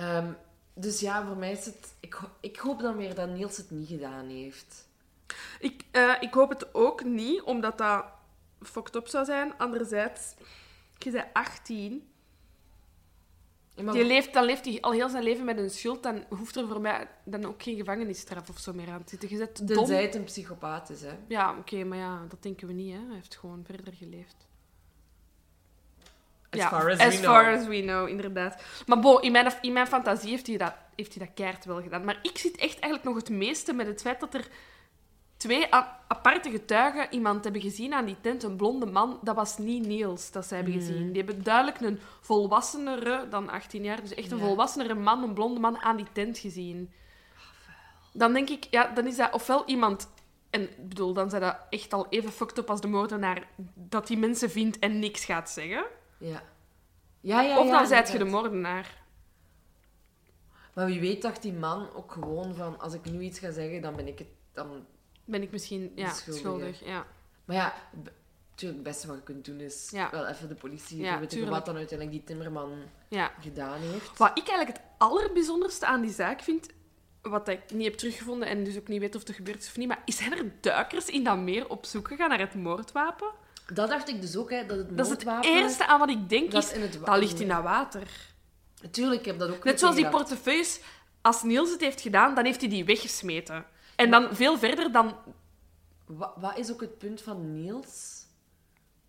Ehm, 0.00 0.32
dus 0.74 1.00
ja, 1.00 1.26
voor 1.26 1.36
mij 1.36 1.52
is 1.52 1.64
het... 1.64 1.94
Ik, 2.00 2.18
ik 2.40 2.56
hoop 2.56 2.80
dan 2.80 2.96
weer 2.96 3.14
dat 3.14 3.28
Niels 3.28 3.56
het 3.56 3.70
niet 3.70 3.88
gedaan 3.88 4.28
heeft. 4.28 4.88
Ik, 5.58 5.84
eh, 5.90 6.14
ik 6.20 6.34
hoop 6.34 6.48
het 6.48 6.74
ook 6.74 7.04
niet, 7.04 7.42
omdat 7.42 7.78
dat 7.78 8.04
fucked 8.62 8.94
up 8.94 9.08
zou 9.08 9.24
zijn. 9.24 9.58
Anderzijds, 9.58 10.34
je 10.98 11.10
bent 11.10 11.26
18. 11.32 12.08
Ja, 13.74 13.82
maar 13.82 13.94
Die 13.94 14.04
leeft, 14.04 14.32
dan 14.32 14.44
leeft 14.44 14.64
hij 14.64 14.80
al 14.80 14.92
heel 14.92 15.08
zijn 15.08 15.22
leven 15.22 15.44
met 15.44 15.58
een 15.58 15.70
schuld. 15.70 16.02
Dan 16.02 16.24
hoeft 16.28 16.56
er 16.56 16.68
voor 16.68 16.80
mij 16.80 17.08
dan 17.24 17.44
ook 17.44 17.62
geen 17.62 17.76
gevangenisstraf 17.76 18.48
of 18.48 18.58
zo 18.58 18.72
meer 18.72 18.90
aan 18.90 19.04
te 19.04 19.10
zitten. 19.10 19.28
Je 19.30 19.36
bent 19.36 19.68
dom. 19.68 19.76
Tenzij 19.76 20.02
het 20.02 20.14
een 20.14 20.24
psychopaat 20.24 20.90
is, 20.90 21.02
hè. 21.02 21.18
Ja, 21.28 21.58
oké, 21.58 21.84
maar 21.84 21.98
ja, 21.98 22.24
dat 22.28 22.42
denken 22.42 22.66
we 22.66 22.72
niet. 22.72 22.92
Hè. 22.92 22.98
Hij 23.06 23.14
heeft 23.14 23.36
gewoon 23.36 23.64
verder 23.64 23.92
geleefd. 23.92 24.48
As 26.50 26.60
ja, 26.60 26.68
far 26.68 26.90
as, 26.90 26.98
as 26.98 27.16
we 27.16 27.22
far 27.22 27.42
know. 27.44 27.60
as 27.60 27.66
we 27.66 27.80
know, 27.82 28.08
inderdaad. 28.08 28.62
Maar 28.86 29.22
in 29.22 29.32
mijn, 29.32 29.52
in 29.60 29.72
mijn 29.72 29.86
fantasie 29.86 30.30
heeft 30.30 30.46
hij, 30.46 30.56
dat, 30.56 30.74
heeft 30.96 31.14
hij 31.14 31.26
dat 31.26 31.34
keihard 31.34 31.64
wel 31.64 31.82
gedaan. 31.82 32.04
Maar 32.04 32.18
ik 32.22 32.38
zit 32.38 32.56
echt 32.56 32.78
eigenlijk 32.78 33.04
nog 33.04 33.16
het 33.16 33.28
meeste 33.28 33.72
met 33.72 33.86
het 33.86 34.00
feit 34.00 34.20
dat 34.20 34.34
er 34.34 34.48
twee 35.36 35.66
aparte 36.08 36.50
getuigen 36.50 37.06
iemand 37.10 37.44
hebben 37.44 37.62
gezien 37.62 37.94
aan 37.94 38.04
die 38.04 38.16
tent. 38.20 38.42
Een 38.42 38.56
blonde 38.56 38.86
man. 38.86 39.18
Dat 39.22 39.34
was 39.36 39.58
niet 39.58 39.86
Niels 39.86 40.30
dat 40.30 40.46
ze 40.46 40.54
hebben 40.54 40.72
Mhm. 40.74 40.82
gezien. 40.82 41.12
Die 41.12 41.22
hebben 41.22 41.42
duidelijk 41.44 41.80
een 41.80 42.00
volwassenere 42.20 43.26
dan 43.30 43.50
18 43.50 43.82
jaar. 43.84 44.00
Dus 44.00 44.14
echt 44.14 44.30
een 44.30 44.38
Ja. 44.38 44.44
volwassenere 44.44 44.94
man, 44.94 45.22
een 45.22 45.34
blonde 45.34 45.60
man 45.60 45.78
aan 45.78 45.96
die 45.96 46.06
tent 46.12 46.38
gezien. 46.38 46.92
Dan 48.12 48.32
denk 48.32 48.48
ik, 48.48 48.66
ja, 48.70 48.86
dan 48.94 49.06
is 49.06 49.16
dat 49.16 49.32
ofwel 49.32 49.62
iemand... 49.66 50.08
En 50.50 50.62
ik 50.62 50.88
bedoel, 50.88 51.12
dan 51.12 51.30
zijn 51.30 51.42
dat 51.42 51.56
echt 51.68 51.92
al 51.92 52.06
even 52.08 52.32
fucked 52.32 52.58
up 52.58 52.70
als 52.70 52.80
de 52.80 52.88
moordenaar 52.88 53.42
dat 53.74 54.06
die 54.06 54.18
mensen 54.18 54.50
vindt 54.50 54.78
en 54.78 54.98
niks 54.98 55.24
gaat 55.24 55.50
zeggen. 55.50 55.84
Ja. 56.20 56.42
Ja, 57.20 57.42
ja, 57.42 57.58
of 57.58 57.66
ja, 57.66 57.78
dan 57.78 57.86
zijt 57.86 58.10
je 58.12 58.18
de 58.18 58.24
moordenaar. 58.24 58.98
Maar 60.74 60.86
wie 60.86 61.00
weet 61.00 61.22
dacht 61.22 61.42
die 61.42 61.52
man 61.52 61.92
ook 61.94 62.12
gewoon 62.12 62.54
van... 62.54 62.78
Als 62.80 62.94
ik 62.94 63.04
nu 63.04 63.20
iets 63.20 63.38
ga 63.38 63.50
zeggen, 63.50 63.82
dan 63.82 63.96
ben 63.96 64.06
ik 64.06 64.18
het... 64.18 64.28
Dan... 64.52 64.86
Ben 65.24 65.42
ik 65.42 65.50
misschien 65.50 65.92
ja, 65.94 66.12
schuldig. 66.12 66.84
Ja. 66.84 67.06
Maar 67.44 67.56
ja, 67.56 67.74
b- 68.02 68.10
tuurlijk, 68.54 68.78
het 68.78 68.88
beste 68.92 69.06
wat 69.06 69.16
je 69.16 69.22
kunt 69.22 69.44
doen 69.44 69.60
is 69.60 69.90
Ja. 69.90 70.10
wel 70.10 70.26
even 70.26 70.48
de 70.48 70.54
politie 70.54 70.98
Ja, 71.00 71.20
wat 71.48 71.64
dan 71.66 71.76
uiteindelijk 71.76 72.10
die 72.10 72.24
timmerman 72.24 72.72
ja. 73.08 73.32
gedaan 73.40 73.80
heeft. 73.80 74.18
Wat 74.18 74.38
ik 74.38 74.48
eigenlijk 74.48 74.76
het 74.78 74.86
allerbijzonderste 74.98 75.86
aan 75.86 76.00
die 76.00 76.10
zaak 76.12 76.40
vind, 76.40 76.66
wat 77.22 77.48
ik 77.48 77.72
niet 77.72 77.84
heb 77.84 77.94
teruggevonden 77.94 78.48
en 78.48 78.64
dus 78.64 78.78
ook 78.78 78.88
niet 78.88 79.00
weet 79.00 79.14
of 79.14 79.26
het 79.26 79.36
gebeurd 79.36 79.62
is 79.62 79.68
of 79.68 79.76
niet, 79.76 79.88
maar 79.88 80.02
zijn 80.06 80.32
er 80.32 80.52
duikers 80.60 81.06
in 81.08 81.24
dat 81.24 81.38
meer 81.38 81.68
op 81.68 81.84
zoek 81.84 82.08
gegaan 82.08 82.28
naar 82.28 82.38
het 82.38 82.54
moordwapen? 82.54 83.30
Dat 83.74 83.88
dacht 83.88 84.08
ik 84.08 84.20
dus 84.20 84.36
ook, 84.36 84.50
hè, 84.50 84.66
dat 84.66 84.76
het 84.78 84.96
Dat 84.96 85.06
is 85.06 85.12
het 85.12 85.44
eerste 85.44 85.86
aan 85.86 85.98
wat 85.98 86.10
ik 86.10 86.28
denk 86.28 86.50
dat 86.50 86.62
is, 86.64 86.72
in 86.72 86.80
het 86.80 86.98
wa- 86.98 87.06
dat 87.06 87.18
ligt 87.18 87.40
in 87.40 87.48
dat 87.48 87.62
water. 87.62 88.08
Tuurlijk, 88.90 89.20
ik 89.20 89.26
heb 89.26 89.38
dat 89.38 89.50
ook 89.50 89.64
Net 89.64 89.78
zoals 89.78 89.94
die 89.94 90.04
gedacht. 90.04 90.24
portefeuilles, 90.28 90.80
als 91.20 91.42
Niels 91.42 91.70
het 91.70 91.80
heeft 91.80 92.00
gedaan, 92.00 92.34
dan 92.34 92.44
heeft 92.44 92.60
hij 92.60 92.70
die 92.70 92.84
weggesmeten. 92.84 93.64
En 93.96 94.10
dan 94.10 94.28
veel 94.36 94.58
verder 94.58 94.92
dan... 94.92 95.16
Wa- 96.06 96.32
Wat 96.36 96.58
is 96.58 96.72
ook 96.72 96.80
het 96.80 96.98
punt 96.98 97.22
van 97.22 97.62
Niels 97.62 98.24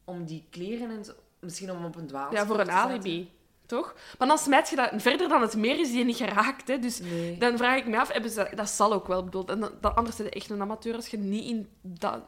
om 0.06 0.26
die 0.26 0.45
kleren 0.50 0.89
en 0.89 1.06
zo... 1.06 1.12
Misschien 1.39 1.71
om 1.71 1.86
op 1.86 1.95
een 1.95 2.08
dwaalspoor 2.08 2.38
Ja, 2.39 2.45
voor 2.45 2.60
een 2.60 2.71
alibi. 2.71 3.32
Toch? 3.71 3.95
Maar 4.17 4.27
dan 4.27 4.38
smijt 4.38 4.69
je 4.69 4.75
dat... 4.75 4.89
Verder 4.95 5.29
dan 5.29 5.41
het 5.41 5.55
meer 5.55 5.79
is 5.79 5.91
die 5.91 6.03
niet 6.03 6.15
geraakt, 6.17 6.67
hè. 6.67 6.79
Dus 6.79 6.99
Nee. 6.99 7.38
dan 7.38 7.57
vraag 7.57 7.77
ik 7.77 7.88
me 7.88 7.99
af, 7.99 8.12
hebben 8.12 8.31
ze, 8.31 8.51
dat 8.55 8.69
zal 8.69 8.93
ook 8.93 9.07
wel 9.07 9.23
bedoeld. 9.23 9.49
En 9.49 9.60
dat, 9.60 9.81
dat- 9.81 9.95
anders 9.95 10.15
zijn 10.15 10.27
je 10.27 10.34
echt 10.34 10.49
een 10.49 10.62
amateur 10.62 10.95
als 10.95 11.07
je 11.07 11.17
niet 11.17 11.45
in 11.45 11.69
dat... 11.81 12.21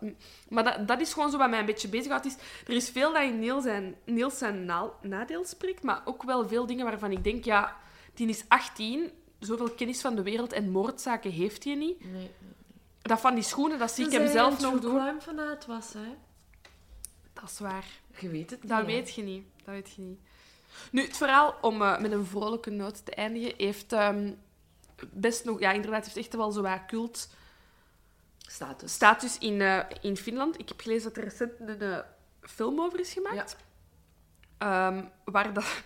Maar 0.49 0.63
dat, 0.63 0.87
dat 0.87 1.01
is 1.01 1.13
gewoon 1.13 1.31
zo 1.31 1.37
wat 1.37 1.49
mij 1.49 1.59
een 1.59 1.65
beetje 1.65 1.87
bezighoudt. 1.87 2.25
Is, 2.25 2.35
er 2.67 2.73
is 2.73 2.89
veel 2.89 3.13
dat 3.13 3.21
in 3.23 3.39
Niels 3.39 3.63
zijn, 3.63 3.95
Niels 4.05 4.37
zijn 4.37 4.65
na- 4.65 4.91
nadeel 5.01 5.45
spreekt, 5.45 5.83
maar 5.83 6.01
ook 6.05 6.23
wel 6.23 6.47
veel 6.47 6.65
dingen 6.65 6.85
waarvan 6.85 7.11
ik 7.11 7.23
denk, 7.23 7.43
ja, 7.45 7.75
die 8.13 8.27
is 8.27 8.43
18, 8.47 9.11
zoveel 9.39 9.69
kennis 9.69 10.01
van 10.01 10.15
de 10.15 10.23
wereld 10.23 10.53
en 10.53 10.69
moordzaken 10.71 11.31
heeft 11.31 11.63
hij 11.63 11.75
niet. 11.75 12.11
Nee. 12.11 12.31
Dat 13.01 13.19
van 13.19 13.33
die 13.35 13.43
schoenen, 13.43 13.79
dat 13.79 13.91
zie 13.91 14.05
ik 14.05 14.11
hem 14.11 14.27
zelf 14.31 14.61
nog 14.61 14.79
doen. 14.79 14.99
crime 14.99 15.21
fanaat 15.21 15.65
was, 15.65 15.93
hè. 15.93 16.15
Dat 17.33 17.49
is 17.49 17.59
waar. 17.59 17.85
Je 18.19 18.29
weet 18.29 18.49
het 18.49 18.61
niet, 18.61 18.71
Dat 18.71 18.85
weet 18.85 19.13
je 19.15 19.23
niet. 19.23 19.43
Dat 19.57 19.73
weet 19.73 19.93
je 19.95 20.01
niet. 20.01 20.19
Nu, 20.91 21.01
het 21.01 21.17
verhaal, 21.17 21.55
om 21.61 21.81
eh, 21.81 21.99
met 21.99 22.11
een 22.11 22.25
vrolijke 22.25 22.69
noot 22.69 23.05
te 23.05 23.11
eindigen, 23.11 23.53
heeft 23.57 23.93
ehm, 23.93 24.31
best 25.11 25.45
nog... 25.45 25.59
Ja, 25.59 25.71
inderdaad, 25.71 26.03
heeft 26.03 26.17
echt 26.17 26.35
wel 26.35 26.51
zo 26.51 26.61
wat 26.61 26.85
cult 26.87 27.27
Status. 28.37 28.93
status 28.93 29.37
in, 29.37 29.61
eh, 29.61 29.79
in 30.01 30.17
Finland. 30.17 30.59
Ik 30.59 30.67
heb 30.67 30.79
gelezen 30.79 31.03
dat 31.03 31.17
er 31.17 31.23
recent 31.23 31.51
een 31.59 31.81
eh, 31.81 31.99
film 32.41 32.81
over 32.81 32.99
is 32.99 33.13
gemaakt. 33.13 33.57
Ehm, 34.57 35.03
waar 35.23 35.53
dat... 35.53 35.65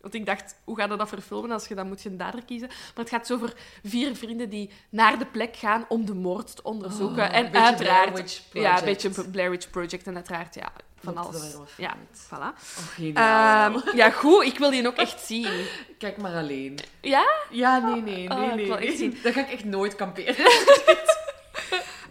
Want 0.00 0.14
ik 0.14 0.26
dacht, 0.26 0.56
hoe 0.64 0.76
ga 0.76 0.84
je 0.84 0.96
dat 0.96 1.08
verfilmen 1.08 1.50
als 1.50 1.68
je 1.68 1.74
dan 1.74 1.88
moet 1.88 2.02
je 2.02 2.08
een 2.08 2.16
dader 2.16 2.44
kiezen? 2.44 2.68
Maar 2.68 3.04
het 3.04 3.08
gaat 3.08 3.26
zo 3.26 3.34
over 3.34 3.54
vier 3.82 4.16
vrienden 4.16 4.48
die 4.48 4.70
naar 4.90 5.18
de 5.18 5.26
plek 5.26 5.56
gaan 5.56 5.84
om 5.88 6.06
de 6.06 6.14
moord 6.14 6.56
te 6.56 6.62
onderzoeken. 6.62 7.28
Oh, 7.28 7.34
en 7.34 7.52
uiteraard... 7.52 8.44
Ja, 8.52 8.78
een 8.78 8.84
beetje 8.84 9.28
Blair 9.30 9.50
Witch 9.50 9.70
Project. 9.70 10.06
En 10.06 10.14
uiteraard, 10.14 10.54
ja, 10.54 10.72
van 11.02 11.14
Moet 11.14 11.24
alles. 11.26 11.54
Ja, 11.76 11.96
voilà. 12.14 12.54
Oh. 12.78 13.04
Ehm, 13.04 13.96
ja, 13.96 14.10
goed. 14.10 14.44
Ik 14.44 14.58
wil 14.58 14.70
die 14.70 14.86
ook 14.86 14.96
echt 14.96 15.20
zien. 15.20 15.66
Kijk 15.98 16.16
maar 16.16 16.34
alleen. 16.34 16.78
Ja? 17.00 17.26
Ja, 17.50 17.78
nee, 17.78 18.02
nee, 18.02 18.30
Oh, 18.30 18.54
nee, 18.54 18.66
ik 18.66 18.98
nee. 18.98 19.20
Dat 19.22 19.32
ga 19.32 19.40
ik 19.40 19.50
echt 19.50 19.64
nooit 19.64 19.94
kamperen. 19.94 20.34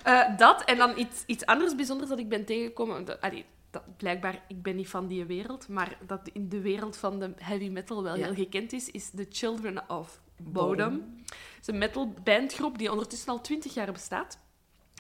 Eh, 0.03 0.37
dat 0.37 0.63
en 0.63 0.77
dan 0.77 0.97
iets, 0.97 1.23
iets 1.25 1.45
anders 1.45 1.75
bijzonders 1.75 2.09
dat 2.09 2.19
ik 2.19 2.29
ben 2.29 2.45
tegengekomen. 2.45 3.05
Dat, 3.05 3.21
allee, 3.21 3.45
dat, 3.71 3.97
blijkbaar, 3.97 4.43
ik 4.47 4.61
ben 4.61 4.75
niet 4.75 4.89
van 4.89 5.07
die 5.07 5.25
wereld, 5.25 5.67
maar 5.67 5.97
dat 6.05 6.29
in 6.33 6.49
de 6.49 6.61
wereld 6.61 6.97
van 6.97 7.19
de 7.19 7.33
heavy 7.37 7.69
metal 7.69 8.03
wel 8.03 8.15
Ja. 8.15 8.25
heel 8.25 8.33
gekend 8.33 8.73
is, 8.73 8.91
is 8.91 9.09
The 9.09 9.25
Children 9.29 9.89
of 9.89 10.19
Bodom. 10.37 10.67
Bodom. 10.67 10.93
Het 11.25 11.59
is 11.61 11.67
een 11.67 11.77
metal 11.77 12.13
bandgroep 12.23 12.77
die 12.77 12.91
ondertussen 12.91 13.29
al 13.29 13.41
twintig 13.41 13.73
jaar 13.73 13.91
bestaat. 13.91 14.37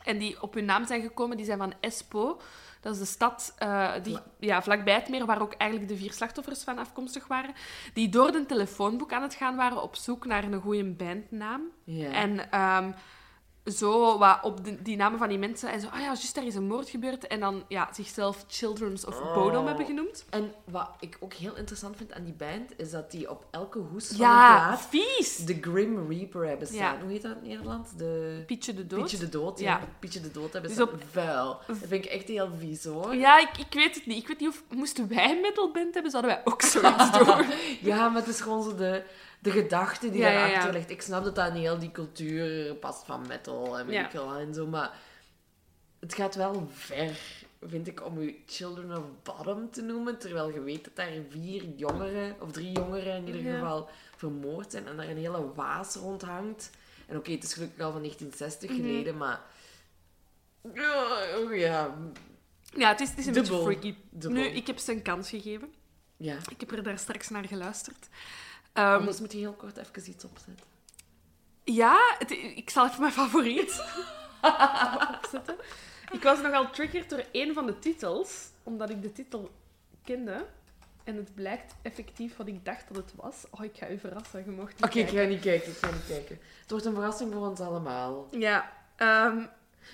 En 0.03 0.17
die 0.17 0.41
op 0.41 0.53
hun 0.53 0.65
naam 0.65 0.85
zijn 0.85 1.01
gekomen, 1.01 1.37
die 1.37 1.45
zijn 1.45 1.57
van 1.57 1.73
Espoo. 1.79 2.39
Dat 2.87 2.95
is 2.95 3.01
de 3.01 3.07
stad 3.07 3.53
eh, 3.57 3.91
die, 4.03 4.17
ja, 4.39 4.61
vlakbij 4.61 4.93
het 4.93 5.09
meer, 5.09 5.25
waar 5.25 5.41
ook 5.41 5.53
eigenlijk 5.53 5.91
de 5.91 5.97
vier 5.97 6.13
slachtoffers 6.13 6.63
van 6.63 6.77
afkomstig 6.77 7.27
waren. 7.27 7.53
Die 7.93 8.09
door 8.09 8.35
een 8.35 8.45
telefoonboek 8.45 9.13
aan 9.13 9.21
het 9.21 9.33
gaan 9.33 9.55
waren 9.55 9.81
op 9.81 9.95
zoek 9.95 10.25
naar 10.25 10.43
een 10.43 10.61
goede 10.61 10.85
bandnaam. 10.85 11.61
Ja. 11.83 12.11
En 12.11 12.51
ehm, 12.51 12.91
zo 13.71 14.17
wat 14.17 14.39
op 14.41 14.65
de, 14.65 14.81
die 14.81 14.95
namen 14.97 15.19
van 15.19 15.29
die 15.29 15.37
mensen. 15.37 15.71
En 15.71 15.79
zo, 15.81 15.87
ah 15.87 15.99
ja, 15.99 16.05
juist, 16.05 16.35
daar 16.35 16.45
is 16.45 16.55
een 16.55 16.67
moord 16.67 16.89
gebeurd. 16.89 17.27
En 17.27 17.39
dan 17.39 17.63
ja, 17.67 17.89
zichzelf 17.93 18.45
Children's 18.47 19.05
of 19.05 19.19
Oh. 19.19 19.33
Bodom 19.33 19.67
hebben 19.67 19.85
genoemd. 19.85 20.25
En 20.29 20.53
wat 20.63 20.89
ik 20.99 21.17
ook 21.19 21.33
heel 21.33 21.55
interessant 21.55 21.95
vind 21.97 22.13
aan 22.13 22.23
die 22.23 22.33
band, 22.33 22.71
is 22.77 22.91
dat 22.91 23.11
die 23.11 23.29
op 23.29 23.45
elke 23.51 23.79
hoes 23.79 24.07
van 24.07 24.17
Ja, 24.17 24.59
een 24.61 24.67
plaat 24.67 24.87
vies! 24.89 25.35
de 25.37 25.57
Grim 25.61 26.07
Reaper 26.11 26.47
hebben 26.47 26.67
staan. 26.67 26.77
Ja. 26.77 26.97
Hoe 27.01 27.11
heet 27.11 27.21
dat 27.21 27.35
in 27.41 27.47
Nederland? 27.47 27.97
De... 27.97 28.43
Pietje 28.45 28.73
de 28.73 28.87
dood. 28.87 28.99
Pietje 28.99 29.17
de 29.17 29.29
Dood, 29.29 29.59
Ja. 29.59 29.77
ja. 29.77 29.87
Pietje 29.99 30.21
de 30.21 30.31
Dood 30.31 30.51
hebben 30.53 30.71
Dus 30.75 30.79
staan. 30.79 30.93
op- 30.93 31.03
Vuil. 31.11 31.59
Dat 31.67 31.77
vind 31.77 32.05
ik 32.05 32.11
echt 32.11 32.27
heel 32.27 32.49
vies, 32.59 32.83
hoor. 32.83 33.15
Ja, 33.15 33.39
ik, 33.39 33.57
ik 33.57 33.73
weet 33.73 33.95
het 33.95 34.05
niet. 34.05 34.17
Ik 34.21 34.27
weet 34.27 34.39
niet 34.39 34.49
of... 34.49 34.63
Moesten 34.69 35.07
wij 35.07 35.31
een 35.31 35.41
metalband 35.41 35.93
hebben, 35.93 36.11
zouden 36.11 36.31
wij 36.31 36.41
ook 36.43 36.61
zoiets 36.61 37.11
doen. 37.17 37.45
Ja, 37.81 38.09
maar 38.09 38.19
het 38.21 38.27
is 38.29 38.41
gewoon 38.41 38.63
zo 38.63 38.75
de, 38.75 39.03
de 39.39 39.51
gedachte 39.51 40.09
die 40.11 40.21
daarachter 40.21 40.73
ligt. 40.73 40.89
Ik 40.89 41.01
snap 41.01 41.23
dat 41.23 41.35
dat 41.35 41.53
niet 41.53 41.61
heel 41.63 41.79
die 41.79 41.91
cultuur 41.91 42.75
past 42.75 43.05
van 43.05 43.27
metal 43.27 43.79
en 43.79 43.85
weet 43.85 44.05
ik 44.05 44.11
wel 44.11 44.35
en 44.35 44.53
zo, 44.53 44.67
maar 44.67 44.91
het 45.99 46.13
gaat 46.15 46.35
wel 46.35 46.67
ver, 46.73 47.17
vind 47.65 47.87
ik, 47.87 48.05
om 48.05 48.21
je 48.21 48.35
Children 48.45 48.97
of 48.97 49.03
Bottom 49.23 49.71
te 49.71 49.81
noemen, 49.81 50.17
terwijl 50.19 50.51
je 50.53 50.61
weet 50.61 50.83
dat 50.83 50.95
daar 50.95 51.11
vier 51.29 51.63
jongeren, 51.75 52.35
of 52.41 52.51
drie 52.51 52.71
jongeren 52.71 53.15
in 53.15 53.35
ieder 53.35 53.53
geval, 53.53 53.89
vermoord 54.15 54.71
zijn 54.71 54.87
en 54.87 54.97
daar 54.97 55.07
een 55.09 55.17
hele 55.17 55.53
waas 55.53 55.95
rondhangt. 55.95 56.69
En 57.07 57.17
oké, 57.17 57.31
het 57.31 57.43
is 57.43 57.53
gelukkig 57.53 57.83
al 57.85 57.91
van 57.91 58.01
1960 58.01 58.69
Mhm. 58.69 58.79
geleden, 58.81 59.17
maar... 59.17 59.41
Ja, 60.73 61.17
ja, 61.51 61.97
Ja, 62.75 62.89
het 62.89 62.99
is, 62.99 63.09
het 63.09 63.17
is 63.17 63.25
een 63.25 63.33
beetje 63.33 63.61
freaky. 63.61 63.95
Dubbel. 64.09 64.41
Nu, 64.41 64.47
ik 64.47 64.67
heb 64.67 64.77
ze 64.77 64.91
een 64.91 65.01
kans 65.01 65.29
gegeven. 65.29 65.73
Ja. 66.17 66.37
Ik 66.49 66.59
heb 66.59 66.71
er 66.71 66.83
daar 66.83 66.99
straks 66.99 67.29
naar 67.29 67.45
geluisterd. 67.45 68.07
Ehm, 68.77 68.93
Anders 68.93 69.19
moet 69.19 69.31
je 69.31 69.37
heel 69.37 69.53
kort 69.53 69.77
even 69.77 70.11
iets 70.11 70.25
opzetten. 70.25 70.65
ja, 71.63 72.15
het- 72.19 72.31
ik 72.31 72.69
zal 72.69 72.85
even 72.87 72.99
mijn 73.01 73.11
favoriet 73.13 73.83
opzetten. 75.17 75.55
Ik 76.11 76.23
was 76.23 76.41
nogal 76.41 76.69
triggered 76.69 77.09
door 77.09 77.23
een 77.31 77.53
van 77.53 77.65
de 77.65 77.79
titels, 77.79 78.47
omdat 78.63 78.89
ik 78.89 79.01
de 79.01 79.11
titel 79.11 79.51
kende. 80.03 80.45
En 81.03 81.15
het 81.15 81.35
blijkt 81.35 81.75
effectief 81.81 82.35
wat 82.37 82.47
ik 82.47 82.65
dacht 82.65 82.87
dat 82.87 82.97
het 82.97 83.13
was. 83.15 83.43
Oh, 83.49 83.63
ik 83.63 83.77
ga 83.77 83.89
u 83.89 83.99
verrassen, 83.99 84.43
je 84.45 84.51
mocht 84.51 84.73
niet 84.73 84.83
Oké, 84.83 84.99
ik 84.99 85.09
ga 85.09 85.23
niet 85.23 85.41
kijken, 85.41 85.71
ik 85.71 85.77
ga 85.77 85.91
niet 85.91 86.05
kijken. 86.07 86.39
Het 86.61 86.69
wordt 86.71 86.85
een 86.85 86.93
verrassing 86.93 87.33
voor 87.33 87.47
ons 87.47 87.59
allemaal. 87.59 88.27
Ja, 88.31 88.73
ehm, 88.95 89.45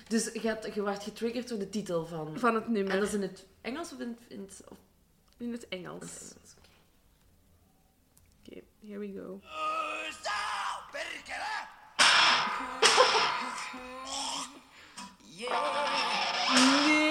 Dus 0.08 0.32
je, 0.32 0.48
had, 0.48 0.74
je 0.74 0.82
werd 0.82 1.02
getriggerd 1.02 1.48
door 1.48 1.58
de 1.58 1.68
titel 1.68 2.06
van... 2.06 2.38
van 2.38 2.54
het 2.54 2.64
En 2.64 2.72
nummer. 2.72 2.92
dat 2.92 3.02
is 3.08 3.14
in 3.14 3.22
het 3.22 3.44
Engels 3.60 3.92
of 3.92 3.98
in 4.00 4.08
het... 4.08 4.18
In 4.28 4.40
het 4.40 4.62
of 4.68 4.76
In 5.36 5.52
het 5.52 5.66
in 5.68 5.78
Engels. 5.84 6.00
het 6.02 6.10
Engels? 6.20 6.54
Oké, 8.84 8.92
here 8.92 9.00
we 9.00 9.12
go. 9.12 9.40
Nee! 16.50 17.04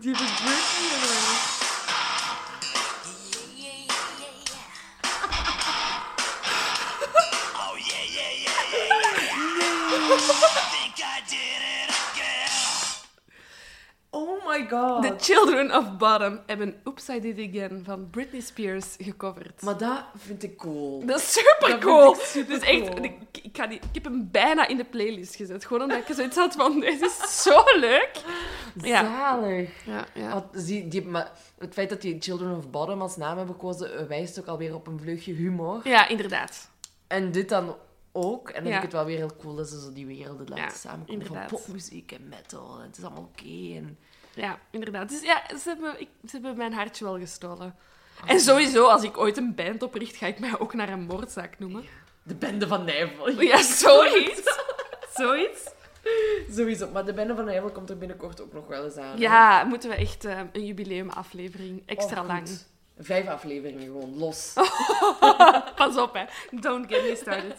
Die 0.00 0.16
heeft 0.16 0.34
Britney 0.34 0.88
gedaan. 0.90 1.62
Oh 7.56 7.78
my 14.58 14.68
god. 14.68 15.02
The 15.02 15.14
Children 15.32 15.72
of 15.76 15.96
Bottom 15.96 16.40
hebben 16.46 16.74
Oops, 16.84 17.08
I 17.08 17.20
Did 17.20 17.38
It 17.38 17.48
Again 17.54 17.82
van 17.84 18.10
Britney 18.10 18.40
Spears 18.40 18.94
gecoverd. 18.98 19.62
Maar 19.62 19.78
dat 19.78 20.04
vind 20.16 20.42
ik 20.42 20.56
cool. 20.56 21.06
Dat 21.06 21.18
is 21.18 21.32
super 21.32 21.56
Dat 21.60 21.68
vind 21.70 21.80
cool. 21.82 22.14
ik 22.14 22.20
super 22.20 22.54
dus 22.60 22.68
echt, 22.68 22.88
cool. 22.88 23.04
ik, 23.04 23.14
ik, 23.42 23.56
ga 23.56 23.66
die, 23.66 23.78
ik 23.78 23.94
heb 23.94 24.04
hem 24.04 24.28
bijna 24.30 24.66
in 24.66 24.76
de 24.76 24.84
playlist 24.84 25.34
gezet. 25.36 25.64
Gewoon 25.64 25.82
omdat 25.82 26.08
ik 26.08 26.14
zoiets 26.14 26.36
had 26.36 26.54
van, 26.54 26.80
dit 26.80 27.00
is 27.00 27.42
zo 27.42 27.62
leuk. 27.78 28.10
Ja. 28.82 29.04
Zalig. 29.04 29.84
Ja, 29.84 30.06
ja. 30.14 30.48
Zie, 30.52 30.88
die, 30.88 31.04
maar 31.04 31.30
het 31.58 31.72
feit 31.74 31.88
dat 31.88 32.00
die 32.00 32.16
Children 32.20 32.56
of 32.56 32.70
Bottom 32.70 33.00
als 33.02 33.16
naam 33.16 33.36
hebben 33.36 33.54
gekozen, 33.54 34.08
wijst 34.08 34.38
ook 34.40 34.46
alweer 34.46 34.74
op 34.74 34.86
een 34.86 35.00
vleugje 35.00 35.32
humor. 35.32 35.80
ja, 35.88 36.08
inderdaad. 36.08 36.70
En 37.06 37.32
dit 37.32 37.48
dan 37.48 37.76
ook. 38.12 38.48
En 38.48 38.62
dan 38.62 38.72
Ja. 38.72 38.80
vind 38.80 38.84
ik 38.84 38.90
het 38.90 38.92
wel 38.92 39.04
weer 39.04 39.16
heel 39.16 39.36
cool 39.40 39.54
dat 39.54 39.68
ze 39.68 39.80
zo 39.80 39.92
die 39.92 40.06
werelden 40.06 40.48
laten 40.48 40.64
Ja, 40.64 40.70
samenkomen. 40.70 41.26
Van 41.26 41.46
popmuziek 41.48 42.12
en 42.12 42.28
metal. 42.28 42.78
En 42.80 42.86
het 42.86 42.98
is 42.98 43.04
allemaal 43.04 43.28
oké. 43.32 43.76
en... 43.76 43.98
Ja, 44.34 44.58
inderdaad. 44.70 45.08
Dus 45.08 45.22
ja, 45.22 45.42
ze 45.48 45.68
hebben, 45.68 46.00
ik, 46.00 46.08
ze 46.24 46.30
hebben 46.30 46.56
mijn 46.56 46.72
hartje 46.72 47.04
wel 47.04 47.18
gestolen. 47.18 47.74
En 48.26 48.40
sowieso, 48.40 48.86
als 48.86 49.02
ik 49.02 49.18
ooit 49.18 49.36
een 49.36 49.54
band 49.54 49.82
opricht, 49.82 50.16
ga 50.16 50.26
ik 50.26 50.38
mij 50.38 50.58
ook 50.58 50.74
naar 50.74 50.88
een 50.88 51.06
moordzaak 51.06 51.58
noemen. 51.58 51.84
De 52.22 52.34
bende 52.34 52.66
van 52.66 52.84
Nijvel. 52.84 53.40
Ja, 53.40 53.62
zoiets. 53.62 54.42
Zoiets. 55.14 55.70
Sowieso. 56.50 56.90
Maar 56.92 57.04
de 57.04 57.12
bende 57.12 57.34
van 57.34 57.44
Nijvel 57.44 57.70
komt 57.70 57.90
er 57.90 57.98
binnenkort 57.98 58.40
ook 58.40 58.52
nog 58.52 58.66
wel 58.66 58.84
eens 58.84 58.96
aan. 58.96 59.18
Ja, 59.18 59.64
moeten 59.64 59.90
we 59.90 59.96
echt 59.96 60.24
eh, 60.24 60.40
een 60.52 60.66
jubileumaflevering 60.66 61.82
extra 61.86 62.20
Oh, 62.20 62.26
lang. 62.26 62.48
Vijf 62.98 63.26
afleveringen 63.28 63.82
gewoon, 63.84 64.16
los. 64.18 64.52
Pas 65.76 65.96
op, 65.96 66.14
hè. 66.14 66.24
Don't 66.60 66.86
get 66.92 67.02
me 67.02 67.16
started. 67.16 67.54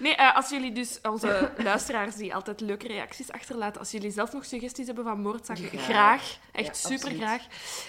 Nee, 0.00 0.14
eh, 0.14 0.36
als 0.36 0.48
jullie 0.50 0.72
dus, 0.72 0.98
onze 1.02 1.50
luisteraars 1.56 2.14
die 2.14 2.34
altijd 2.34 2.60
leuke 2.60 2.86
reacties 2.86 3.32
achterlaten, 3.32 3.78
als 3.80 3.90
jullie 3.90 4.10
zelf 4.10 4.32
nog 4.32 4.44
suggesties 4.44 4.86
hebben 4.86 5.04
van 5.04 5.20
moordzaken, 5.20 5.64
Graag. 5.68 5.84
graag. 5.84 6.36
Echt 6.52 6.82
Ja, 6.82 6.88
super 6.88 7.10
graag. 7.10 7.42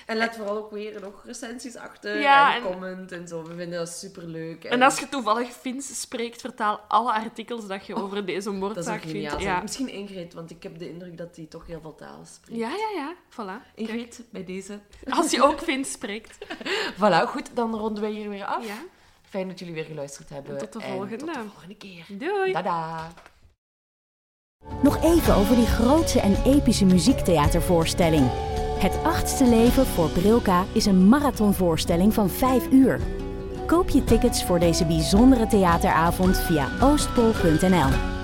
En 0.06 0.18
laat 0.18 0.36
vooral 0.36 0.58
ook 0.58 0.72
weer 0.72 1.02
nog 1.02 1.22
recensies 1.26 1.76
achter. 1.76 2.20
Ja, 2.20 2.56
en, 2.56 2.64
en- 2.64 2.72
comment 2.72 3.12
en 3.12 3.28
zo. 3.28 3.44
We 3.44 3.56
vinden 3.56 3.80
dat 3.80 3.90
super 3.90 4.24
leuk. 4.28 4.64
En 4.64 4.82
als 4.82 5.00
je 5.00 5.10
toevallig 5.10 5.52
Fins 5.52 6.00
spreekt, 6.02 6.42
vertaal 6.42 6.80
alle 6.88 7.12
artikels 7.14 7.68
dat 7.68 7.86
je 7.86 7.96
over 7.96 8.26
deze 8.26 8.44
Dat 8.44 8.54
is 8.54 8.60
moordzaak 8.60 9.02
vindt. 9.02 9.42
Ja. 9.42 9.62
Misschien 9.62 9.90
Ingrid, 9.90 10.34
want 10.34 10.50
ik 10.52 10.64
heb 10.64 10.80
de 10.80 10.90
indruk 10.90 11.18
dat 11.18 11.36
hij 11.36 11.46
toch 11.46 11.68
heel 11.68 11.82
veel 11.82 11.96
talen 11.96 12.26
spreekt. 12.28 12.60
ja, 12.60 12.70
ja, 12.70 12.90
ja. 12.96 13.14
Voilà. 13.32 13.74
Ingrid, 13.76 14.22
bij 14.30 14.44
deze. 14.46 14.80
Als 15.10 15.32
je 15.32 15.44
ook 15.44 15.60
Fins 15.62 15.92
spreekt. 15.92 16.38
Voilà, 17.02 17.28
goed, 17.28 17.50
dan 17.54 17.76
ronden 17.76 18.04
wij 18.04 18.12
hier 18.12 18.30
weer 18.30 18.46
af. 18.46 18.66
Ja. 18.66 18.76
Fijn 19.30 19.48
dat 19.48 19.60
jullie 19.60 19.74
weer 19.74 19.84
geluisterd 19.86 20.30
hebben. 20.30 20.54
En 20.54 20.60
tot 20.60 20.74
de 20.74 20.88
En 20.88 20.92
volgende. 20.92 21.18
tot 21.18 21.34
de 21.34 21.40
volgende 21.50 21.76
keer. 21.76 22.06
Doei. 22.10 22.52
Tada! 22.52 23.08
Nog 24.84 25.04
even 25.04 25.36
over 25.36 25.56
die 25.56 25.66
grootse 25.66 26.20
en 26.20 26.36
epische 26.46 26.86
muziektheatervoorstelling. 26.86 28.30
Het 28.80 28.98
achtste 29.04 29.46
leven 29.46 29.86
voor 29.86 30.10
Brilka 30.10 30.66
is 30.74 30.86
een 30.86 31.08
marathonvoorstelling 31.10 32.14
van 32.14 32.30
5 32.30 32.72
uur. 32.72 33.00
Koop 33.66 33.90
je 33.90 34.04
tickets 34.04 34.44
voor 34.44 34.60
deze 34.60 34.86
bijzondere 34.86 35.48
theateravond 35.48 36.38
via 36.38 36.68
oostpol.nl. 36.82 38.17